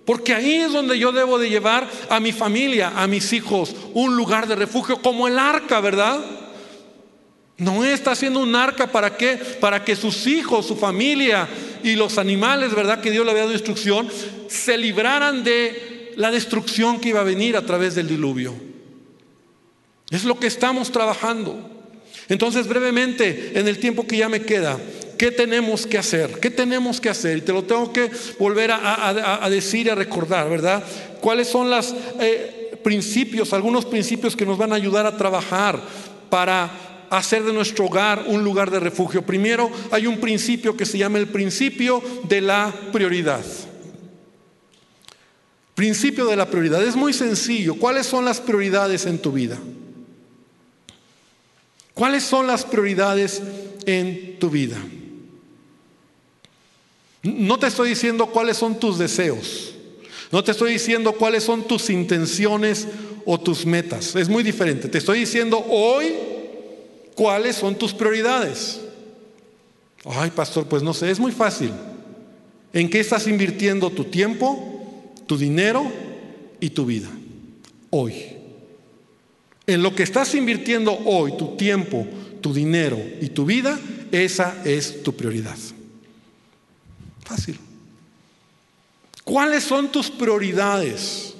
Porque 0.05 0.35
ahí 0.35 0.57
es 0.57 0.73
donde 0.73 0.99
yo 0.99 1.13
debo 1.13 1.39
de 1.39 1.49
llevar 1.49 1.89
a 2.11 2.21
mi 2.21 2.33
familia, 2.33 2.93
a 2.95 3.07
mis 3.07 3.33
hijos, 3.33 3.75
un 3.95 4.17
lugar 4.17 4.47
de 4.47 4.55
refugio 4.55 5.01
como 5.01 5.27
el 5.27 5.39
arca, 5.39 5.81
¿verdad? 5.81 6.21
No 7.57 7.85
está 7.85 8.13
haciendo 8.13 8.41
un 8.41 8.55
arca 8.55 8.89
para 8.89 9.17
qué? 9.17 9.37
Para 9.61 9.83
que 9.83 9.97
sus 9.97 10.27
hijos, 10.27 10.67
su 10.67 10.77
familia 10.77 11.49
y 11.83 11.95
los 11.95 12.19
animales, 12.19 12.75
¿verdad? 12.75 13.01
Que 13.01 13.11
Dios 13.11 13.25
le 13.25 13.31
había 13.31 13.45
dado 13.45 13.55
instrucción, 13.55 14.09
se 14.49 14.77
libraran 14.77 15.43
de 15.43 16.13
la 16.17 16.31
destrucción 16.31 17.01
que 17.01 17.11
iba 17.11 17.21
a 17.21 17.25
venir 17.25 17.57
a 17.57 17.65
través 17.65 17.95
del 17.95 18.09
diluvio. 18.09 18.64
Es 20.15 20.23
lo 20.23 20.39
que 20.39 20.47
estamos 20.47 20.93
trabajando. 20.93 21.59
Entonces, 22.29 22.69
brevemente, 22.69 23.59
en 23.59 23.67
el 23.67 23.81
tiempo 23.81 24.07
que 24.07 24.19
ya 24.19 24.29
me 24.29 24.43
queda, 24.43 24.79
¿qué 25.19 25.33
tenemos 25.33 25.89
que 25.89 25.99
hacer? 25.99 26.39
¿Qué 26.39 26.51
tenemos 26.51 27.01
que 27.01 27.09
hacer? 27.09 27.39
Y 27.39 27.41
te 27.41 27.53
lo 27.53 27.65
tengo 27.65 27.93
que 27.93 28.13
volver 28.39 28.71
a, 28.71 29.49
decir 29.51 29.89
y 29.89 29.91
a 29.91 29.97
recordar, 29.97 30.49
¿verdad? 30.49 30.85
¿Cuáles 31.21 31.49
son 31.49 31.69
los 31.69 31.93
eh, 32.21 32.79
principios, 32.85 33.53
algunos 33.53 33.87
principios 33.87 34.37
que 34.37 34.47
nos 34.47 34.57
van 34.57 34.71
a 34.71 34.77
ayudar 34.77 35.05
a 35.05 35.17
trabajar 35.17 35.81
para 36.31 36.71
hacer 37.11 37.43
de 37.43 37.53
nuestro 37.53 37.87
hogar 37.87 38.23
un 38.29 38.45
lugar 38.45 38.71
de 38.71 38.79
refugio? 38.79 39.23
Primero, 39.23 39.69
hay 39.91 40.07
un 40.07 40.21
principio 40.21 40.77
que 40.77 40.87
se 40.87 40.97
llama 40.97 41.19
el 41.19 41.27
principio 41.27 42.01
de 42.29 42.41
la 42.41 42.73
prioridad. 42.93 43.45
Principio 45.75 46.27
de 46.27 46.37
la 46.37 46.47
prioridad. 46.47 46.85
Es 46.85 46.95
muy 46.95 47.13
sencillo. 47.13 47.75
¿Cuáles 47.75 48.07
son 48.07 48.25
las 48.25 48.41
prioridades 48.41 49.07
en 49.07 49.19
tu 49.19 49.33
vida? 49.33 49.59
¿Cuáles 51.95 52.25
son 52.25 52.47
las 52.47 52.65
prioridades 52.65 53.41
en 53.87 54.39
tu 54.39 54.51
vida? 54.51 54.77
No 57.23 57.59
te 57.59 57.69
estoy 57.69 57.91
diciendo 57.91 58.27
cuáles 58.27 58.57
son 58.57 58.79
tus 58.79 58.99
deseos. 58.99 59.75
No 60.31 60.43
te 60.43 60.51
estoy 60.51 60.73
diciendo 60.73 61.13
cuáles 61.13 61.45
son 61.45 61.63
tus 61.63 61.89
intenciones 61.91 62.89
o 63.25 63.39
tus 63.39 63.65
metas. 63.65 64.15
Es 64.17 64.29
muy 64.29 64.43
diferente. 64.43 64.89
Te 64.89 64.99
estoy 64.99 65.21
diciendo 65.21 65.65
hoy 65.71 66.13
cuáles 67.15 67.57
son 67.57 67.77
tus 67.77 67.95
prioridades. 67.95 68.81
Ay, 70.05 70.31
pastor, 70.31 70.67
pues 70.67 70.83
no 70.83 70.93
sé, 70.93 71.11
es 71.11 71.19
muy 71.19 71.33
fácil. 71.33 71.73
¿En 72.73 72.91
qué 72.91 73.01
estás 73.01 73.27
invirtiendo 73.27 73.89
tu 73.91 74.05
tiempo, 74.05 75.13
tu 75.27 75.39
dinero 75.39 75.91
y 76.61 76.71
tu 76.71 76.85
vida? 76.85 77.09
Hoy. 77.91 78.44
En 79.67 79.83
lo 79.83 79.95
que 79.95 80.03
estás 80.03 80.35
invirtiendo 80.35 80.93
hoy, 80.93 81.37
tu 81.37 81.57
tiempo, 81.57 82.07
tu 82.41 82.53
dinero 82.53 82.99
y 83.21 83.29
tu 83.29 83.47
vida, 83.47 83.79
esa 84.13 84.63
es 84.65 85.03
tu 85.03 85.15
prioridad. 85.15 85.57
Fácil. 87.25 87.59
¿Cuáles 89.25 89.65
son 89.65 89.91
tus 89.91 90.11
prioridades? 90.11 91.35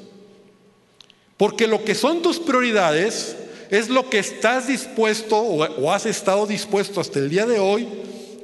Porque 1.37 1.67
lo 1.67 1.85
que 1.85 1.95
son 1.95 2.23
tus 2.23 2.39
prioridades 2.39 3.37
es 3.71 3.89
lo 3.89 4.09
que 4.09 4.19
estás 4.19 4.69
dispuesto 4.69 5.37
o, 5.37 5.93
has 5.93 6.07
estado 6.07 6.47
dispuesto 6.47 7.01
hasta 7.01 7.19
el 7.19 7.29
día 7.29 7.45
de 7.45 7.59
hoy 7.59 7.87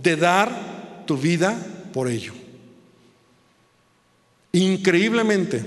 de 0.03 0.17
dar 0.17 1.05
tu 1.07 1.17
vida 1.17 1.57
por 1.93 2.09
ello. 2.09 2.35
Increíblemente, 4.53 5.65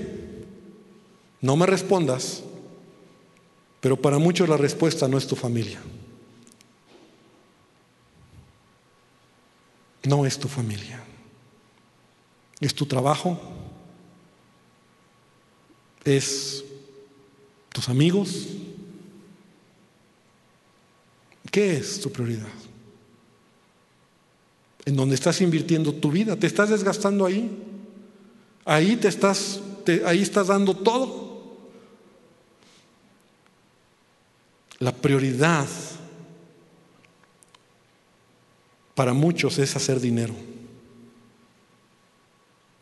no 1.40 1.56
me 1.56 1.66
respondas, 1.66 2.42
pero 3.84 4.00
para 4.00 4.16
muchos 4.18 4.48
la 4.48 4.56
respuesta 4.56 5.06
no 5.08 5.18
es 5.18 5.26
tu 5.26 5.36
familia. 5.36 5.78
No 10.04 10.24
es 10.24 10.38
tu 10.38 10.48
familia. 10.48 11.04
Es 12.60 12.74
tu 12.74 12.86
trabajo. 12.86 13.38
Es 16.02 16.64
tus 17.74 17.90
amigos. 17.90 18.46
¿Qué 21.50 21.76
es 21.76 22.00
tu 22.00 22.10
prioridad? 22.10 22.48
En 24.86 24.96
donde 24.96 25.14
estás 25.14 25.42
invirtiendo 25.42 25.92
tu 25.92 26.10
vida, 26.10 26.36
te 26.36 26.46
estás 26.46 26.70
desgastando 26.70 27.26
ahí. 27.26 27.54
Ahí 28.64 28.96
te 28.96 29.08
estás, 29.08 29.60
ahí 30.06 30.22
estás 30.22 30.46
dando 30.46 30.74
todo. 30.74 31.23
La 34.78 34.92
prioridad 34.92 35.66
para 38.94 39.12
muchos 39.12 39.58
es 39.58 39.74
hacer 39.76 40.00
dinero. 40.00 40.34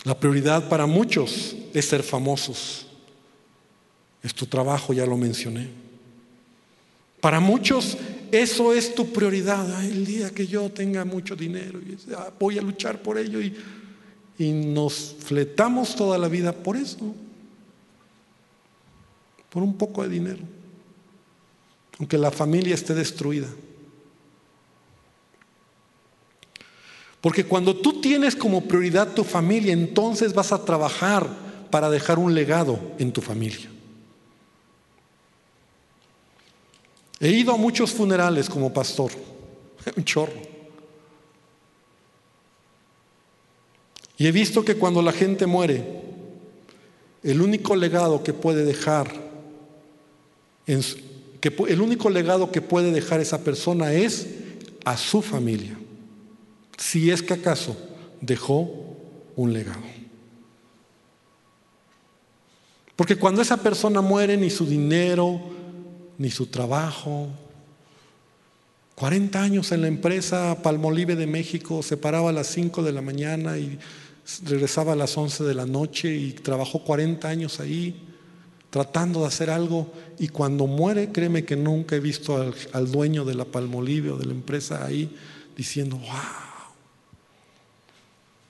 La 0.05 0.19
prioridad 0.19 0.69
para 0.69 0.87
muchos 0.87 1.55
es 1.73 1.87
ser 1.87 2.03
famosos. 2.03 2.87
Es 4.23 4.35
tu 4.35 4.47
trabajo, 4.47 4.93
ya 4.93 5.07
lo 5.07 5.17
mencioné. 5.17 5.69
Para 7.21 7.41
muchos 7.41 7.97
eso 8.31 8.73
es 8.73 8.95
tu 8.95 9.13
prioridad. 9.13 9.85
el 9.85 10.07
día 10.07 10.31
que 10.31 10.47
yo 10.47 10.71
tenga 10.71 11.05
mucho 11.05 11.37
dinero, 11.37 11.81
voy 12.39 12.59
a 12.59 12.63
luchar 12.63 13.03
por 13.03 13.19
ello 13.19 13.39
y 14.39 14.53
nos 14.53 15.17
fletamos 15.21 15.95
toda 15.95 16.19
la 16.19 16.29
vida 16.29 16.53
por 16.53 16.77
eso, 16.77 17.15
por 19.51 19.63
un 19.63 19.77
poco 19.77 20.03
de 20.03 20.09
dinero 20.09 20.62
aunque 22.03 22.19
la 22.19 22.33
familia 22.33 22.75
esté 22.75 22.95
destruida. 22.95 23.47
Porque 27.21 27.45
cuando 27.45 27.77
tú 27.77 28.01
tienes 28.01 28.35
como 28.35 28.65
prioridad 28.65 29.15
tu 29.15 29.23
familia, 29.23 29.73
entonces 29.73 30.35
vas 30.35 30.51
a 30.51 30.65
trabajar 30.65 31.29
para 31.71 31.89
dejar 31.89 32.19
un 32.19 32.35
legado 32.35 32.77
en 32.99 33.13
tu 33.13 33.21
familia. 33.21 33.71
He 37.21 37.31
ido 37.31 37.55
a 37.55 37.57
muchos 37.57 37.93
funerales 37.93 38.51
como 38.51 38.73
pastor, 38.73 39.13
un 39.97 40.05
chorro. 40.05 40.43
Y 44.19 44.27
he 44.27 44.33
visto 44.33 44.65
que 44.65 44.75
cuando 44.75 45.03
la 45.03 45.13
gente 45.13 45.47
muere, 45.47 46.03
el 47.23 47.41
único 47.41 47.77
legado 47.77 48.25
que 48.25 48.33
puede 48.33 48.65
dejar 48.65 49.09
en, 50.67 50.83
que 51.43 51.53
el 51.69 51.81
único 51.81 52.09
legado 52.09 52.53
que 52.53 52.63
puede 52.63 52.93
dejar 52.93 53.21
esa 53.21 53.43
persona 53.43 53.93
es 53.93 54.29
a 54.85 54.97
su 54.97 55.23
familia, 55.23 55.77
si 56.79 57.11
es 57.11 57.21
que 57.21 57.35
acaso 57.35 57.77
dejó 58.21 58.97
un 59.35 59.53
legado. 59.53 59.83
Porque 62.95 63.17
cuando 63.17 63.43
esa 63.43 63.57
persona 63.57 64.01
muere, 64.01 64.37
ni 64.37 64.51
su 64.51 64.67
dinero, 64.67 65.41
ni 66.17 66.31
su 66.31 66.47
trabajo, 66.47 67.27
40 68.95 69.43
años 69.43 69.73
en 69.73 69.81
la 69.81 69.89
empresa 69.89 70.63
Palmolive 70.63 71.17
de 71.17 71.27
México, 71.27 71.83
se 71.83 71.97
paraba 71.97 72.31
a 72.31 72.33
las 72.33 72.47
5 72.47 72.85
de 72.85 72.93
la 72.93 73.03
mañana 73.03 73.59
y 73.59 73.81
regresaba 74.45 74.93
a 74.93 74.97
las 74.97 75.19
11 75.19 75.43
de 75.43 75.55
la 75.55 75.67
noche 75.67 76.15
y 76.15 76.35
trabajó 76.35 76.85
40 76.85 77.29
años 77.29 77.59
ahí 77.59 78.12
tratando 78.73 79.21
de 79.21 79.27
hacer 79.27 79.51
algo 79.51 79.93
y 80.19 80.29
cuando 80.29 80.67
muere, 80.67 81.13
créeme 81.13 81.45
que 81.45 81.57
nunca 81.57 81.95
he 81.95 82.01
visto 82.01 82.55
al, 82.73 82.91
dueño 82.91 83.27
de 83.27 83.35
la 83.35 83.45
Palmolive 83.45 84.13
o 84.13 84.17
de 84.17 84.25
la 84.25 84.33
empresa 84.33 84.87
ahí 84.87 85.15
diciendo, 85.55 85.99
wow, 85.99 86.09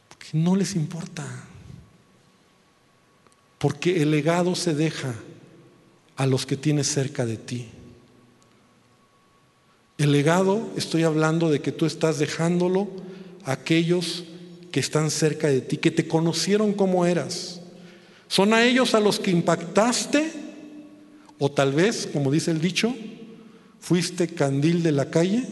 porque 0.09 0.29
no 0.35 0.55
les 0.55 0.77
importa, 0.77 1.27
porque 3.59 4.01
el 4.01 4.13
legado 4.13 4.55
se 4.55 4.77
deja 4.77 5.13
a 6.15 6.27
los 6.27 6.47
que 6.47 6.57
tienes 6.57 6.87
cerca 6.87 7.27
de 7.27 7.37
ti. 7.37 7.69
El 9.99 10.13
legado, 10.13 10.71
estoy 10.77 11.03
hablando 11.03 11.51
de 11.51 11.61
que 11.61 11.73
tú 11.73 11.85
estás 11.85 12.21
dejándolo 12.21 12.89
a 13.45 13.51
aquellos 13.51 14.23
que 14.71 14.79
están 14.79 15.11
cerca 15.11 15.49
de 15.49 15.63
ti, 15.63 15.79
que 15.79 15.91
te 15.91 16.07
conocieron 16.07 16.75
como 16.75 17.07
eras 17.07 17.62
son 18.33 18.55
a 18.55 18.65
ellos 18.65 18.95
a 18.95 19.01
los 19.01 19.21
que 19.21 19.31
impactaste 19.31 20.33
o 21.39 21.53
tal 21.53 21.75
vez, 21.75 22.09
como 22.11 22.33
dice 22.33 22.51
el 22.51 22.63
dicho, 22.63 22.95
fuiste 23.79 24.27
candil 24.27 24.83
de 24.83 24.91
la 24.91 25.11
calle 25.11 25.45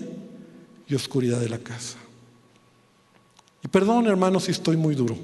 y 0.88 0.95
oscuridad 0.95 1.40
de 1.40 1.51
la 1.51 1.59
casa. 1.59 1.99
Y 3.62 3.69
perdón 3.69 4.07
hermanos 4.07 4.45
si 4.45 4.53
estoy 4.53 4.79
muy 4.79 4.95
duro, 4.95 5.19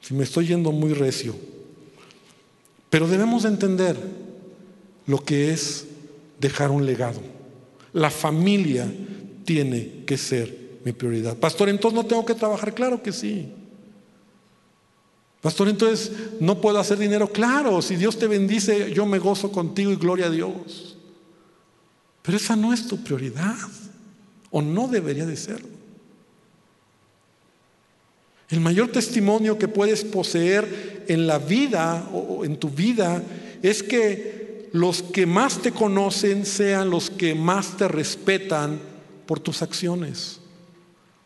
si 0.00 0.12
me 0.12 0.24
estoy 0.24 0.48
yendo 0.48 0.72
muy 0.72 0.92
recio, 0.92 1.36
pero 2.90 3.06
debemos 3.06 3.44
entender 3.44 3.96
lo 5.06 5.24
que 5.24 5.52
es 5.52 5.86
dejar 6.40 6.72
un 6.72 6.84
legado. 6.84 7.20
La 7.92 8.10
familia 8.10 8.92
tiene 9.44 10.02
que 10.04 10.18
ser 10.18 10.80
mi 10.84 10.90
prioridad. 10.90 11.36
Pastor, 11.36 11.68
entonces 11.68 11.94
no 11.94 12.06
tengo 12.06 12.26
que 12.26 12.34
trabajar, 12.34 12.74
claro 12.74 13.00
que 13.04 13.12
sí. 13.12 13.52
Pastor, 15.42 15.68
entonces 15.68 16.12
no 16.38 16.60
puedo 16.60 16.78
hacer 16.78 16.96
dinero. 16.98 17.26
Claro, 17.26 17.82
si 17.82 17.96
Dios 17.96 18.16
te 18.16 18.28
bendice, 18.28 18.92
yo 18.94 19.04
me 19.04 19.18
gozo 19.18 19.50
contigo 19.50 19.90
y 19.90 19.96
gloria 19.96 20.26
a 20.26 20.30
Dios. 20.30 20.96
Pero 22.22 22.36
esa 22.36 22.54
no 22.54 22.72
es 22.72 22.86
tu 22.86 23.02
prioridad, 23.02 23.56
o 24.52 24.62
no 24.62 24.86
debería 24.86 25.26
de 25.26 25.36
serlo. 25.36 25.68
El 28.48 28.60
mayor 28.60 28.92
testimonio 28.92 29.58
que 29.58 29.66
puedes 29.66 30.04
poseer 30.04 31.04
en 31.08 31.26
la 31.26 31.38
vida 31.38 32.08
o 32.12 32.44
en 32.44 32.56
tu 32.56 32.70
vida 32.70 33.20
es 33.62 33.82
que 33.82 34.68
los 34.72 35.02
que 35.02 35.26
más 35.26 35.58
te 35.60 35.72
conocen 35.72 36.46
sean 36.46 36.88
los 36.88 37.10
que 37.10 37.34
más 37.34 37.76
te 37.76 37.88
respetan 37.88 38.78
por 39.26 39.40
tus 39.40 39.62
acciones, 39.62 40.38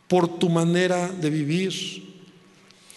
por 0.08 0.38
tu 0.38 0.48
manera 0.48 1.08
de 1.08 1.28
vivir. 1.28 2.05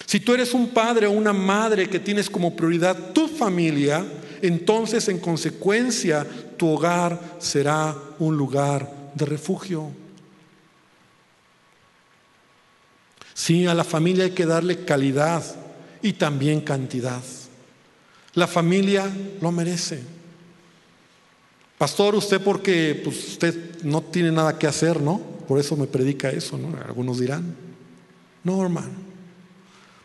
Si 0.10 0.20
tú 0.20 0.34
eres 0.34 0.56
un 0.56 0.70
padre 0.70 1.06
o 1.06 1.12
una 1.12 1.34
madre 1.34 1.88
que 1.88 2.00
tienes 2.00 2.32
como 2.32 2.56
prioridad 2.56 3.14
tu 3.14 3.28
familia, 3.28 4.04
entonces 4.42 5.08
en 5.08 5.20
consecuencia 5.20 6.26
tu 6.58 6.70
hogar 6.70 7.38
será 7.38 7.96
un 8.18 8.36
lugar 8.36 8.92
de 9.14 9.26
refugio. 9.26 9.92
Sí, 13.36 13.68
a 13.68 13.76
la 13.76 13.84
familia 13.84 14.24
hay 14.24 14.32
que 14.32 14.48
darle 14.48 14.84
calidad 14.84 15.44
y 16.02 16.14
también 16.14 16.62
cantidad. 16.62 17.22
La 18.34 18.48
familia 18.48 19.08
lo 19.40 19.52
merece. 19.52 20.02
Pastor, 21.78 22.16
usted 22.16 22.42
porque 22.42 23.00
pues, 23.04 23.28
usted 23.28 23.84
no 23.84 24.02
tiene 24.02 24.32
nada 24.32 24.58
que 24.58 24.66
hacer, 24.66 25.00
¿no? 25.00 25.20
Por 25.48 25.60
eso 25.60 25.76
me 25.76 25.86
predica 25.86 26.32
eso, 26.32 26.58
¿no? 26.58 26.76
Algunos 26.84 27.20
dirán. 27.20 27.56
No, 28.44 28.60
hermano. 28.64 29.09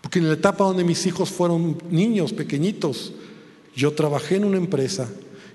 Porque 0.05 0.19
en 0.19 0.29
la 0.29 0.35
etapa 0.35 0.65
donde 0.65 0.85
mis 0.85 1.07
hijos 1.07 1.31
fueron 1.31 1.79
niños, 1.89 2.35
pequeñitos, 2.35 3.15
yo 3.75 3.95
trabajé 3.95 4.37
en 4.37 4.45
una 4.45 4.59
empresa 4.59 5.09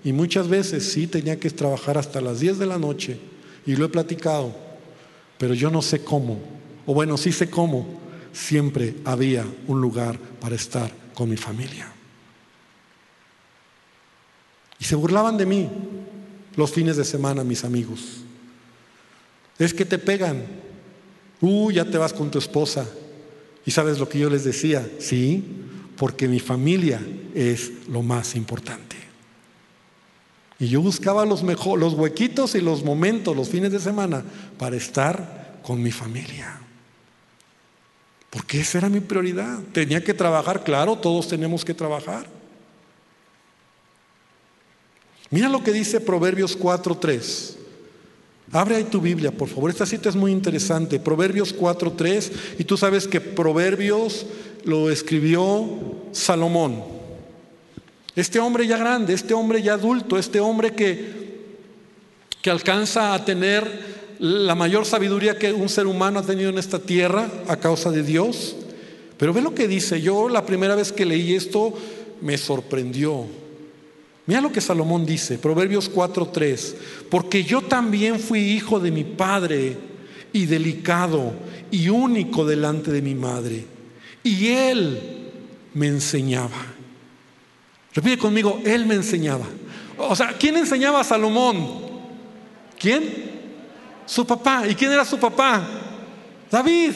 y 0.03 0.11
muchas 0.11 0.47
veces 0.47 0.91
sí 0.91 1.05
tenía 1.05 1.39
que 1.39 1.51
trabajar 1.51 1.99
hasta 1.99 2.19
las 2.19 2.39
10 2.39 2.57
de 2.57 2.65
la 2.65 2.79
noche 2.79 3.19
y 3.67 3.75
lo 3.75 3.85
he 3.85 3.89
platicado, 3.89 4.55
pero 5.37 5.53
yo 5.53 5.69
no 5.69 5.83
sé 5.83 6.03
cómo, 6.03 6.39
o 6.87 6.95
bueno, 6.95 7.15
sí 7.15 7.31
sé 7.31 7.47
cómo, 7.47 7.99
siempre 8.33 8.95
había 9.05 9.45
un 9.67 9.81
lugar 9.81 10.17
para 10.17 10.55
estar 10.55 10.91
con 11.13 11.29
mi 11.29 11.37
familia. 11.37 11.93
Y 14.79 14.83
se 14.83 14.95
burlaban 14.95 15.37
de 15.37 15.45
mí 15.45 15.69
los 16.55 16.71
fines 16.71 16.97
de 16.97 17.05
semana, 17.05 17.43
mis 17.43 17.63
amigos. 17.63 18.21
Es 19.59 19.75
que 19.75 19.85
te 19.85 19.99
pegan. 19.99 20.43
Uh, 21.39 21.69
ya 21.69 21.85
te 21.85 21.99
vas 21.99 22.13
con 22.13 22.31
tu 22.31 22.39
esposa. 22.39 22.89
¿Y 23.65 23.71
sabes 23.71 23.99
lo 23.99 24.07
que 24.07 24.19
yo 24.19 24.29
les 24.29 24.43
decía? 24.43 24.87
Sí, 24.99 25.43
porque 25.97 26.27
mi 26.27 26.39
familia 26.39 27.01
es 27.35 27.71
lo 27.87 28.01
más 28.01 28.35
importante. 28.35 28.95
Y 30.59 30.67
yo 30.67 30.81
buscaba 30.81 31.25
los, 31.25 31.41
huequitos 31.41 32.55
y 32.55 32.61
los 32.61 32.83
momentos, 32.83 33.35
los 33.35 33.49
fines 33.49 33.71
de 33.71 33.79
semana, 33.79 34.23
para 34.57 34.75
estar 34.75 35.59
con 35.61 35.81
mi 35.81 35.91
familia. 35.91 36.59
Porque 38.29 38.59
esa 38.59 38.79
era 38.79 38.89
mi 38.89 38.99
prioridad. 38.99 39.59
Tenía 39.71 40.03
que 40.03 40.13
trabajar, 40.13 40.63
claro, 40.63 40.97
todos 40.97 41.27
tenemos 41.29 41.63
que 41.63 41.73
trabajar. 41.73 42.27
Mira 45.31 45.47
lo 45.47 45.63
que 45.63 45.71
dice 45.71 46.01
Proverbios 46.01 46.57
4.3. 46.57 47.58
Abre 48.51 48.77
ahí 48.77 48.85
tu 48.85 48.99
Biblia, 48.99 49.31
por 49.31 49.47
favor. 49.47 49.69
Esta 49.69 49.85
cita 49.85 50.09
es 50.09 50.15
muy 50.15 50.31
interesante. 50.31 50.99
Proverbios 50.99 51.55
4.3. 51.55 52.31
Y 52.59 52.63
tú 52.63 52.77
sabes 52.77 53.07
que 53.07 53.21
Proverbios 53.21 54.25
lo 54.63 54.89
escribió 54.89 55.67
Salomón. 56.11 56.83
Este 58.15 58.39
hombre 58.39 58.65
ya 58.65 58.77
grande, 58.77 59.13
este 59.13 59.33
hombre 59.33 59.61
ya 59.61 59.75
adulto, 59.75 60.17
este 60.17 60.39
hombre 60.39 60.73
que, 60.73 61.13
que 62.41 62.49
alcanza 62.49 63.13
a 63.13 63.23
tener 63.23 63.99
la 64.17 64.55
mayor 64.55 64.85
sabiduría 64.85 65.37
que 65.37 65.53
un 65.53 65.69
ser 65.69 65.87
humano 65.87 66.19
ha 66.19 66.25
tenido 66.25 66.49
en 66.49 66.57
esta 66.57 66.79
tierra 66.79 67.29
a 67.47 67.57
causa 67.57 67.91
de 67.91 68.03
Dios. 68.03 68.55
Pero 69.17 69.31
ve 69.31 69.41
lo 69.41 69.53
que 69.53 69.67
dice. 69.67 70.01
Yo 70.01 70.27
la 70.27 70.45
primera 70.45 70.75
vez 70.75 70.91
que 70.91 71.05
leí 71.05 71.35
esto 71.35 71.73
me 72.21 72.37
sorprendió. 72.37 73.25
Mira 74.29 74.41
lo 74.41 74.51
que 74.51 74.61
Salomón 74.61 75.07
dice, 75.07 75.39
Proverbios 75.39 75.89
4:3, 75.89 76.75
porque 77.09 77.43
yo 77.43 77.63
también 77.63 78.19
fui 78.19 78.39
hijo 78.41 78.79
de 78.79 78.91
mi 78.91 79.03
padre 79.03 79.75
y 80.31 80.45
delicado 80.45 81.33
y 81.71 81.89
único 81.89 82.45
delante 82.45 82.91
de 82.91 83.01
mi 83.01 83.15
madre, 83.15 83.65
y 84.23 84.49
él 84.49 85.31
me 85.73 85.87
enseñaba. 85.87 86.63
Repite 87.91 88.19
conmigo, 88.19 88.61
él 88.63 88.85
me 88.85 88.93
enseñaba. 88.93 89.47
O 89.97 90.15
sea, 90.15 90.37
¿quién 90.37 90.57
enseñaba 90.57 90.99
a 90.99 91.03
Salomón? 91.03 91.81
¿Quién? 92.77 93.31
Su 94.05 94.27
papá. 94.27 94.67
¿Y 94.67 94.75
quién 94.75 94.91
era 94.91 95.05
su 95.05 95.17
papá? 95.17 95.67
David. 96.51 96.91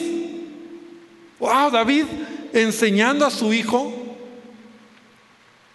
Wow, 1.40 1.72
David 1.72 2.04
enseñando 2.52 3.26
a 3.26 3.30
su 3.30 3.52
hijo. 3.52 3.92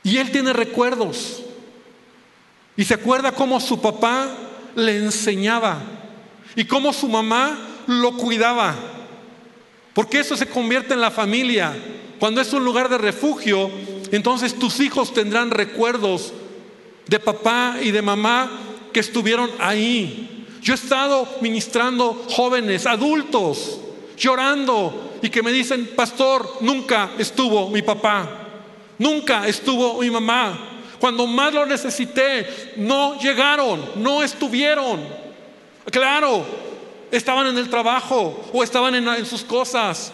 Y 0.03 0.15
él 0.15 0.31
tiene 0.31 0.53
recuerdos. 0.53 1.43
Y 2.79 2.85
se 2.85 2.93
acuerda 2.93 3.33
cómo 3.33 3.59
su 3.59 3.81
papá 3.81 4.29
le 4.73 4.95
enseñaba 4.95 5.81
y 6.55 6.63
cómo 6.63 6.93
su 6.93 7.09
mamá 7.09 7.59
lo 7.87 8.15
cuidaba. 8.15 8.73
Porque 9.93 10.21
eso 10.21 10.37
se 10.37 10.47
convierte 10.47 10.93
en 10.93 11.01
la 11.01 11.11
familia. 11.11 11.75
Cuando 12.21 12.39
es 12.39 12.53
un 12.53 12.63
lugar 12.63 12.87
de 12.87 12.97
refugio, 12.97 13.69
entonces 14.13 14.57
tus 14.57 14.79
hijos 14.79 15.13
tendrán 15.13 15.51
recuerdos 15.51 16.31
de 17.05 17.19
papá 17.19 17.75
y 17.83 17.91
de 17.91 18.01
mamá 18.01 18.49
que 18.93 19.01
estuvieron 19.01 19.51
ahí. 19.59 20.47
Yo 20.61 20.73
he 20.73 20.77
estado 20.77 21.27
ministrando 21.41 22.27
jóvenes, 22.29 22.85
adultos, 22.85 23.81
llorando 24.17 25.17
y 25.21 25.27
que 25.27 25.43
me 25.43 25.51
dicen, 25.51 25.85
pastor, 25.97 26.49
nunca 26.61 27.11
estuvo 27.17 27.69
mi 27.71 27.81
papá, 27.81 28.47
nunca 28.97 29.49
estuvo 29.49 29.99
mi 29.99 30.09
mamá. 30.09 30.77
Cuando 30.99 31.25
más 31.25 31.53
lo 31.53 31.65
necesité, 31.65 32.73
no 32.75 33.17
llegaron, 33.19 33.83
no 33.95 34.21
estuvieron. 34.21 34.99
Claro, 35.91 36.45
estaban 37.11 37.47
en 37.47 37.57
el 37.57 37.69
trabajo 37.69 38.45
o 38.53 38.63
estaban 38.63 38.95
en, 38.95 39.25
sus 39.25 39.43
cosas. 39.43 40.11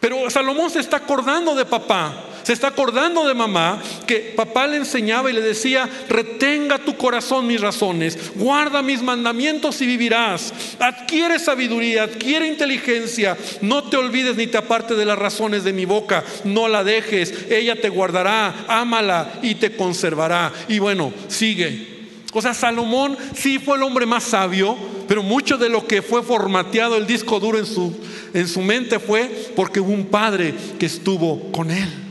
Pero 0.00 0.28
Salomón 0.30 0.70
se 0.70 0.80
está 0.80 0.98
acordando 0.98 1.54
de 1.54 1.64
papá, 1.64 2.14
se 2.44 2.52
está 2.52 2.68
acordando 2.68 3.26
de 3.26 3.34
mamá, 3.34 3.82
que 4.06 4.34
papá 4.36 4.66
le 4.66 4.76
enseñaba 4.76 5.30
y 5.30 5.34
le 5.34 5.40
decía, 5.40 5.88
retenga 6.08 6.78
tu 6.78 6.96
corazón 6.96 7.46
mis 7.46 7.60
razones, 7.60 8.32
guarda 8.36 8.82
mis 8.82 9.02
mandamientos 9.02 9.80
y 9.80 9.86
vivirás, 9.86 10.52
adquiere 10.78 11.38
sabiduría, 11.38 12.04
adquiere 12.04 12.46
inteligencia, 12.46 13.36
no 13.62 13.84
te 13.84 13.96
olvides 13.96 14.36
ni 14.36 14.46
te 14.46 14.58
aparte 14.58 14.94
de 14.94 15.06
las 15.06 15.18
razones 15.18 15.64
de 15.64 15.72
mi 15.72 15.86
boca, 15.86 16.22
no 16.44 16.68
la 16.68 16.84
dejes, 16.84 17.50
ella 17.50 17.80
te 17.80 17.88
guardará, 17.88 18.66
ámala 18.68 19.32
y 19.42 19.54
te 19.54 19.74
conservará. 19.74 20.52
Y 20.68 20.78
bueno, 20.78 21.12
sigue. 21.28 21.94
O 22.34 22.42
sea, 22.42 22.52
Salomón 22.52 23.16
sí 23.34 23.58
fue 23.58 23.76
el 23.76 23.84
hombre 23.84 24.06
más 24.06 24.24
sabio, 24.24 24.76
pero 25.08 25.22
mucho 25.22 25.56
de 25.56 25.70
lo 25.70 25.86
que 25.86 26.02
fue 26.02 26.22
formateado 26.22 26.96
el 26.96 27.06
disco 27.06 27.40
duro 27.40 27.58
en 27.58 27.66
su, 27.66 27.96
en 28.34 28.48
su 28.48 28.60
mente 28.60 28.98
fue 28.98 29.52
porque 29.56 29.80
hubo 29.80 29.92
un 29.92 30.06
padre 30.06 30.54
que 30.78 30.86
estuvo 30.86 31.50
con 31.52 31.70
él. 31.70 32.03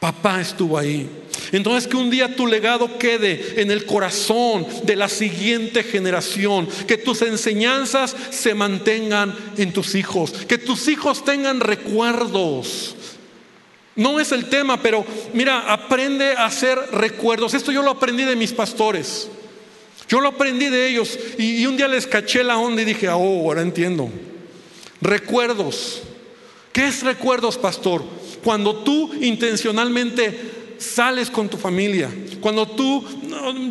Papá 0.00 0.40
estuvo 0.40 0.78
ahí. 0.78 1.08
Entonces 1.52 1.88
que 1.88 1.96
un 1.96 2.10
día 2.10 2.36
tu 2.36 2.46
legado 2.46 2.98
quede 2.98 3.60
en 3.60 3.70
el 3.70 3.86
corazón 3.86 4.66
de 4.84 4.96
la 4.96 5.08
siguiente 5.08 5.82
generación, 5.82 6.68
que 6.86 6.98
tus 6.98 7.22
enseñanzas 7.22 8.14
se 8.30 8.54
mantengan 8.54 9.34
en 9.56 9.72
tus 9.72 9.94
hijos, 9.94 10.32
que 10.32 10.58
tus 10.58 10.88
hijos 10.88 11.24
tengan 11.24 11.60
recuerdos. 11.60 12.94
No 13.96 14.20
es 14.20 14.30
el 14.30 14.46
tema, 14.46 14.80
pero 14.80 15.04
mira, 15.32 15.72
aprende 15.72 16.32
a 16.32 16.46
hacer 16.46 16.78
recuerdos. 16.92 17.54
Esto 17.54 17.72
yo 17.72 17.82
lo 17.82 17.90
aprendí 17.90 18.24
de 18.24 18.36
mis 18.36 18.52
pastores. 18.52 19.28
Yo 20.08 20.20
lo 20.20 20.28
aprendí 20.28 20.68
de 20.68 20.88
ellos 20.88 21.18
y, 21.36 21.66
un 21.66 21.76
día 21.76 21.88
les 21.88 22.06
caché 22.06 22.42
la 22.44 22.58
onda 22.58 22.80
y 22.80 22.84
dije, 22.84 23.08
oh, 23.08 23.16
ahora 23.18 23.60
entiendo. 23.60 24.08
Recuerdos. 25.00 26.02
¿Qué 26.72 26.86
es 26.86 27.02
recuerdos, 27.02 27.58
pastor? 27.58 28.04
Cuando 28.44 28.76
tú 28.76 29.10
intencionalmente 29.20 30.58
sales 30.78 31.30
con 31.30 31.48
tu 31.48 31.56
familia, 31.56 32.10
cuando 32.40 32.66
tú, 32.66 33.04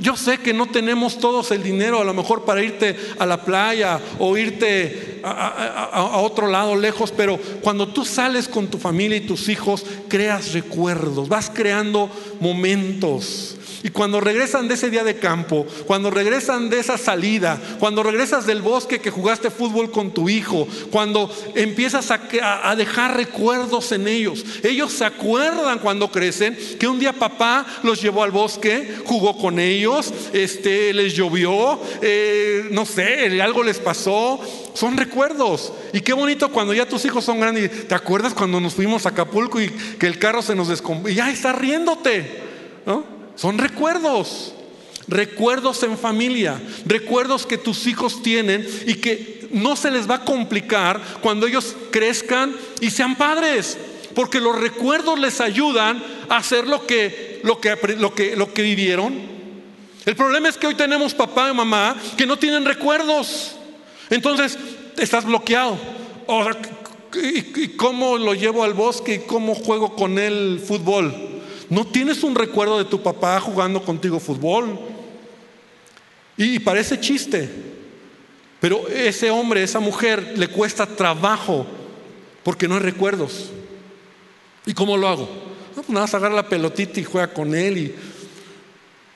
yo 0.01 0.15
sé 0.15 0.39
que 0.39 0.53
no 0.53 0.67
tenemos 0.67 1.19
todos 1.19 1.51
el 1.51 1.63
dinero 1.63 2.01
a 2.01 2.03
lo 2.03 2.13
mejor 2.13 2.43
para 2.43 2.63
irte 2.63 2.95
a 3.17 3.25
la 3.25 3.43
playa 3.43 3.99
o 4.19 4.37
irte 4.37 5.21
a, 5.23 6.17
otro 6.17 6.47
lado 6.47 6.75
lejos, 6.75 7.11
pero 7.15 7.39
cuando 7.61 7.87
tú 7.87 8.05
sales 8.05 8.47
con 8.47 8.67
tu 8.67 8.77
familia 8.77 9.17
y 9.17 9.21
tus 9.21 9.49
hijos, 9.49 9.85
creas 10.07 10.53
recuerdos, 10.53 11.29
vas 11.29 11.49
creando 11.53 12.09
momentos. 12.39 13.57
Y 13.87 13.89
cuando 13.89 14.19
regresan 14.19 14.67
de 14.67 14.73
ese 14.73 14.89
día 14.89 15.05
de 15.05 15.15
campo, 15.15 15.65
cuando 15.85 16.09
regresan 16.09 16.69
de 16.69 16.77
esa 16.77 16.97
salida, 16.97 17.57
cuando 17.79 18.03
regresas 18.03 18.45
del 18.45 18.61
bosque 18.61 18.99
que 18.99 19.11
jugaste 19.11 19.49
fútbol 19.49 19.91
con 19.91 20.11
tu 20.11 20.27
hijo, 20.27 20.67
cuando 20.91 21.33
empiezas 21.55 22.11
a, 22.11 22.75
dejar 22.75 23.15
recuerdos 23.15 23.93
en 23.93 24.09
ellos, 24.09 24.43
ellos 24.61 24.91
se 24.91 25.05
acuerdan 25.05 25.79
cuando 25.79 26.11
crecen 26.11 26.57
que 26.77 26.85
un 26.85 26.99
día 26.99 27.13
papá 27.13 27.65
los 27.83 28.01
llevó 28.01 28.23
al 28.23 28.31
bosque, 28.31 28.93
jugó 29.05 29.37
con 29.37 29.57
ellos, 29.57 30.13
este, 30.33 30.93
les 30.93 31.13
llovió, 31.13 31.79
eh, 32.01 32.67
no 32.71 32.85
sé, 32.85 33.41
algo 33.41 33.63
les 33.63 33.79
pasó. 33.79 34.41
Son 34.73 34.97
recuerdos. 34.97 35.71
Y 35.93 36.01
qué 36.01 36.11
bonito 36.11 36.51
cuando 36.51 36.73
ya 36.73 36.89
tus 36.89 37.05
hijos 37.05 37.23
son 37.23 37.39
grandes. 37.39 37.87
¿Te 37.87 37.95
acuerdas 37.95 38.33
cuando 38.33 38.59
nos 38.59 38.73
fuimos 38.73 39.05
a 39.05 39.09
Acapulco 39.09 39.61
y 39.61 39.69
que 39.69 40.07
el 40.07 40.19
carro 40.19 40.41
se 40.41 40.55
nos 40.55 40.67
descompuso? 40.67 41.09
Y 41.09 41.15
ya 41.15 41.31
está 41.31 41.53
riéndote. 41.53 42.43
¿no? 42.85 43.16
Son 43.37 43.57
recuerdos. 43.57 44.53
Recuerdos 45.07 45.83
en 45.83 45.97
familia, 45.97 46.61
recuerdos 46.85 47.45
que 47.45 47.57
tus 47.57 47.87
hijos 47.87 48.21
tienen 48.21 48.67
y 48.85 48.95
que 48.95 49.47
no 49.51 49.77
se 49.77 49.89
les 49.89 50.09
va 50.09 50.15
a 50.15 50.25
complicar 50.25 51.01
cuando 51.21 51.47
ellos 51.47 51.77
crezcan 51.91 52.53
y 52.81 52.89
sean 52.91 53.15
padres, 53.15 53.77
porque 54.13 54.41
los 54.41 54.59
recuerdos 54.59 55.17
les 55.17 55.39
ayudan 55.39 56.03
a 56.27 56.35
hacer 56.35 56.67
lo 56.67 56.85
que, 56.85 57.39
lo 57.45 57.61
que, 57.61 57.77
lo 57.97 58.13
que, 58.13 58.35
lo 58.35 58.53
que 58.53 58.61
vivieron. 58.63 59.13
El 60.05 60.15
problema 60.17 60.49
es 60.49 60.57
que 60.57 60.67
hoy 60.67 60.75
tenemos 60.75 61.13
papá 61.13 61.49
y 61.49 61.53
mamá 61.53 61.95
que 62.17 62.25
no 62.25 62.37
tienen 62.37 62.65
recuerdos. 62.65 63.55
Entonces, 64.09 64.57
estás 64.97 65.23
bloqueado. 65.23 65.77
¿y 67.15 67.67
cómo 67.77 68.17
lo 68.17 68.33
llevo 68.33 68.65
al 68.65 68.73
bosque 68.73 69.15
y 69.15 69.19
cómo 69.19 69.55
juego 69.55 69.95
con 69.95 70.19
él 70.19 70.61
fútbol? 70.65 71.36
¿No 71.69 71.85
tienes 71.85 72.23
un 72.23 72.35
recuerdo 72.35 72.77
de 72.77 72.85
tu 72.85 73.01
papá 73.01 73.39
jugando 73.39 73.83
contigo 73.83 74.19
fútbol? 74.19 74.79
Y 76.37 76.59
parece 76.59 76.99
chiste, 76.99 77.49
pero 78.59 78.87
ese 78.87 79.29
hombre, 79.31 79.63
esa 79.63 79.79
mujer, 79.79 80.33
le 80.37 80.47
cuesta 80.47 80.85
trabajo 80.85 81.65
porque 82.43 82.67
no 82.67 82.75
hay 82.75 82.81
recuerdos. 82.81 83.49
¿Y 84.65 84.73
cómo 84.73 84.97
lo 84.97 85.07
hago? 85.07 85.27
Pues 85.75 85.89
nada 85.89 86.01
más 86.01 86.13
agarra 86.13 86.35
la 86.35 86.49
pelotita 86.49 86.99
y 86.99 87.03
juega 87.03 87.33
con 87.33 87.55
él 87.55 87.77
y 87.77 87.95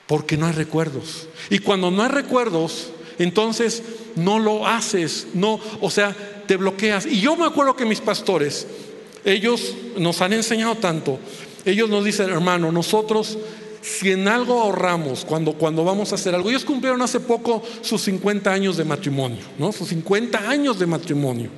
porque 0.06 0.36
no 0.36 0.46
hay 0.46 0.52
recuerdos. 0.52 1.28
Y 1.48 1.58
cuando 1.58 1.90
no 1.90 2.02
hay 2.02 2.08
recuerdos, 2.08 2.90
entonces 3.18 3.82
no 4.16 4.38
lo 4.38 4.66
haces, 4.66 5.28
no, 5.34 5.60
o 5.80 5.90
sea, 5.90 6.14
te 6.46 6.56
bloqueas. 6.56 7.06
Y 7.06 7.20
yo 7.20 7.36
me 7.36 7.46
acuerdo 7.46 7.76
que 7.76 7.84
mis 7.84 8.00
pastores, 8.00 8.66
ellos 9.24 9.74
nos 9.96 10.20
han 10.20 10.32
enseñado 10.32 10.74
tanto. 10.76 11.18
Ellos 11.64 11.88
nos 11.88 12.04
dicen, 12.04 12.30
hermano, 12.30 12.72
nosotros 12.72 13.38
si 13.82 14.12
en 14.12 14.28
algo 14.28 14.62
ahorramos 14.62 15.24
cuando, 15.24 15.54
cuando 15.54 15.84
vamos 15.84 16.12
a 16.12 16.14
hacer 16.14 16.34
algo, 16.34 16.48
ellos 16.48 16.64
cumplieron 16.64 17.02
hace 17.02 17.18
poco 17.18 17.62
sus 17.80 18.00
50 18.02 18.50
años 18.50 18.76
de 18.76 18.84
matrimonio, 18.84 19.42
¿no? 19.58 19.72
Sus 19.72 19.88
50 19.88 20.48
años 20.48 20.78
de 20.78 20.86
matrimonio. 20.86 21.50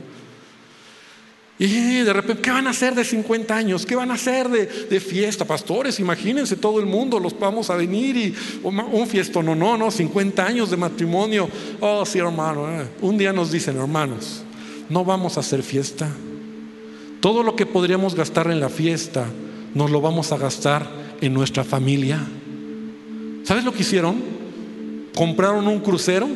Y 1.57 2.01
de 2.01 2.13
repente, 2.13 2.43
¿qué 2.43 2.51
van 2.51 2.67
a 2.67 2.71
hacer 2.71 2.97
de 2.97 3.05
50 3.05 3.55
años? 3.55 3.87
¿Qué 3.87 3.95
van 3.95 4.11
a 4.11 4.15
hacer 4.15 4.49
de, 4.49 5.01
fiesta? 5.01 5.45
Pastores, 5.45 6.01
imagínense 6.01 6.57
todo 6.57 6.81
el 6.81 6.87
mundo, 6.87 7.21
los 7.21 7.39
vamos 7.39 7.71
a 7.71 7.77
venir 7.77 8.17
y 8.17 8.35
un 8.65 9.07
fiesto, 9.07 9.41
no, 9.41 9.55
no, 9.55 9.77
no, 9.77 9.91
50 9.91 10.45
años 10.45 10.71
de 10.71 10.77
matrimonio. 10.77 11.49
Oh, 11.81 12.05
sí, 12.05 12.19
hermano. 12.19 12.69
Eh. 12.69 12.89
Un 13.03 13.17
día 13.17 13.33
nos 13.33 13.53
dicen, 13.53 13.77
hermanos, 13.77 14.43
no 14.89 15.05
vamos 15.05 15.37
a 15.37 15.41
hacer 15.41 15.63
fiesta. 15.63 16.11
Todo 17.21 17.45
lo 17.45 17.55
que 17.55 17.67
podríamos 17.67 18.17
gastar 18.17 18.51
en 18.51 18.59
la 18.59 18.69
fiesta, 18.69 19.27
nos 19.75 19.91
lo 19.91 20.01
vamos 20.01 20.33
a 20.33 20.37
gastar 20.37 20.89
en 21.21 21.35
nuestra 21.35 21.65
familia. 21.65 22.25
¿Sabes 23.45 23.65
lo 23.65 23.73
que 23.73 23.83
hicieron? 23.83 24.17
Compraron 25.15 25.69
un 25.69 25.81
crucero 25.81 26.29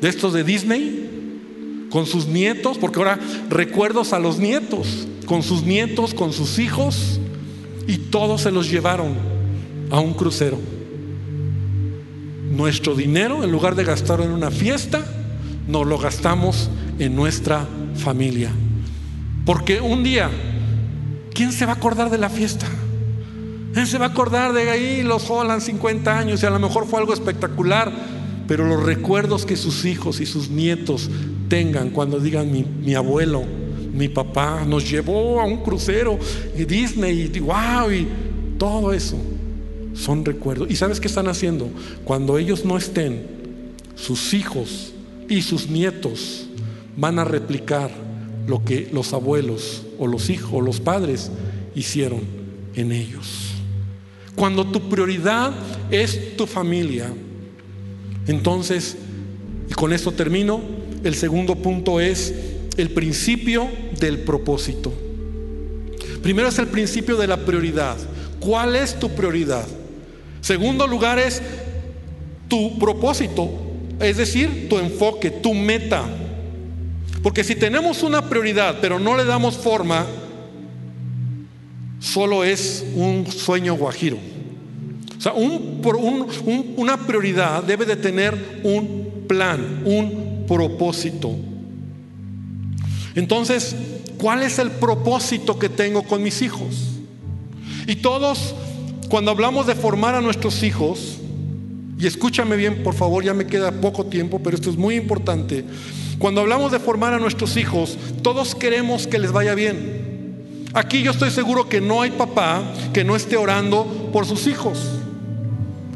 de 0.00 0.08
estos 0.08 0.32
de 0.32 0.44
Disney 0.44 1.88
con 1.90 2.06
sus 2.06 2.26
nietos, 2.26 2.78
porque 2.78 2.98
ahora 2.98 3.18
recuerdos 3.48 4.12
a 4.12 4.18
los 4.18 4.38
nietos, 4.38 5.06
con 5.26 5.42
sus 5.42 5.62
nietos, 5.62 6.14
con 6.14 6.32
sus 6.32 6.58
hijos, 6.58 7.20
y 7.86 7.98
todos 7.98 8.42
se 8.42 8.50
los 8.50 8.70
llevaron 8.70 9.14
a 9.90 10.00
un 10.00 10.14
crucero. 10.14 10.58
Nuestro 12.50 12.94
dinero, 12.94 13.44
en 13.44 13.52
lugar 13.52 13.76
de 13.76 13.84
gastarlo 13.84 14.24
en 14.24 14.32
una 14.32 14.50
fiesta, 14.50 15.04
nos 15.68 15.86
lo 15.86 15.98
gastamos 15.98 16.70
en 16.98 17.14
nuestra 17.14 17.66
familia. 17.94 18.50
Porque 19.44 19.80
un 19.80 20.02
día, 20.02 20.30
¿quién 21.36 21.52
se 21.52 21.66
va 21.66 21.72
a 21.72 21.76
acordar 21.76 22.10
de 22.10 22.18
la 22.18 22.30
fiesta? 22.30 22.66
¿Quién 23.74 23.86
se 23.86 23.98
va 23.98 24.06
a 24.06 24.08
acordar 24.08 24.54
de 24.54 24.70
ahí 24.70 25.02
los 25.02 25.28
Holland 25.28 25.60
50 25.60 26.18
años 26.18 26.42
y 26.42 26.46
a 26.46 26.50
lo 26.50 26.58
mejor 26.58 26.86
fue 26.86 26.98
algo 26.98 27.12
espectacular? 27.12 27.92
Pero 28.48 28.64
los 28.64 28.82
recuerdos 28.82 29.44
que 29.44 29.56
sus 29.56 29.84
hijos 29.84 30.20
y 30.20 30.26
sus 30.26 30.48
nietos 30.48 31.10
tengan 31.48 31.90
cuando 31.90 32.18
digan 32.18 32.50
mi, 32.50 32.94
abuelo, 32.94 33.44
mi 33.92 34.08
papá 34.08 34.64
nos 34.66 34.88
llevó 34.90 35.40
a 35.40 35.44
un 35.44 35.62
crucero 35.62 36.18
y 36.56 36.64
Disney 36.64 37.30
y 37.34 37.38
wow 37.40 37.90
y 37.92 38.08
todo 38.58 38.94
eso 38.94 39.18
son 39.92 40.24
recuerdos. 40.24 40.70
¿Y 40.70 40.76
sabes 40.76 41.00
qué 41.00 41.08
están 41.08 41.28
haciendo? 41.28 41.68
Cuando 42.04 42.38
ellos 42.38 42.64
no 42.64 42.78
estén, 42.78 43.26
sus 43.94 44.32
hijos 44.32 44.92
y 45.28 45.42
sus 45.42 45.68
nietos 45.68 46.46
van 46.96 47.18
a 47.18 47.24
replicar 47.24 48.05
lo 48.46 48.64
que 48.64 48.88
los 48.92 49.12
abuelos 49.12 49.82
o 49.98 50.06
los 50.06 50.30
hijos 50.30 50.50
o 50.52 50.60
los 50.60 50.80
padres 50.80 51.30
hicieron 51.74 52.20
en 52.74 52.92
ellos. 52.92 53.52
Cuando 54.34 54.66
tu 54.66 54.88
prioridad 54.88 55.52
es 55.90 56.36
tu 56.36 56.46
familia, 56.46 57.12
entonces, 58.26 58.96
y 59.70 59.74
con 59.74 59.92
esto 59.92 60.12
termino, 60.12 60.60
el 61.04 61.14
segundo 61.14 61.56
punto 61.56 62.00
es 62.00 62.34
el 62.76 62.90
principio 62.90 63.68
del 63.98 64.18
propósito. 64.18 64.92
Primero 66.22 66.48
es 66.48 66.58
el 66.58 66.66
principio 66.66 67.16
de 67.16 67.26
la 67.26 67.38
prioridad. 67.38 67.96
¿Cuál 68.40 68.76
es 68.76 68.98
tu 68.98 69.08
prioridad? 69.10 69.66
Segundo 70.40 70.86
lugar 70.86 71.18
es 71.18 71.40
tu 72.48 72.78
propósito, 72.78 73.48
es 74.00 74.16
decir, 74.16 74.68
tu 74.68 74.78
enfoque, 74.78 75.30
tu 75.30 75.54
meta. 75.54 76.04
Porque 77.26 77.42
si 77.42 77.56
tenemos 77.56 78.04
una 78.04 78.22
prioridad 78.28 78.76
pero 78.80 79.00
no 79.00 79.16
le 79.16 79.24
damos 79.24 79.56
forma, 79.56 80.06
solo 81.98 82.44
es 82.44 82.86
un 82.94 83.26
sueño 83.26 83.74
guajiro. 83.74 84.16
O 85.18 85.20
sea, 85.20 85.32
una 85.32 86.96
prioridad 86.98 87.64
debe 87.64 87.84
de 87.84 87.96
tener 87.96 88.60
un 88.62 89.24
plan, 89.26 89.82
un 89.84 90.44
propósito. 90.46 91.34
Entonces, 93.16 93.74
¿cuál 94.18 94.44
es 94.44 94.60
el 94.60 94.70
propósito 94.70 95.58
que 95.58 95.68
tengo 95.68 96.04
con 96.04 96.22
mis 96.22 96.42
hijos? 96.42 96.76
Y 97.88 97.96
todos, 97.96 98.54
cuando 99.08 99.32
hablamos 99.32 99.66
de 99.66 99.74
formar 99.74 100.14
a 100.14 100.20
nuestros 100.20 100.62
hijos, 100.62 101.18
y 101.98 102.06
escúchame 102.06 102.54
bien, 102.54 102.84
por 102.84 102.94
favor, 102.94 103.24
ya 103.24 103.34
me 103.34 103.48
queda 103.48 103.72
poco 103.72 104.06
tiempo, 104.06 104.38
pero 104.44 104.54
esto 104.54 104.70
es 104.70 104.76
muy 104.76 104.94
importante. 104.94 105.64
Cuando 106.18 106.40
hablamos 106.40 106.72
de 106.72 106.78
formar 106.78 107.12
a 107.12 107.18
nuestros 107.18 107.56
hijos, 107.56 107.98
todos 108.22 108.54
queremos 108.54 109.06
que 109.06 109.18
les 109.18 109.32
vaya 109.32 109.54
bien. 109.54 110.66
Aquí 110.72 111.02
yo 111.02 111.10
estoy 111.10 111.30
seguro 111.30 111.68
que 111.68 111.80
no 111.80 112.02
hay 112.02 112.10
papá 112.10 112.62
que 112.92 113.04
no 113.04 113.16
esté 113.16 113.36
orando 113.36 114.10
por 114.12 114.26
sus 114.26 114.46
hijos. 114.46 114.78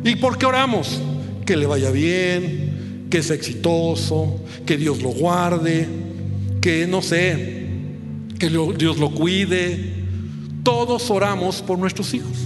¿Y 0.05 0.17
por 0.17 0.39
qué 0.39 0.47
oramos? 0.47 1.01
Que 1.45 1.57
le 1.57 1.67
vaya 1.67 1.91
bien, 1.91 3.07
que 3.11 3.23
sea 3.23 3.37
exitoso, 3.37 4.41
que 4.67 4.77
Dios 4.77 5.03
lo 5.03 5.11
guarde, 5.11 5.87
que 6.61 6.87
no 6.87 7.03
sé, 7.03 7.67
que 8.39 8.49
Dios 8.49 8.99
lo 8.99 9.11
cuide. 9.11 9.95
Todos 10.63 11.11
oramos 11.11 11.63
por 11.63 11.79
nuestros 11.79 12.13
hijos. 12.15 12.39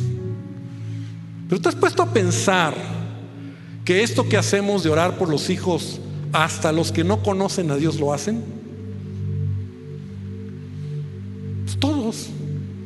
Pero 1.49 1.61
te 1.61 1.69
has 1.69 1.75
puesto 1.75 2.03
a 2.03 2.13
pensar 2.13 2.75
que 3.85 4.03
esto 4.03 4.29
que 4.29 4.37
hacemos 4.37 4.83
de 4.83 4.91
orar 4.91 5.19
por 5.19 5.29
los 5.29 5.51
hijos, 5.51 6.01
hasta 6.35 6.73
los 6.73 6.91
que 6.91 7.05
no 7.05 7.23
conocen 7.23 7.71
a 7.71 7.77
Dios 7.77 8.01
lo 8.01 8.13
hacen. 8.13 8.43
Pues 11.65 11.79
todos. 11.79 12.27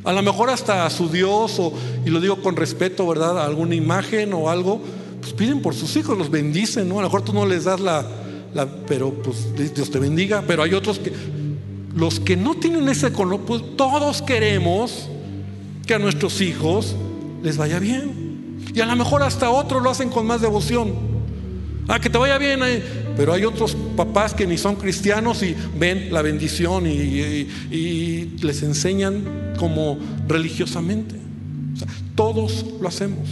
A 0.03 0.13
lo 0.13 0.21
mejor 0.21 0.51
hasta 0.51 0.85
a 0.85 0.89
su 0.91 1.09
Dios, 1.09 1.59
o, 1.59 1.73
y 2.05 2.11
lo 2.11 2.21
digo 2.21 2.43
con 2.43 2.55
respeto, 2.55 3.07
¿verdad? 3.07 3.39
A 3.39 3.45
alguna 3.45 3.73
imagen 3.73 4.33
o 4.33 4.51
algo, 4.51 4.79
pues 5.19 5.33
piden 5.33 5.63
por 5.63 5.73
sus 5.73 5.95
hijos, 5.95 6.15
los 6.15 6.29
bendicen, 6.29 6.87
¿no? 6.87 6.99
A 6.99 7.01
lo 7.01 7.07
mejor 7.07 7.23
tú 7.23 7.33
no 7.33 7.47
les 7.47 7.63
das 7.63 7.79
la, 7.79 8.05
la 8.53 8.67
pero 8.85 9.11
pues 9.11 9.47
Dios 9.73 9.89
te 9.89 9.97
bendiga, 9.97 10.43
pero 10.45 10.61
hay 10.61 10.75
otros 10.75 10.99
que, 10.99 11.11
los 11.95 12.19
que 12.19 12.37
no 12.37 12.53
tienen 12.53 12.87
ese 12.87 13.11
conocimiento, 13.11 13.47
pues 13.47 13.75
todos 13.75 14.21
queremos 14.21 15.09
que 15.87 15.95
a 15.95 15.99
nuestros 15.99 16.39
hijos 16.39 16.95
les 17.41 17.57
vaya 17.57 17.79
bien. 17.79 18.59
Y 18.75 18.79
a 18.79 18.85
lo 18.85 18.95
mejor 18.95 19.23
hasta 19.23 19.49
otros 19.49 19.81
lo 19.81 19.89
hacen 19.89 20.09
con 20.09 20.27
más 20.27 20.39
devoción. 20.39 20.93
Ah, 21.87 21.99
que 21.99 22.11
te 22.11 22.19
vaya 22.19 22.37
bien. 22.37 22.61
Pero 23.19 23.33
hay 23.33 23.43
otros 23.43 23.75
papás 23.97 24.33
que 24.33 24.47
ni 24.47 24.57
son 24.57 24.77
cristianos 24.77 25.43
y 25.43 25.53
ven 25.77 26.07
la 26.09 26.21
bendición 26.21 26.87
y, 26.87 28.37
les 28.41 28.63
enseñan 28.63 29.55
como 29.59 29.99
religiosamente. 30.25 31.15
todos 32.15 32.65
lo 32.79 32.87
hacemos. 32.87 33.27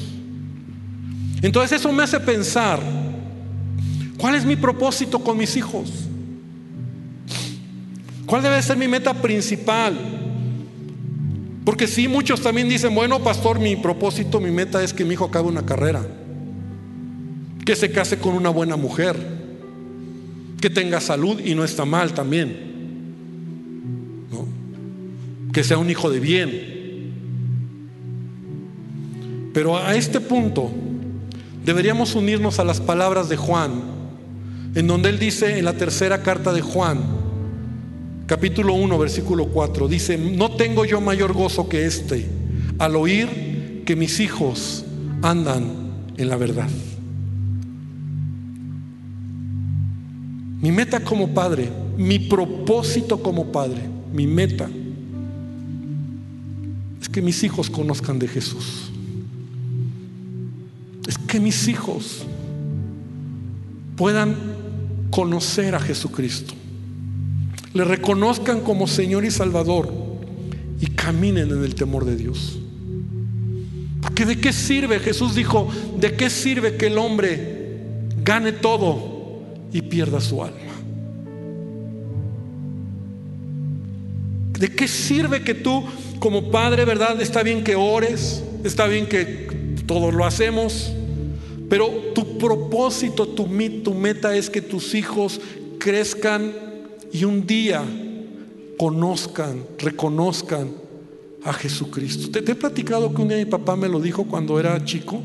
Entonces 1.42 1.80
eso 1.80 1.94
me 1.94 2.04
hace 2.04 2.20
pensar, 2.20 2.82
¿cuál 4.18 4.36
es 4.36 4.44
mi 4.44 4.58
propósito 4.58 5.20
con 5.20 5.38
mis 5.38 5.56
hijos? 5.56 5.90
¿Cuál 8.26 8.44
debe 8.44 8.62
ser 8.62 8.76
mi 8.76 8.90
meta 8.90 9.14
principal? 9.14 9.96
Porque 11.64 11.88
sí, 11.88 12.10
muchos 12.10 12.42
también 12.42 12.68
dicen, 12.68 12.94
bueno, 12.94 13.24
pastor, 13.24 13.58
mi 13.58 13.78
propósito, 13.78 14.42
mi 14.42 14.52
meta 14.52 14.84
es 14.84 14.92
que 14.92 15.06
mi 15.06 15.14
hijo 15.14 15.24
acabe 15.24 15.48
una 15.48 15.66
carrera, 15.66 16.06
que 17.64 17.74
se 17.78 17.90
case 17.90 18.18
con 18.18 18.34
una 18.34 18.50
buena 18.50 18.76
mujer, 18.76 19.37
que 20.60 20.70
tenga 20.70 21.00
salud 21.00 21.40
y 21.44 21.56
no 21.56 21.64
está 21.64 21.86
mal 21.86 22.14
también. 22.14 22.66
Que 25.54 25.64
sea 25.64 25.78
un 25.78 25.90
hijo 25.90 26.10
de 26.10 26.20
bien. 26.20 26.78
Pero 29.54 29.78
a 29.78 29.96
este 29.96 30.20
punto 30.20 30.72
deberíamos 31.66 32.16
unirnos 32.16 32.60
a 32.60 32.64
las 32.64 32.80
palabras 32.80 33.30
de 33.30 33.38
Juan 33.38 33.98
en 34.76 34.86
donde 34.86 35.10
él 35.10 35.18
dice 35.18 35.58
en 35.58 35.66
la 35.66 35.74
tercera 35.74 36.22
carta 36.22 36.54
de 36.54 36.62
Juan, 36.62 37.00
capítulo 38.28 38.74
1, 38.74 39.00
versículo 39.00 39.48
4, 39.48 39.88
dice, 39.88 40.18
no 40.18 40.52
tengo 40.56 40.86
yo 40.86 41.02
mayor 41.02 41.34
gozo 41.34 41.68
que 41.68 41.86
este 41.86 42.28
al 42.78 42.96
oír 42.96 43.84
que 43.86 43.96
mis 43.96 44.20
hijos 44.20 44.86
andan 45.24 46.06
en 46.18 46.30
la 46.30 46.36
verdad. 46.36 46.70
Mi 50.62 50.72
meta 50.72 51.00
como 51.00 51.34
padre, 51.34 51.70
mi 51.98 52.20
propósito 52.20 53.22
como 53.22 53.52
padre, 53.52 53.82
mi 54.12 54.26
meta 54.26 54.70
es 57.02 57.10
que 57.10 57.22
mis 57.22 57.44
hijos 57.44 57.70
conozcan 57.70 58.18
de 58.18 58.28
Jesús. 58.28 58.90
Es 61.08 61.18
que 61.18 61.40
mis 61.40 61.68
hijos 61.68 62.24
puedan 63.96 64.36
conocer 65.12 65.76
a 65.76 65.80
Jesucristo. 65.80 66.54
Le 67.74 67.84
reconozcan 67.84 68.62
como 68.62 68.88
Señor 68.88 69.26
y 69.26 69.32
Salvador 69.32 69.94
y 70.82 70.88
caminen 70.88 71.52
en 71.52 71.64
el 71.64 71.76
temor 71.76 72.06
de 72.06 72.16
Dios. 72.16 72.58
Porque 74.02 74.26
de 74.26 74.40
qué 74.40 74.52
sirve, 74.52 75.00
Jesús 75.00 75.36
dijo, 75.36 75.70
de 76.00 76.16
qué 76.16 76.30
sirve 76.30 76.78
que 76.78 76.88
el 76.88 76.98
hombre 76.98 77.80
gane 78.24 78.52
todo 78.52 79.17
y 79.78 79.82
pierda 79.84 80.20
su 80.20 80.44
alma. 80.44 80.58
¿De 84.58 84.70
qué 84.70 84.88
sirve 84.88 85.44
que 85.44 85.54
tú 85.54 85.84
como 86.18 86.50
padre, 86.50 86.84
verdad? 86.84 87.22
Está 87.22 87.44
bien 87.44 87.64
que 87.64 87.76
ores, 87.76 88.44
está 88.64 88.88
bien 88.88 89.06
que 89.06 89.76
todos 89.86 90.16
lo 90.16 90.26
hacemos, 90.26 90.92
pero 91.70 91.90
tu 92.16 92.40
propósito, 92.40 93.28
tu, 93.28 93.48
tu 93.84 93.94
meta 93.94 94.36
es 94.36 94.50
que 94.50 94.64
tus 94.64 94.96
hijos 94.96 95.40
crezcan 95.78 96.54
y 97.14 97.24
un 97.24 97.46
día 97.46 97.84
conozcan, 98.80 99.64
reconozcan 99.78 100.72
a 101.44 101.54
Jesucristo. 101.54 102.32
Te, 102.32 102.42
te, 102.42 102.54
he 102.54 102.56
platicado 102.56 103.14
que 103.14 103.22
un 103.22 103.28
día 103.28 103.38
mi 103.38 103.46
papá 103.46 103.76
me 103.76 103.88
lo 103.88 104.00
dijo 104.00 104.24
cuando 104.24 104.60
era 104.60 104.84
chico. 104.84 105.22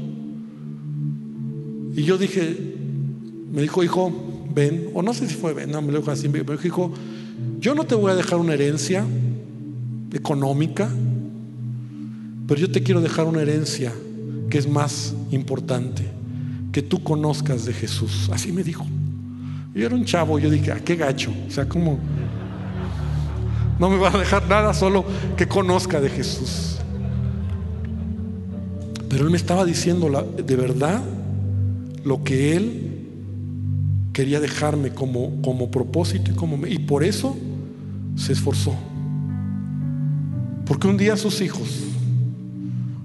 Y 1.97 2.03
yo 2.03 2.19
dije, 2.19 2.55
me 3.51 3.63
dijo, 3.63 3.83
hijo, 3.83 4.32
ven, 4.55 4.91
o 4.95 5.03
no 5.03 5.15
sé 5.15 5.29
si 5.29 5.35
fue 5.35 5.53
ven, 5.53 5.71
no, 5.71 5.83
me 5.83 5.93
lo 5.93 5.99
dijo 5.99 6.11
así, 6.11 6.29
me 6.29 6.41
dijo, 6.41 6.93
yo 7.61 7.75
no 7.75 7.85
te 7.85 7.95
voy 7.95 8.13
a 8.13 8.15
dejar 8.15 8.39
una 8.39 8.55
herencia 8.55 9.05
económica, 10.13 10.89
pero 12.47 12.61
yo 12.61 12.71
te 12.71 12.83
quiero 12.83 13.01
dejar 13.01 13.27
una 13.27 13.43
herencia 13.43 13.93
que 14.51 14.59
es 14.59 14.69
más 14.69 15.15
importante, 15.31 16.05
que 16.73 16.83
tú 16.83 17.03
conozcas 17.03 17.65
de 17.65 17.73
Jesús. 17.73 18.29
Así 18.33 18.53
me 18.53 18.63
dijo. 18.63 18.87
Yo 19.75 19.87
era 19.87 19.95
un 19.95 20.05
chavo, 20.05 20.39
yo 20.39 20.51
dije, 20.51 20.73
ah, 20.73 20.81
qué 20.85 20.97
gacho, 20.97 21.33
o 21.49 21.51
sea, 21.51 21.67
como 21.67 21.99
no 23.79 23.89
me 23.89 23.97
va 23.97 24.11
a 24.11 24.19
dejar 24.19 24.47
nada, 24.49 24.75
solo 24.75 25.05
que 25.37 25.49
conozca 25.49 26.01
de 26.01 26.11
Jesús. 26.11 26.77
Pero 29.09 29.25
él 29.25 29.31
me 29.31 29.37
estaba 29.37 29.65
diciendo 29.65 30.09
de 30.37 30.57
verdad 30.57 31.03
lo 32.05 32.23
que 32.23 32.57
él 32.57 32.92
quería 34.13 34.41
dejarme 34.41 34.91
como, 34.91 35.41
como 35.43 35.71
propósito 35.71 36.31
y, 36.31 36.35
como, 36.35 36.67
y 36.67 36.79
por 36.79 37.05
eso 37.05 37.37
se 38.17 38.33
esforzó. 38.33 38.75
Porque 40.67 40.87
un 40.87 40.97
día 40.97 41.17
sus 41.17 41.41
hijos 41.41 41.69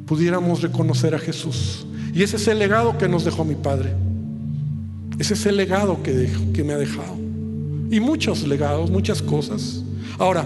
pudiéramos 0.06 0.62
reconocer 0.62 1.16
a 1.16 1.20
Jesús. 1.20 1.86
Y 2.14 2.24
ese 2.24 2.38
es 2.38 2.48
el 2.48 2.60
legado 2.60 2.98
que 2.98 3.08
nos 3.08 3.26
dejó 3.26 3.46
mi 3.46 3.56
padre. 3.56 3.94
Ese 5.20 5.34
es 5.34 5.46
el 5.46 5.58
legado 5.58 6.02
que, 6.04 6.30
que 6.54 6.64
me 6.64 6.74
ha 6.74 6.78
dejado. 6.78 7.16
Y 7.90 8.00
muchos 8.00 8.48
legados, 8.48 8.92
muchas 8.92 9.22
cosas. 9.22 9.84
Ahora, 10.18 10.46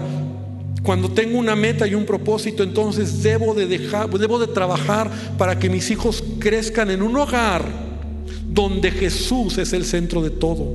cuando 0.82 1.10
tengo 1.10 1.38
una 1.38 1.54
meta 1.54 1.86
y 1.86 1.94
un 1.94 2.06
propósito, 2.06 2.62
entonces 2.62 3.22
debo 3.22 3.54
de 3.54 3.66
dejar, 3.66 4.10
debo 4.10 4.38
de 4.38 4.48
trabajar 4.48 5.10
para 5.38 5.58
que 5.58 5.68
mis 5.68 5.90
hijos 5.90 6.24
crezcan 6.38 6.90
en 6.90 7.02
un 7.02 7.16
hogar 7.16 7.81
donde 8.54 8.90
Jesús 8.90 9.58
es 9.58 9.72
el 9.72 9.84
centro 9.84 10.22
de 10.22 10.30
todo. 10.30 10.66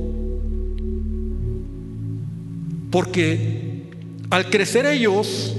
Porque 2.90 3.88
al 4.30 4.50
crecer 4.50 4.86
ellos 4.86 5.54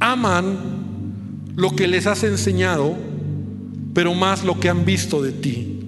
aman 0.00 1.52
lo 1.54 1.76
que 1.76 1.86
les 1.86 2.06
has 2.06 2.24
enseñado, 2.24 2.96
pero 3.94 4.14
más 4.14 4.44
lo 4.44 4.58
que 4.58 4.68
han 4.68 4.84
visto 4.84 5.22
de 5.22 5.32
ti. 5.32 5.80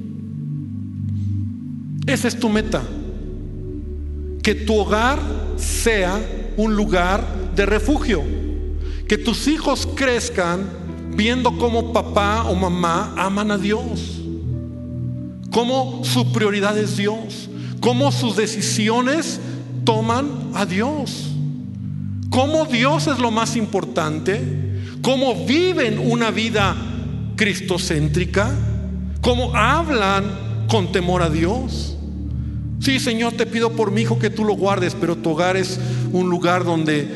Esa 2.07 2.29
es 2.29 2.39
tu 2.39 2.49
meta. 2.49 2.83
Que 4.43 4.55
tu 4.55 4.77
hogar 4.77 5.19
sea 5.57 6.21
un 6.57 6.77
lugar 6.77 7.25
de 7.57 7.67
refugio. 7.67 8.23
Que 9.09 9.17
tus 9.17 9.49
hijos 9.49 9.89
crezcan 9.97 10.69
viendo 11.17 11.57
cómo 11.57 11.93
papá 11.93 12.45
o 12.45 12.55
mamá 12.55 13.15
aman 13.17 13.51
a 13.51 13.59
Dios 13.59 14.24
cómo 15.55 16.01
su 16.03 16.33
prioridad 16.33 16.77
es 16.77 16.97
Dios, 16.97 17.49
cómo 17.79 18.11
sus 18.11 18.35
decisiones 18.35 19.39
toman 19.85 20.51
a 20.53 20.67
Dios, 20.67 21.31
cómo 22.29 22.65
Dios 22.65 23.07
es 23.07 23.21
lo 23.21 23.31
más 23.31 23.55
importante, 23.55 24.43
cómo 25.01 25.47
viven 25.47 26.01
una 26.01 26.33
vida 26.33 26.75
cristocéntrica, 27.37 28.51
cómo 29.21 29.55
hablan 29.55 30.67
con 30.69 30.91
temor 30.91 31.23
a 31.23 31.31
Dios. 31.31 31.97
Sí, 32.81 32.99
Señor, 32.99 33.35
te 33.35 33.47
pido 33.47 33.75
por 33.75 33.93
mi 33.93 34.01
hijo 34.01 34.19
que 34.19 34.31
tú 34.31 34.45
lo 34.45 34.55
guardes, 34.55 34.97
pero 35.01 35.15
tu 35.15 35.31
hogar 35.31 35.57
es 35.57 35.79
un 36.13 36.31
lugar 36.31 36.65
donde 36.65 37.07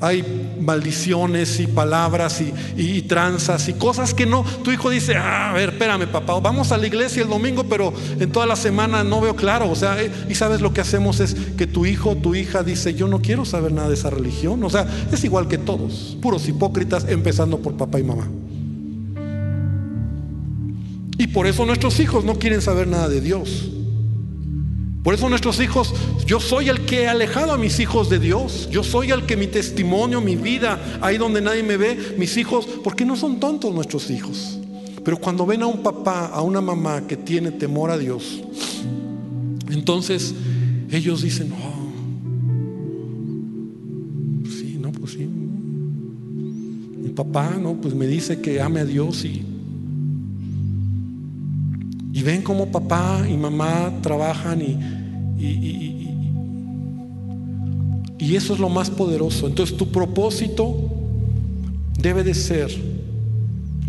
hay 0.00 0.56
maldiciones 0.60 1.60
y 1.60 1.66
palabras 1.66 2.40
y, 2.40 2.52
y, 2.76 3.02
tranzas 3.02 3.68
y 3.68 3.74
cosas 3.74 4.14
que 4.14 4.26
no. 4.26 4.44
Tu 4.62 4.72
hijo 4.72 4.90
dice, 4.90 5.16
ah, 5.16 5.50
a 5.50 5.52
ver, 5.52 5.70
espérame 5.70 6.06
papá, 6.06 6.38
vamos 6.40 6.72
a 6.72 6.78
la 6.78 6.86
iglesia 6.86 7.22
el 7.22 7.28
domingo, 7.28 7.64
pero 7.64 7.92
en 8.18 8.30
toda 8.30 8.46
la 8.46 8.56
semana 8.56 9.04
no 9.04 9.20
veo 9.20 9.34
claro. 9.34 9.70
O 9.70 9.76
sea, 9.76 10.00
eh, 10.02 10.10
y 10.28 10.34
sabes 10.34 10.60
lo 10.60 10.72
que 10.72 10.80
hacemos 10.80 11.20
es 11.20 11.34
que 11.56 11.66
tu 11.66 11.86
hijo, 11.86 12.16
tu 12.16 12.34
hija 12.34 12.62
dice, 12.62 12.94
yo 12.94 13.08
no 13.08 13.20
quiero 13.20 13.44
saber 13.44 13.72
nada 13.72 13.88
de 13.88 13.94
esa 13.94 14.10
religión. 14.10 14.62
O 14.62 14.70
sea, 14.70 14.86
es 15.12 15.24
igual 15.24 15.48
que 15.48 15.58
todos, 15.58 16.16
puros 16.20 16.48
hipócritas, 16.48 17.06
empezando 17.08 17.58
por 17.58 17.76
papá 17.76 17.98
y 17.98 18.04
mamá. 18.04 18.28
Y 21.18 21.26
por 21.26 21.48
eso 21.48 21.66
nuestros 21.66 21.98
hijos 21.98 22.24
no 22.24 22.38
quieren 22.38 22.62
saber 22.62 22.86
nada 22.86 23.08
de 23.08 23.20
Dios. 23.20 23.70
Por 25.08 25.14
eso 25.14 25.30
nuestros 25.30 25.58
hijos, 25.60 25.94
yo 26.26 26.38
soy 26.38 26.68
el 26.68 26.84
que 26.84 27.04
he 27.04 27.08
alejado 27.08 27.52
a 27.52 27.56
mis 27.56 27.80
hijos 27.80 28.10
de 28.10 28.18
Dios. 28.18 28.68
Yo 28.70 28.84
soy 28.84 29.10
el 29.10 29.24
que 29.24 29.38
mi 29.38 29.46
testimonio, 29.46 30.20
mi 30.20 30.36
vida, 30.36 30.98
ahí 31.00 31.16
donde 31.16 31.40
nadie 31.40 31.62
me 31.62 31.78
ve, 31.78 32.14
mis 32.18 32.36
hijos, 32.36 32.68
porque 32.84 33.06
no 33.06 33.16
son 33.16 33.40
tontos 33.40 33.74
nuestros 33.74 34.10
hijos. 34.10 34.58
Pero 35.02 35.16
cuando 35.16 35.46
ven 35.46 35.62
a 35.62 35.66
un 35.66 35.82
papá, 35.82 36.26
a 36.26 36.42
una 36.42 36.60
mamá 36.60 37.06
que 37.06 37.16
tiene 37.16 37.52
temor 37.52 37.90
a 37.90 37.96
Dios, 37.96 38.42
entonces 39.70 40.34
ellos 40.90 41.22
dicen, 41.22 41.54
oh, 41.54 41.88
sí, 44.44 44.78
no, 44.78 44.92
pues 44.92 45.12
sí. 45.12 45.26
Mi 45.26 47.08
papá, 47.08 47.56
no, 47.58 47.80
pues 47.80 47.94
me 47.94 48.06
dice 48.06 48.42
que 48.42 48.60
ame 48.60 48.80
a 48.80 48.84
Dios 48.84 49.24
y 49.24 49.42
y 52.18 52.22
ven 52.24 52.42
cómo 52.42 52.66
papá 52.66 53.24
y 53.30 53.36
mamá 53.36 53.92
trabajan 54.02 54.60
y, 54.60 54.97
y, 55.38 56.08
eso 58.34 58.54
es 58.54 58.60
lo 58.60 58.68
más 58.68 58.90
poderoso. 58.90 59.46
Entonces 59.46 59.76
tu 59.76 59.90
propósito 59.90 60.76
debe 61.98 62.22
de 62.22 62.34
ser 62.34 62.70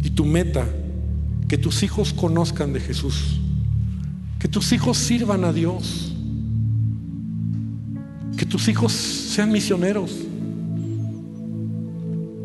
y 0.03 0.09
tu 0.11 0.25
meta 0.25 0.65
que 1.47 1.57
tus 1.57 1.83
hijos 1.83 2.13
conozcan 2.13 2.73
de 2.73 2.79
Jesús, 2.79 3.39
que 4.39 4.47
tus 4.47 4.71
hijos 4.71 4.97
sirvan 4.97 5.43
a 5.43 5.53
Dios, 5.53 6.13
que 8.37 8.45
tus 8.45 8.67
hijos 8.69 8.93
sean 8.93 9.51
misioneros. 9.51 10.15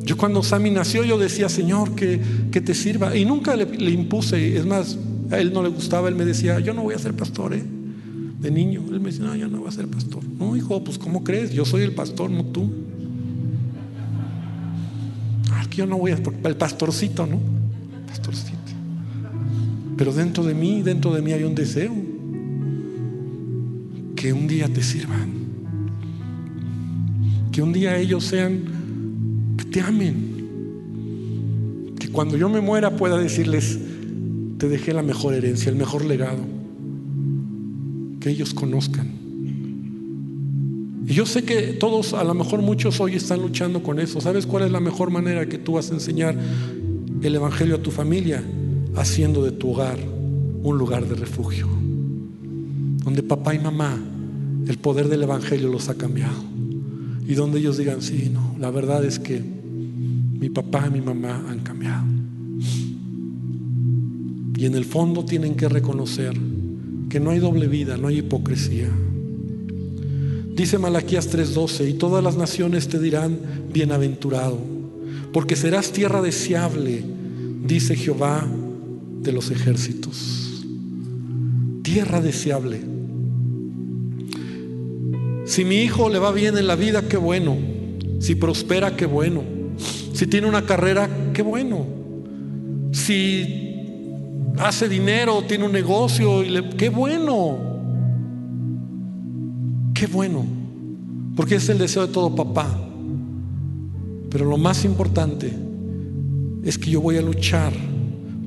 Yo 0.04 0.18
cuando 0.18 0.42
Sammy 0.42 0.70
nació 0.70 1.04
yo 1.04 1.16
decía, 1.16 1.48
Señor, 1.48 1.94
que, 1.94 2.20
que 2.50 2.60
te 2.60 2.74
sirva. 2.74 3.16
Y 3.16 3.24
nunca 3.24 3.56
le, 3.56 3.64
le 3.64 3.90
impuse, 3.90 4.58
es 4.58 4.66
más, 4.66 4.98
a 5.30 5.38
él 5.38 5.52
no 5.52 5.62
le 5.62 5.68
gustaba, 5.70 6.08
él 6.08 6.14
me 6.14 6.24
decía, 6.24 6.60
yo 6.60 6.74
no 6.74 6.82
voy 6.82 6.94
a 6.94 6.98
ser 6.98 7.14
pastor, 7.14 7.54
¿eh? 7.54 7.62
De 8.44 8.50
niño. 8.50 8.82
Él 8.90 9.00
me 9.00 9.10
decía, 9.10 9.24
no, 9.24 9.34
yo 9.34 9.48
no 9.48 9.60
voy 9.60 9.68
a 9.68 9.70
ser 9.70 9.88
pastor. 9.88 10.22
No, 10.38 10.54
hijo, 10.54 10.84
pues 10.84 10.98
¿cómo 10.98 11.24
crees? 11.24 11.50
Yo 11.52 11.64
soy 11.64 11.80
el 11.80 11.92
pastor, 11.92 12.28
no 12.30 12.44
tú. 12.44 12.70
Ah, 15.50 15.64
que 15.70 15.78
yo 15.78 15.86
no 15.86 15.96
voy 15.96 16.12
a, 16.12 16.16
el 16.16 16.56
pastorcito, 16.56 17.26
¿no? 17.26 17.40
Pastorcito. 18.06 18.58
Pero 19.96 20.12
dentro 20.12 20.44
de 20.44 20.52
mí, 20.52 20.82
dentro 20.82 21.14
de 21.14 21.22
mí 21.22 21.32
hay 21.32 21.44
un 21.44 21.54
deseo. 21.54 21.94
Que 24.14 24.34
un 24.34 24.46
día 24.46 24.68
te 24.68 24.82
sirvan. 24.82 25.32
Que 27.50 27.62
un 27.62 27.72
día 27.72 27.96
ellos 27.96 28.24
sean, 28.24 29.54
que 29.56 29.64
te 29.64 29.80
amen. 29.80 30.34
Que 31.98 32.10
cuando 32.10 32.36
yo 32.36 32.50
me 32.50 32.60
muera 32.60 32.94
pueda 32.94 33.16
decirles, 33.16 33.78
te 34.58 34.68
dejé 34.68 34.92
la 34.92 35.02
mejor 35.02 35.32
herencia, 35.32 35.70
el 35.70 35.76
mejor 35.76 36.04
legado. 36.04 36.53
Que 38.24 38.30
ellos 38.30 38.54
conozcan. 38.54 39.06
Y 41.06 41.12
yo 41.12 41.26
sé 41.26 41.42
que 41.42 41.74
todos, 41.74 42.14
a 42.14 42.24
lo 42.24 42.32
mejor 42.32 42.62
muchos 42.62 42.98
hoy 42.98 43.16
están 43.16 43.42
luchando 43.42 43.82
con 43.82 44.00
eso. 44.00 44.18
¿Sabes 44.18 44.46
cuál 44.46 44.64
es 44.64 44.72
la 44.72 44.80
mejor 44.80 45.10
manera 45.10 45.46
que 45.46 45.58
tú 45.58 45.72
vas 45.72 45.90
a 45.90 45.94
enseñar 45.94 46.34
el 47.20 47.34
Evangelio 47.34 47.74
a 47.74 47.82
tu 47.82 47.90
familia? 47.90 48.42
Haciendo 48.96 49.44
de 49.44 49.52
tu 49.52 49.72
hogar 49.72 49.98
un 50.62 50.78
lugar 50.78 51.06
de 51.06 51.16
refugio. 51.16 51.68
Donde 53.04 53.22
papá 53.22 53.54
y 53.54 53.58
mamá, 53.58 53.94
el 54.66 54.78
poder 54.78 55.08
del 55.08 55.24
Evangelio 55.24 55.68
los 55.68 55.90
ha 55.90 55.94
cambiado. 55.96 56.42
Y 57.28 57.34
donde 57.34 57.58
ellos 57.58 57.76
digan, 57.76 58.00
sí, 58.00 58.30
no, 58.32 58.56
la 58.58 58.70
verdad 58.70 59.04
es 59.04 59.18
que 59.18 59.38
mi 59.38 60.48
papá 60.48 60.86
y 60.88 60.92
mi 60.94 61.02
mamá 61.02 61.44
han 61.46 61.58
cambiado. 61.58 62.06
Y 64.56 64.64
en 64.64 64.74
el 64.74 64.86
fondo 64.86 65.26
tienen 65.26 65.56
que 65.56 65.68
reconocer 65.68 66.34
que 67.14 67.20
no 67.20 67.30
hay 67.30 67.38
doble 67.38 67.68
vida, 67.68 67.96
no 67.96 68.08
hay 68.08 68.18
hipocresía. 68.18 68.88
Dice 70.52 70.78
Malaquías 70.78 71.30
3:12, 71.30 71.88
y 71.88 71.92
todas 71.92 72.24
las 72.24 72.36
naciones 72.36 72.88
te 72.88 72.98
dirán, 72.98 73.38
bienaventurado, 73.72 74.58
porque 75.32 75.54
serás 75.54 75.92
tierra 75.92 76.20
deseable, 76.20 77.04
dice 77.64 77.94
Jehová 77.94 78.44
de 79.22 79.30
los 79.30 79.52
ejércitos. 79.52 80.64
Tierra 81.82 82.20
deseable. 82.20 82.80
Si 85.46 85.64
mi 85.64 85.82
hijo 85.82 86.08
le 86.08 86.18
va 86.18 86.32
bien 86.32 86.58
en 86.58 86.66
la 86.66 86.74
vida, 86.74 87.06
qué 87.08 87.16
bueno. 87.16 87.56
Si 88.18 88.34
prospera, 88.34 88.96
qué 88.96 89.06
bueno. 89.06 89.44
Si 90.14 90.26
tiene 90.26 90.48
una 90.48 90.66
carrera, 90.66 91.08
qué 91.32 91.42
bueno. 91.42 91.86
Si 92.90 93.63
hace 94.58 94.88
dinero, 94.88 95.42
tiene 95.46 95.64
un 95.64 95.72
negocio, 95.72 96.42
y 96.42 96.70
qué 96.76 96.88
bueno, 96.88 97.58
qué 99.94 100.06
bueno, 100.06 100.44
porque 101.36 101.56
es 101.56 101.68
el 101.68 101.78
deseo 101.78 102.06
de 102.06 102.12
todo 102.12 102.34
papá. 102.34 102.68
Pero 104.30 104.46
lo 104.46 104.56
más 104.56 104.84
importante 104.84 105.52
es 106.64 106.78
que 106.78 106.90
yo 106.90 107.00
voy 107.00 107.16
a 107.16 107.22
luchar 107.22 107.72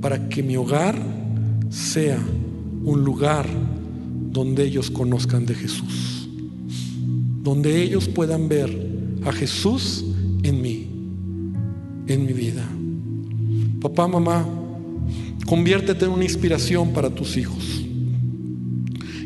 para 0.02 0.28
que 0.28 0.44
mi 0.44 0.58
hogar 0.58 0.96
sea 1.70 2.20
un 2.84 3.04
lugar 3.04 3.46
donde 4.32 4.64
ellos 4.64 4.92
conozcan 4.92 5.46
de 5.46 5.56
Jesús, 5.56 6.30
donde 7.42 7.82
ellos 7.82 8.08
puedan 8.08 8.48
ver 8.48 8.88
a 9.26 9.32
Jesús 9.32 10.06
en 10.44 10.62
mí, 10.62 10.88
en 12.08 12.26
mi 12.26 12.34
vida. 12.34 12.64
Papá, 13.82 14.08
mamá, 14.08 14.46
Conviértete 15.48 16.04
en 16.04 16.12
una 16.12 16.26
inspiración 16.26 16.92
para 16.92 17.10
tus 17.10 17.38
hijos. 17.38 17.64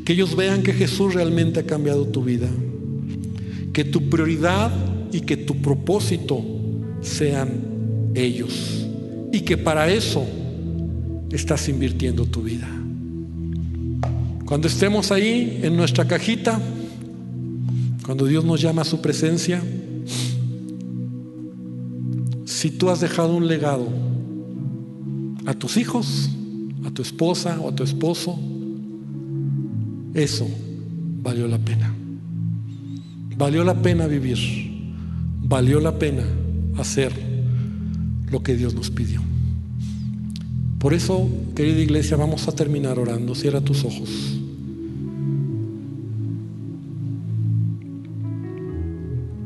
Que 0.05 0.13
ellos 0.13 0.35
vean 0.35 0.61
que 0.61 0.71
Jesús 0.71 1.15
realmente 1.15 1.59
ha 1.59 1.65
cambiado 1.65 2.05
tu 2.05 2.23
vida. 2.23 2.47
Que 3.73 3.83
tu 3.83 4.07
prioridad 4.07 4.71
y 5.11 5.21
que 5.21 5.35
tu 5.35 5.63
propósito 5.63 6.45
sean 7.01 7.49
ellos. 8.13 8.85
Y 9.33 9.41
que 9.41 9.57
para 9.57 9.91
eso 9.91 10.23
estás 11.31 11.67
invirtiendo 11.67 12.27
tu 12.27 12.43
vida. 12.43 12.69
Cuando 14.45 14.67
estemos 14.67 15.11
ahí 15.11 15.59
en 15.63 15.75
nuestra 15.75 16.07
cajita, 16.07 16.61
cuando 18.05 18.27
Dios 18.27 18.45
nos 18.45 18.61
llama 18.61 18.83
a 18.83 18.85
su 18.85 19.01
presencia, 19.01 19.63
si 22.45 22.69
tú 22.69 22.91
has 22.91 22.99
dejado 22.99 23.35
un 23.35 23.47
legado, 23.47 23.87
a 25.45 25.53
tus 25.53 25.77
hijos, 25.77 26.29
a 26.85 26.91
tu 26.91 27.01
esposa 27.01 27.59
o 27.59 27.69
a 27.69 27.75
tu 27.75 27.83
esposo, 27.83 28.39
eso 30.13 30.47
valió 31.21 31.47
la 31.47 31.57
pena. 31.57 31.93
Valió 33.37 33.63
la 33.63 33.81
pena 33.81 34.07
vivir. 34.07 34.37
Valió 35.43 35.79
la 35.79 35.97
pena 35.97 36.23
hacer 36.77 37.11
lo 38.29 38.43
que 38.43 38.55
Dios 38.55 38.73
nos 38.75 38.89
pidió. 38.89 39.21
Por 40.79 40.93
eso, 40.93 41.29
querida 41.55 41.79
iglesia, 41.79 42.17
vamos 42.17 42.47
a 42.47 42.51
terminar 42.53 42.97
orando. 42.99 43.35
Cierra 43.35 43.61
tus 43.61 43.83
ojos. 43.83 44.39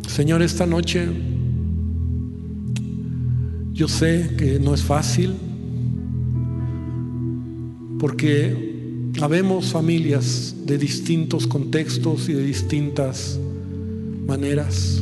Señor, 0.08 0.42
esta 0.42 0.66
noche 0.66 1.10
yo 3.74 3.90
sé 3.90 4.36
que 4.38 4.60
no 4.60 4.74
es 4.74 4.82
fácil 4.82 5.34
porque 8.00 9.12
habemos 9.22 9.72
familias 9.72 10.56
de 10.66 10.78
distintos 10.78 11.48
contextos 11.48 12.28
y 12.30 12.34
de 12.34 12.44
distintas 12.44 13.40
maneras, 14.28 15.02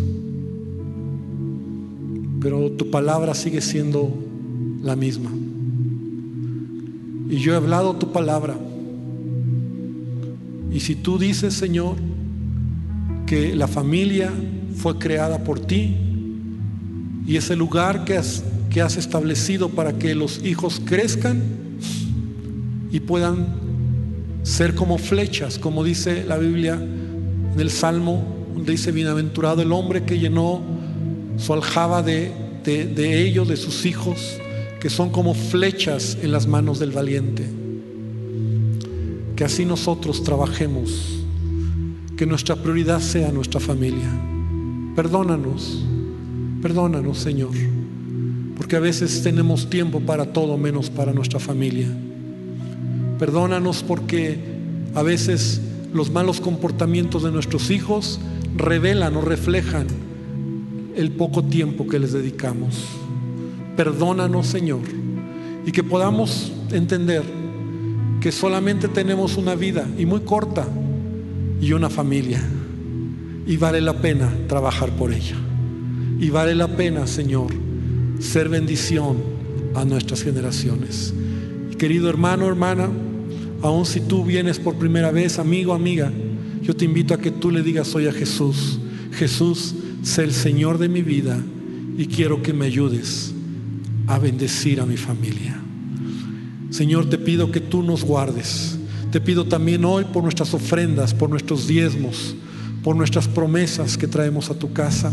pero 2.40 2.72
tu 2.72 2.92
palabra 2.92 3.34
sigue 3.34 3.62
siendo 3.62 4.14
la 4.82 4.96
misma. 4.96 5.32
Y 7.30 7.38
yo 7.38 7.54
he 7.54 7.56
hablado 7.56 7.96
tu 7.96 8.12
palabra. 8.12 8.56
Y 10.72 10.80
si 10.82 10.96
tú 10.96 11.18
dices, 11.18 11.54
Señor, 11.54 11.96
que 13.26 13.56
la 13.56 13.68
familia 13.68 14.32
fue 14.76 14.98
creada 15.00 15.44
por 15.44 15.60
ti 15.60 15.96
y 17.26 17.38
es 17.38 17.50
el 17.50 17.60
lugar 17.60 18.04
que 18.06 18.18
has, 18.18 18.44
que 18.70 18.82
has 18.82 18.98
establecido 18.98 19.70
para 19.70 19.98
que 19.98 20.14
los 20.14 20.44
hijos 20.44 20.82
crezcan, 20.84 21.42
y 22.94 23.00
puedan 23.00 23.48
ser 24.44 24.76
como 24.76 25.00
flechas, 25.00 25.58
como 25.58 25.84
dice 25.84 26.24
la 26.26 26.38
Biblia 26.38 26.76
en 26.76 27.60
el 27.60 27.72
Salmo, 27.72 28.24
donde 28.54 28.72
dice, 28.72 28.92
bienaventurado 28.92 29.64
el 29.64 29.72
hombre 29.72 30.04
que 30.04 30.20
llenó 30.20 30.62
su 31.38 31.54
aljaba 31.54 32.04
de, 32.04 32.32
de 32.64 33.22
ellos, 33.22 33.48
de 33.48 33.58
sus 33.58 33.88
hijos, 33.88 34.38
que 34.80 34.92
son 34.92 35.10
como 35.10 35.34
flechas 35.34 36.20
en 36.22 36.32
las 36.32 36.46
manos 36.46 36.78
del 36.78 36.92
valiente. 36.92 37.44
Que 39.36 39.44
así 39.44 39.66
nosotros 39.66 40.24
trabajemos, 40.24 41.24
que 42.16 42.28
nuestra 42.28 42.56
prioridad 42.56 43.00
sea 43.00 43.32
nuestra 43.32 43.60
familia. 43.60 44.08
Perdónanos, 44.96 45.84
perdónanos 46.62 47.18
Señor, 47.18 47.56
porque 48.56 48.76
a 48.76 48.80
veces 48.80 49.24
tenemos 49.24 49.68
tiempo 49.68 50.00
para 50.00 50.32
todo 50.32 50.60
menos 50.60 50.92
para 50.92 51.12
nuestra 51.12 51.40
familia. 51.40 51.88
Perdónanos 53.24 53.84
porque 53.84 54.38
a 54.96 55.02
veces 55.02 55.62
los 55.94 56.12
malos 56.12 56.42
comportamientos 56.42 57.24
de 57.24 57.32
nuestros 57.32 57.72
hijos 57.72 58.20
revelan 58.58 59.16
o 59.16 59.22
reflejan 59.22 59.88
el 60.98 61.10
poco 61.14 61.42
tiempo 61.42 61.88
que 61.88 62.00
les 62.00 62.12
dedicamos. 62.12 62.84
Perdónanos, 63.78 64.48
Señor, 64.48 64.82
y 65.66 65.72
que 65.72 65.84
podamos 65.84 66.52
entender 66.70 67.24
que 68.20 68.34
solamente 68.34 68.90
tenemos 68.90 69.38
una 69.38 69.56
vida 69.56 69.88
y 69.98 70.06
muy 70.06 70.20
corta 70.20 70.68
y 71.62 71.72
una 71.72 71.90
familia. 71.90 72.44
Y 73.48 73.56
vale 73.56 73.80
la 73.80 73.94
pena 73.94 74.34
trabajar 74.50 74.90
por 74.98 75.14
ella. 75.14 75.38
Y 76.20 76.30
vale 76.30 76.56
la 76.56 76.68
pena, 76.68 77.08
Señor, 77.08 77.54
ser 78.20 78.50
bendición 78.50 79.16
a 79.76 79.86
nuestras 79.86 80.24
generaciones. 80.24 81.14
querido 81.78 82.10
hermano, 82.10 82.48
hermana, 82.48 82.90
Aun 83.64 83.86
si 83.86 84.02
tú 84.02 84.26
vienes 84.26 84.60
por 84.60 84.76
primera 84.76 85.10
vez, 85.10 85.40
amigo, 85.40 85.74
amiga, 85.74 86.12
yo 86.62 86.76
te 86.76 86.84
invito 86.84 87.14
a 87.14 87.18
que 87.18 87.32
tú 87.32 87.50
le 87.50 87.64
digas 87.64 87.96
hoy 87.96 88.08
a 88.08 88.12
Jesús, 88.12 88.78
Jesús, 89.14 89.74
sé 90.04 90.24
el 90.24 90.34
Señor 90.34 90.78
de 90.78 90.90
mi 90.90 91.02
vida 91.02 91.40
y 91.98 92.08
quiero 92.08 92.44
que 92.44 92.52
me 92.52 92.66
ayudes 92.66 93.34
a 94.08 94.20
bendecir 94.20 94.82
a 94.82 94.86
mi 94.86 94.98
familia. 94.98 95.58
Señor, 96.72 97.10
te 97.10 97.18
pido 97.18 97.52
que 97.52 97.62
tú 97.62 97.84
nos 97.84 98.04
guardes. 98.04 98.78
Te 99.12 99.22
pido 99.22 99.46
también 99.46 99.86
hoy 99.86 100.04
por 100.06 100.24
nuestras 100.24 100.54
ofrendas, 100.54 101.14
por 101.14 101.30
nuestros 101.30 101.66
diezmos, 101.66 102.36
por 102.84 102.98
nuestras 102.98 103.30
promesas 103.30 103.98
que 103.98 104.08
traemos 104.08 104.50
a 104.50 104.56
tu 104.56 104.74
casa. 104.74 105.10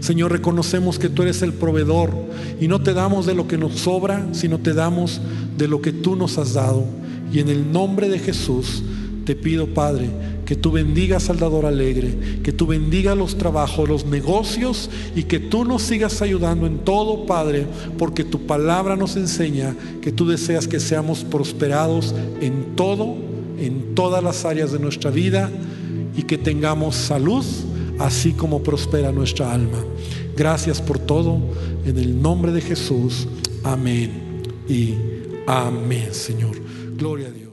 Señor, 0.00 0.32
reconocemos 0.32 0.98
que 0.98 1.08
tú 1.08 1.22
eres 1.22 1.40
el 1.40 1.54
proveedor 1.54 2.12
y 2.60 2.68
no 2.68 2.82
te 2.82 2.92
damos 2.92 3.24
de 3.24 3.34
lo 3.34 3.48
que 3.48 3.56
nos 3.56 3.76
sobra, 3.76 4.28
sino 4.32 4.58
te 4.58 4.74
damos 4.74 5.22
de 5.56 5.68
lo 5.68 5.80
que 5.80 5.92
tú 5.92 6.16
nos 6.16 6.36
has 6.36 6.52
dado. 6.52 6.84
Y 7.32 7.40
en 7.40 7.48
el 7.48 7.70
nombre 7.70 8.08
de 8.08 8.18
Jesús 8.18 8.82
te 9.24 9.36
pido, 9.36 9.66
Padre, 9.66 10.08
que 10.46 10.56
tú 10.56 10.70
bendigas 10.70 11.28
al 11.28 11.38
dador 11.38 11.66
alegre, 11.66 12.40
que 12.42 12.52
tú 12.52 12.66
bendigas 12.66 13.14
los 13.14 13.36
trabajos, 13.36 13.86
los 13.86 14.06
negocios 14.06 14.88
y 15.14 15.24
que 15.24 15.38
tú 15.38 15.66
nos 15.66 15.82
sigas 15.82 16.22
ayudando 16.22 16.66
en 16.66 16.78
todo, 16.78 17.26
Padre, 17.26 17.66
porque 17.98 18.24
tu 18.24 18.46
palabra 18.46 18.96
nos 18.96 19.16
enseña 19.16 19.76
que 20.00 20.10
tú 20.10 20.26
deseas 20.26 20.66
que 20.66 20.80
seamos 20.80 21.24
prosperados 21.24 22.14
en 22.40 22.76
todo, 22.76 23.14
en 23.58 23.94
todas 23.94 24.24
las 24.24 24.46
áreas 24.46 24.72
de 24.72 24.78
nuestra 24.78 25.10
vida 25.10 25.50
y 26.16 26.22
que 26.22 26.38
tengamos 26.38 26.96
salud, 26.96 27.44
así 27.98 28.32
como 28.32 28.62
prospera 28.62 29.12
nuestra 29.12 29.52
alma. 29.52 29.84
Gracias 30.34 30.80
por 30.80 30.98
todo, 30.98 31.40
en 31.84 31.98
el 31.98 32.22
nombre 32.22 32.52
de 32.52 32.62
Jesús. 32.62 33.28
Amén 33.64 34.40
y 34.66 34.94
amén, 35.46 36.08
Señor. 36.12 36.67
Gloria 36.98 37.28
a 37.28 37.30
Dios. 37.30 37.47